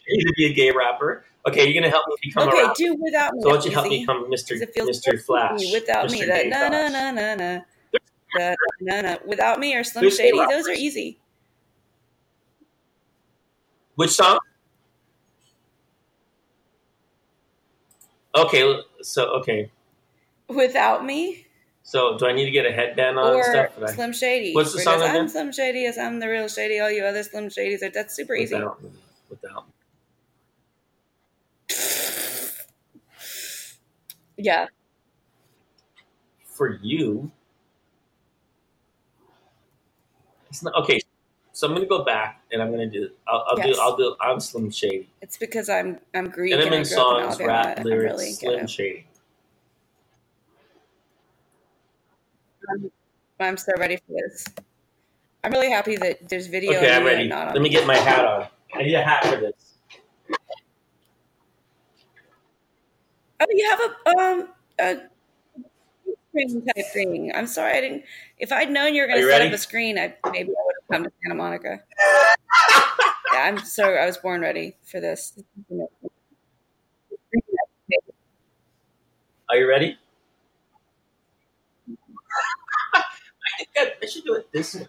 you 0.07 0.25
to 0.25 0.33
be 0.37 0.45
a 0.45 0.53
gay 0.53 0.71
rapper. 0.71 1.25
Okay, 1.47 1.65
you're 1.65 1.81
gonna 1.81 1.89
help 1.89 2.05
me 2.07 2.15
become 2.21 2.43
a 2.43 2.45
rapper. 2.47 2.57
Okay, 2.57 2.67
rapper. 2.67 2.75
do 2.77 2.95
without 3.01 3.33
me. 3.33 3.41
So 3.41 3.49
why 3.49 3.55
don't 3.55 3.65
you 3.65 3.71
help 3.71 3.87
me 3.87 3.99
become 3.99 4.25
Mr. 4.25 4.49
'Cause 4.49 4.61
it 4.61 4.73
feels 4.73 4.89
Mr. 4.89 5.21
Flash? 5.23 5.59
me 5.61 5.71
Without 5.73 6.11
me, 6.11 6.25
that 6.25 6.47
na 6.47 6.69
na 6.69 6.89
na 6.89 7.11
na 7.11 7.35
na. 7.35 7.61
Da, 8.35 8.55
na, 8.81 9.01
na. 9.01 9.17
Without 9.25 9.59
me 9.59 9.73
or 9.75 9.83
Slim 9.83 10.03
There's 10.03 10.17
Shady, 10.17 10.37
those 10.37 10.67
are 10.67 10.73
easy. 10.73 11.19
Which 13.95 14.11
song? 14.11 14.37
Okay, 18.35 18.81
so 19.01 19.25
okay, 19.39 19.71
Without 20.47 21.03
me 21.03 21.46
so 21.87 22.17
do 22.17 22.25
I 22.25 22.33
need 22.33 22.43
to 22.43 22.51
get 22.51 22.65
a 22.65 22.71
headband 22.71 23.17
on 23.17 23.27
and 23.27 23.35
or 23.37 23.43
stuff? 23.43 23.69
Did 23.79 23.89
Slim 23.91 24.11
Shady. 24.11 24.53
What's 24.53 24.73
the 24.73 24.79
song 24.79 25.01
again? 25.01 25.21
I'm 25.21 25.27
Slim 25.29 25.53
Shady, 25.53 25.85
as 25.85 25.97
I'm 25.97 26.19
the 26.19 26.27
real 26.27 26.49
Shady. 26.49 26.81
All 26.81 26.91
you 26.91 27.05
other 27.05 27.23
Slim 27.23 27.45
Shadys 27.47 27.81
are. 27.81 27.89
That's 27.89 28.13
super 28.13 28.35
easy. 28.35 28.55
Without, 28.55 28.83
me, 28.83 28.89
without. 29.29 29.67
me. 29.67 29.73
Yeah. 34.37 34.67
For 36.43 36.77
you, 36.83 37.31
it's 40.49 40.61
not 40.61 40.75
okay. 40.75 40.99
So 41.53 41.67
I'm 41.67 41.73
gonna 41.73 41.85
go 41.85 42.03
back 42.03 42.41
and 42.51 42.61
I'm 42.61 42.69
gonna 42.69 42.89
do. 42.89 43.09
I'll, 43.29 43.45
I'll 43.49 43.57
Yes. 43.57 43.77
do. 43.77 43.81
I'll 43.81 43.95
do. 43.95 44.15
I'm 44.19 44.41
Slim 44.41 44.69
Shady. 44.71 45.09
It's 45.21 45.37
because 45.37 45.69
I'm 45.69 45.99
I'm 46.13 46.29
Greek 46.29 46.51
and 46.53 46.61
I 46.61 46.65
Element 46.65 46.89
grew 46.89 46.97
up 46.99 47.11
in 47.11 47.23
songs, 47.23 47.39
rap 47.47 47.77
I'm 47.79 47.85
lyrics, 47.85 48.13
really 48.15 48.31
Slim 48.33 48.67
Shady. 48.67 49.06
I'm 53.39 53.57
so 53.57 53.71
ready 53.77 53.97
for 53.97 54.13
this. 54.13 54.45
I'm 55.43 55.51
really 55.51 55.69
happy 55.69 55.95
that 55.97 56.27
there's 56.27 56.47
video. 56.47 56.77
Okay, 56.77 56.95
I'm 56.95 57.05
ready. 57.05 57.29
Let 57.29 57.61
me 57.61 57.69
get 57.69 57.85
my 57.85 57.95
hat 57.95 58.25
on. 58.25 58.47
I 58.73 58.83
need 58.83 58.95
a 58.95 59.03
hat 59.03 59.25
for 59.25 59.37
this. 59.37 59.75
Oh, 63.39 63.45
you 63.49 63.69
have 63.69 63.79
a 63.79 64.19
um 64.19 64.49
a 64.79 64.97
screen 66.29 66.65
type 66.65 66.85
thing. 66.91 67.31
I'm 67.35 67.47
sorry, 67.47 67.77
I 67.77 67.81
didn't. 67.81 68.03
If 68.39 68.51
I'd 68.51 68.71
known 68.71 68.95
you 68.95 69.03
were 69.03 69.07
going 69.07 69.21
to 69.21 69.27
set 69.27 69.39
ready? 69.39 69.47
up 69.47 69.53
a 69.53 69.57
screen, 69.57 69.97
I 69.97 70.15
maybe 70.31 70.49
I 70.49 70.63
would 70.65 70.75
have 70.81 70.87
come 70.91 71.03
to 71.03 71.11
Santa 71.23 71.35
Monica. 71.35 71.79
yeah, 73.33 73.43
I'm 73.43 73.59
so 73.59 73.93
I 73.93 74.05
was 74.05 74.17
born 74.17 74.41
ready 74.41 74.75
for 74.83 74.99
this. 74.99 75.33
Are 79.49 79.55
you 79.55 79.69
ready? 79.69 79.97
I 82.93 83.03
think 83.57 83.69
I, 83.77 83.93
I 84.01 84.05
should 84.07 84.23
do 84.23 84.35
it 84.35 84.51
this 84.51 84.75
way. 84.75 84.87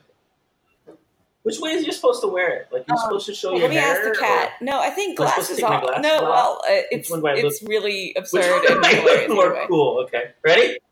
Which 1.44 1.59
way 1.61 1.70
is 1.70 1.86
you 1.86 1.92
supposed 1.92 2.20
to 2.22 2.28
wear 2.28 2.51
it? 2.61 2.68
Like 2.72 2.84
you're 2.88 2.96
Um, 2.99 3.03
supposed 3.05 3.26
to 3.26 3.34
show 3.34 3.53
Well, 3.53 3.61
your 3.61 3.68
let 3.68 3.74
me 3.74 3.80
hair? 3.80 3.92
ask 3.94 4.03
the 4.03 4.11
or- 4.11 4.14
cat. 4.14 4.53
No, 4.61 4.80
I 4.80 4.90
think 4.90 5.18
Am 5.18 5.26
I 5.26 5.30
supposed 5.30 5.55
to 5.55 5.61
glasses 5.61 5.88
off. 5.94 6.03
No, 6.03 6.16
off? 6.16 6.22
well, 6.22 6.61
uh, 6.64 6.82
it's 6.90 7.11
one 7.11 7.22
do 7.22 7.42
look- 7.42 7.53
it's 7.53 7.62
really 7.62 8.12
absurd 8.16 8.64
and 8.68 8.84
hilarious 8.84 9.30
more 9.32 9.46
anyway. 9.53 9.66
cool? 9.68 10.01
Okay, 10.05 10.32
ready? 10.44 10.78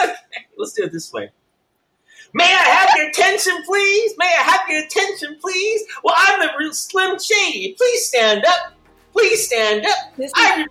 okay, 0.00 0.12
let's 0.56 0.72
do 0.72 0.84
it 0.84 0.92
this 0.92 1.12
way. 1.12 1.30
May 2.34 2.44
I 2.44 2.48
have 2.48 2.90
your 2.96 3.08
attention, 3.08 3.62
please? 3.64 4.14
May 4.18 4.26
I 4.26 4.42
have 4.42 4.60
your 4.68 4.84
attention, 4.84 5.38
please? 5.40 5.82
Well, 6.04 6.14
I'm 6.16 6.40
the 6.40 6.50
real 6.58 6.72
Slim 6.74 7.18
Shady. 7.18 7.74
Please 7.78 8.06
stand 8.08 8.44
up. 8.44 8.74
Please 9.16 9.46
stand 9.46 9.86
up. 9.86 10.14
This 10.18 10.26
is, 10.30 10.32
I'm 10.36 10.66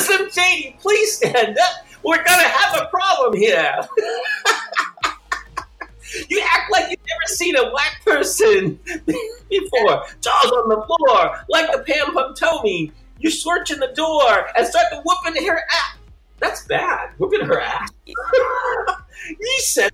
Slim 0.00 0.28
Shady. 0.32 0.76
Please 0.80 1.16
stand 1.16 1.56
up. 1.56 1.86
We're 2.02 2.16
gonna 2.24 2.42
have 2.42 2.82
a 2.82 2.86
problem 2.88 3.38
here. 3.38 3.78
you 6.28 6.42
act 6.44 6.72
like 6.72 6.90
you've 6.90 6.98
never 6.98 7.26
seen 7.26 7.54
a 7.54 7.70
black 7.70 8.02
person 8.04 8.80
before. 9.06 10.02
Jaws 10.20 10.50
on 10.52 10.68
the 10.70 10.82
floor, 10.86 11.38
like 11.48 11.70
the 11.70 11.84
Pam 11.86 12.12
Pum 12.14 12.34
Tommy. 12.34 12.90
You 13.20 13.30
search 13.30 13.70
in 13.70 13.78
the 13.78 13.92
door 13.94 14.48
and 14.56 14.66
start 14.66 14.86
to 14.90 15.00
whooping 15.04 15.46
her 15.46 15.58
ass. 15.58 15.98
That's 16.40 16.66
bad. 16.66 17.10
Whooping 17.18 17.46
her 17.46 17.60
ass. 17.60 17.90
you 18.06 19.58
said 19.60 19.92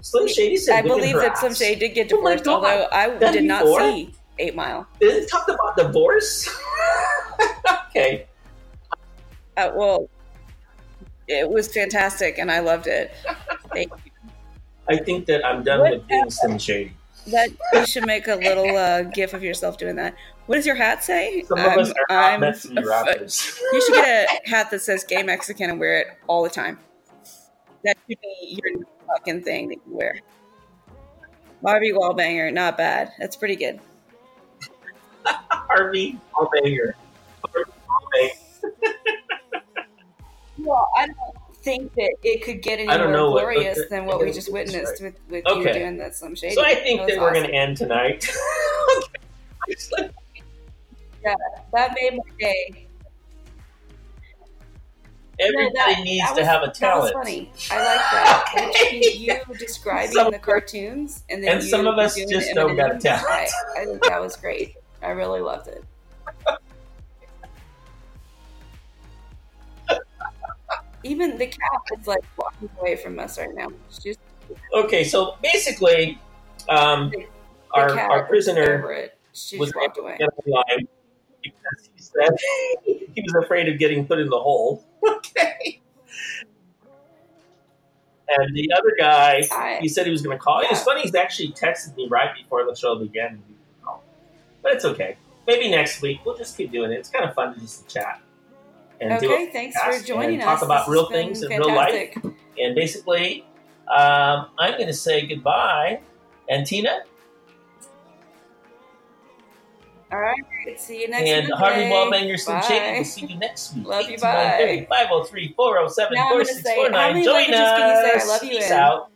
Slim 0.00 0.26
Shady 0.26 0.56
said. 0.56 0.78
I 0.78 0.82
believe 0.88 1.16
that 1.16 1.36
Slim 1.36 1.52
ass. 1.52 1.58
Shady 1.58 1.80
did 1.88 1.94
get 1.94 2.10
Oh 2.14 2.16
divorced, 2.16 2.44
God. 2.44 2.54
although 2.64 2.88
I 2.90 3.30
did 3.32 3.44
not 3.44 3.64
before? 3.64 3.80
see 3.80 4.14
Eight 4.38 4.54
Mile. 4.54 4.86
They 5.00 5.24
talked 5.26 5.48
about 5.48 5.76
divorce. 5.76 6.48
okay. 7.90 8.26
Uh, 9.56 9.72
well, 9.74 10.08
it 11.26 11.48
was 11.48 11.72
fantastic, 11.72 12.38
and 12.38 12.50
I 12.50 12.60
loved 12.60 12.86
it. 12.86 13.12
Thank 13.72 13.92
you. 14.04 14.12
I 14.88 14.96
think 14.96 15.26
that 15.26 15.44
I'm 15.44 15.62
done 15.62 15.80
What 15.80 15.92
with 15.92 16.08
being 16.08 16.30
Slim 16.30 16.58
Shady. 16.58 16.92
That 17.26 17.50
you 17.74 17.84
should 17.84 18.06
make 18.06 18.26
a 18.28 18.36
little 18.36 18.74
uh, 18.76 19.02
gif 19.02 19.34
of 19.34 19.42
yourself 19.42 19.76
doing 19.76 19.96
that. 19.96 20.14
What 20.46 20.54
does 20.54 20.64
your 20.64 20.76
hat 20.76 21.04
say? 21.04 21.42
Some 21.42 21.58
of 21.58 21.66
I'm- 21.66 21.78
us 21.78 21.90
are 21.90 22.06
not 22.08 22.32
I'm 22.32 22.40
meant 22.40 22.56
to 22.62 22.68
be 22.68 22.82
rappers. 22.82 23.60
You 23.72 23.82
should 23.82 23.94
get 23.96 24.28
a 24.46 24.48
hat 24.48 24.70
that 24.70 24.80
says 24.80 25.04
"Gay 25.04 25.22
Mexican" 25.22 25.68
and 25.68 25.78
wear 25.78 26.00
it 26.00 26.06
all 26.26 26.42
the 26.42 26.48
time. 26.48 26.78
That 27.84 27.98
should 28.08 28.18
be 28.20 28.58
your 28.64 28.84
fucking 29.06 29.42
thing 29.42 29.68
that 29.68 29.78
you 29.86 29.94
wear. 29.94 30.18
Barbie 31.60 31.92
Wallbanger, 31.92 32.52
not 32.52 32.78
bad. 32.78 33.12
That's 33.18 33.36
pretty 33.36 33.56
good. 33.56 33.80
Harvey 35.50 36.18
Wallbanger. 36.34 36.92
Harvey 37.44 37.70
Wallbanger. 37.88 38.94
Well, 40.58 40.88
I 40.96 41.06
don't 41.06 41.16
think 41.62 41.92
that 41.94 42.14
it 42.22 42.42
could 42.42 42.62
get 42.62 42.78
any 42.80 42.88
I 42.88 42.96
don't 42.96 43.08
more 43.08 43.16
know 43.16 43.30
what- 43.30 43.40
glorious 43.42 43.78
what- 43.78 43.90
than 43.90 44.06
what 44.06 44.20
we 44.20 44.32
just 44.32 44.52
witnessed 44.52 45.02
with, 45.02 45.14
with 45.28 45.46
Okay. 45.46 45.68
you 45.68 45.72
doing 45.72 45.96
that 45.98 46.14
Slim 46.16 46.34
Shady. 46.34 46.54
So 46.54 46.64
I 46.64 46.74
think 46.74 47.00
was 47.02 47.10
that 47.10 47.20
we're 47.20 47.30
awesome. 47.30 47.42
going 47.42 47.52
to 47.52 47.56
end 47.56 47.76
tonight. 47.76 48.26
Yeah, 51.24 51.34
that 51.74 51.94
made 52.00 52.16
my 52.16 52.22
day. 52.38 52.86
Everybody 55.40 55.70
that- 55.74 56.00
needs 56.04 56.24
that 56.26 56.34
to 56.34 56.40
was- 56.40 56.48
have 56.48 56.62
a 56.62 56.66
That 56.66 56.96
was 56.96 57.10
talent. 57.10 57.12
funny. 57.14 57.52
I 57.70 57.76
like 57.76 57.98
that. 58.12 58.44
Okay. 58.70 58.98
Which 59.00 59.16
you 59.16 59.54
describing 59.58 60.12
Some- 60.12 60.32
the 60.32 60.38
cartoons 60.38 61.22
and 61.28 61.42
then 61.42 61.54
and 61.56 61.62
you 61.62 61.68
some 61.68 61.86
of 61.86 61.98
us 61.98 62.14
just 62.16 62.54
don't 62.54 62.76
got 62.76 62.96
a 62.96 62.98
talent. 62.98 63.26
I, 63.28 63.48
I 63.78 63.84
think 63.84 64.02
that 64.04 64.20
was 64.20 64.36
great. 64.36 64.74
I 65.02 65.10
really 65.10 65.40
loved 65.40 65.68
it. 65.68 65.84
Even 71.04 71.38
the 71.38 71.46
cat 71.46 71.58
is 71.98 72.06
like 72.06 72.24
walking 72.36 72.68
away 72.80 72.96
from 72.96 73.18
us 73.18 73.38
right 73.38 73.54
now. 73.54 73.68
She's 74.02 74.16
Okay, 74.74 75.04
so 75.04 75.36
basically, 75.42 76.18
um, 76.68 77.10
the 77.10 77.26
our, 77.74 77.98
our 77.98 78.24
prisoner 78.26 78.78
over 78.78 78.92
it. 78.92 79.18
She 79.32 79.58
was 79.58 79.72
walked 79.74 79.98
away. 79.98 80.16
online 80.46 80.88
because 81.42 81.90
he 81.94 82.02
said 82.02 82.30
he 82.84 83.22
was 83.22 83.44
afraid 83.44 83.68
of 83.68 83.78
getting 83.78 84.06
put 84.06 84.18
in 84.18 84.28
the 84.28 84.38
hole. 84.38 84.84
Okay. 85.08 85.80
And 88.36 88.54
the 88.54 88.70
other 88.76 88.94
guy, 88.98 89.46
I- 89.52 89.78
he 89.80 89.88
said 89.88 90.04
he 90.04 90.10
was 90.12 90.20
going 90.22 90.36
to 90.36 90.42
call. 90.42 90.60
It 90.60 90.66
was 90.70 90.82
funny. 90.82 91.02
He's 91.02 91.14
actually 91.14 91.52
texted 91.52 91.96
me 91.96 92.08
right 92.10 92.34
before 92.36 92.64
the 92.66 92.74
show 92.74 92.98
began. 92.98 93.42
But 94.68 94.76
it's 94.76 94.84
okay. 94.84 95.16
Maybe 95.46 95.70
next 95.70 96.02
week 96.02 96.20
we'll 96.26 96.36
just 96.36 96.54
keep 96.58 96.70
doing 96.70 96.92
it. 96.92 96.96
It's 96.96 97.08
kind 97.08 97.24
of 97.24 97.34
fun 97.34 97.54
to 97.54 97.60
just 97.60 97.88
chat 97.88 98.20
and 99.00 99.12
Okay, 99.14 99.48
thanks 99.50 99.80
for 99.80 99.98
joining 100.04 100.34
and 100.34 100.42
us. 100.42 100.60
talk 100.60 100.62
about 100.62 100.84
This 100.86 100.92
real 100.92 101.08
things 101.08 101.42
in 101.42 101.48
real 101.48 101.74
life. 101.74 102.14
And 102.58 102.74
basically, 102.74 103.46
um, 103.90 104.48
I'm 104.58 104.72
going 104.72 104.88
to 104.88 104.92
say 104.92 105.26
goodbye. 105.26 106.00
And 106.50 106.66
Tina 106.66 107.00
All 110.12 110.18
right, 110.18 110.36
see 110.76 111.00
you 111.02 111.08
next 111.08 111.22
week. 111.24 111.32
and 111.32 111.48
Monday. 111.48 111.88
Harvey 111.90 112.26
Wallbanger 112.28 112.38
Slim. 112.38 112.62
Shady. 112.62 112.96
We'll 112.96 113.04
see 113.04 113.26
you 113.26 113.38
next 113.38 113.74
week. 113.74 113.86
Love 113.86 114.10
you, 114.10 114.18
bye. 114.18 114.86
503 114.90 115.52
407 115.54 116.14
Now 116.14 116.26
I'm 116.26 116.32
gonna 116.32 116.44
say, 116.46 116.76
how 116.76 117.12
4649. 117.12 117.24
Join 117.24 117.34
languages 117.34 117.58
can 117.72 117.88
you 117.88 117.96
say 118.02 118.16
us. 118.16 118.22
I 118.22 118.26
love 118.26 118.42
you 118.44 118.50
Peace 118.50 118.66
in? 118.66 118.72
out. 118.72 119.10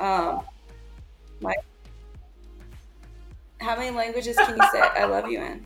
Um, 0.00 0.44
my, 1.40 1.54
how 3.60 3.76
many 3.76 3.90
languages 3.90 4.36
can 4.36 4.56
you 4.56 4.68
say 4.72 4.80
"I 4.80 5.04
love 5.04 5.30
you" 5.30 5.40
in? 5.40 5.64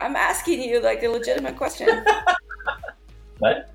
I'm 0.00 0.14
asking 0.14 0.62
you 0.62 0.80
like 0.80 1.02
a 1.02 1.08
legitimate 1.08 1.56
question. 1.56 1.88
What? 3.38 3.70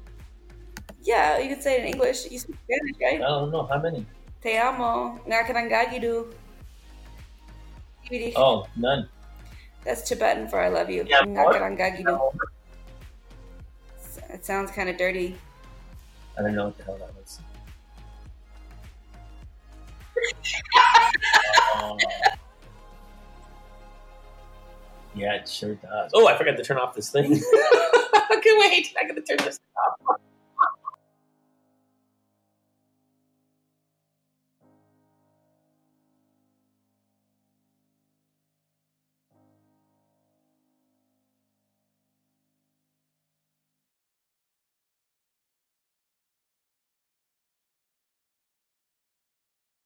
yeah, 1.03 1.39
you 1.39 1.47
can 1.47 1.61
say 1.61 1.79
it 1.79 1.87
in 1.87 1.95
English. 1.95 2.27
You 2.31 2.39
speak 2.39 2.55
Spanish, 2.63 2.97
right? 2.99 3.21
I 3.23 3.27
don't 3.27 3.51
know. 3.51 3.63
How 3.63 3.79
many? 3.79 4.05
Te 4.41 4.57
amo. 4.57 5.19
Ngakarangagidu. 5.27 6.31
Oh, 8.35 8.67
none. 8.75 9.07
That's 9.83 10.03
Tibetan 10.03 10.47
for 10.47 10.59
"I 10.59 10.67
love 10.67 10.89
you." 10.89 11.03
Yeah? 11.07 11.23
It 14.31 14.45
sounds 14.45 14.71
kind 14.71 14.89
of 14.89 14.97
dirty. 14.97 15.37
I 16.37 16.41
don't 16.41 16.55
know 16.55 16.71
what 16.71 16.77
the 16.77 16.83
hell 16.83 16.97
that 16.97 17.13
was. 17.15 17.39
Yeah, 25.15 25.35
it 25.35 25.47
sure 25.47 25.75
does. 25.75 26.11
Oh, 26.13 26.27
I 26.27 26.37
forgot 26.37 26.57
to 26.57 26.63
turn 26.63 26.77
off 26.77 26.95
this 26.95 27.11
thing. 27.11 27.25
okay, 27.33 27.41
wait. 28.57 28.93
I 28.99 29.07
gotta 29.07 29.21
turn 29.21 29.37
this 29.45 29.59
off. 29.77 30.19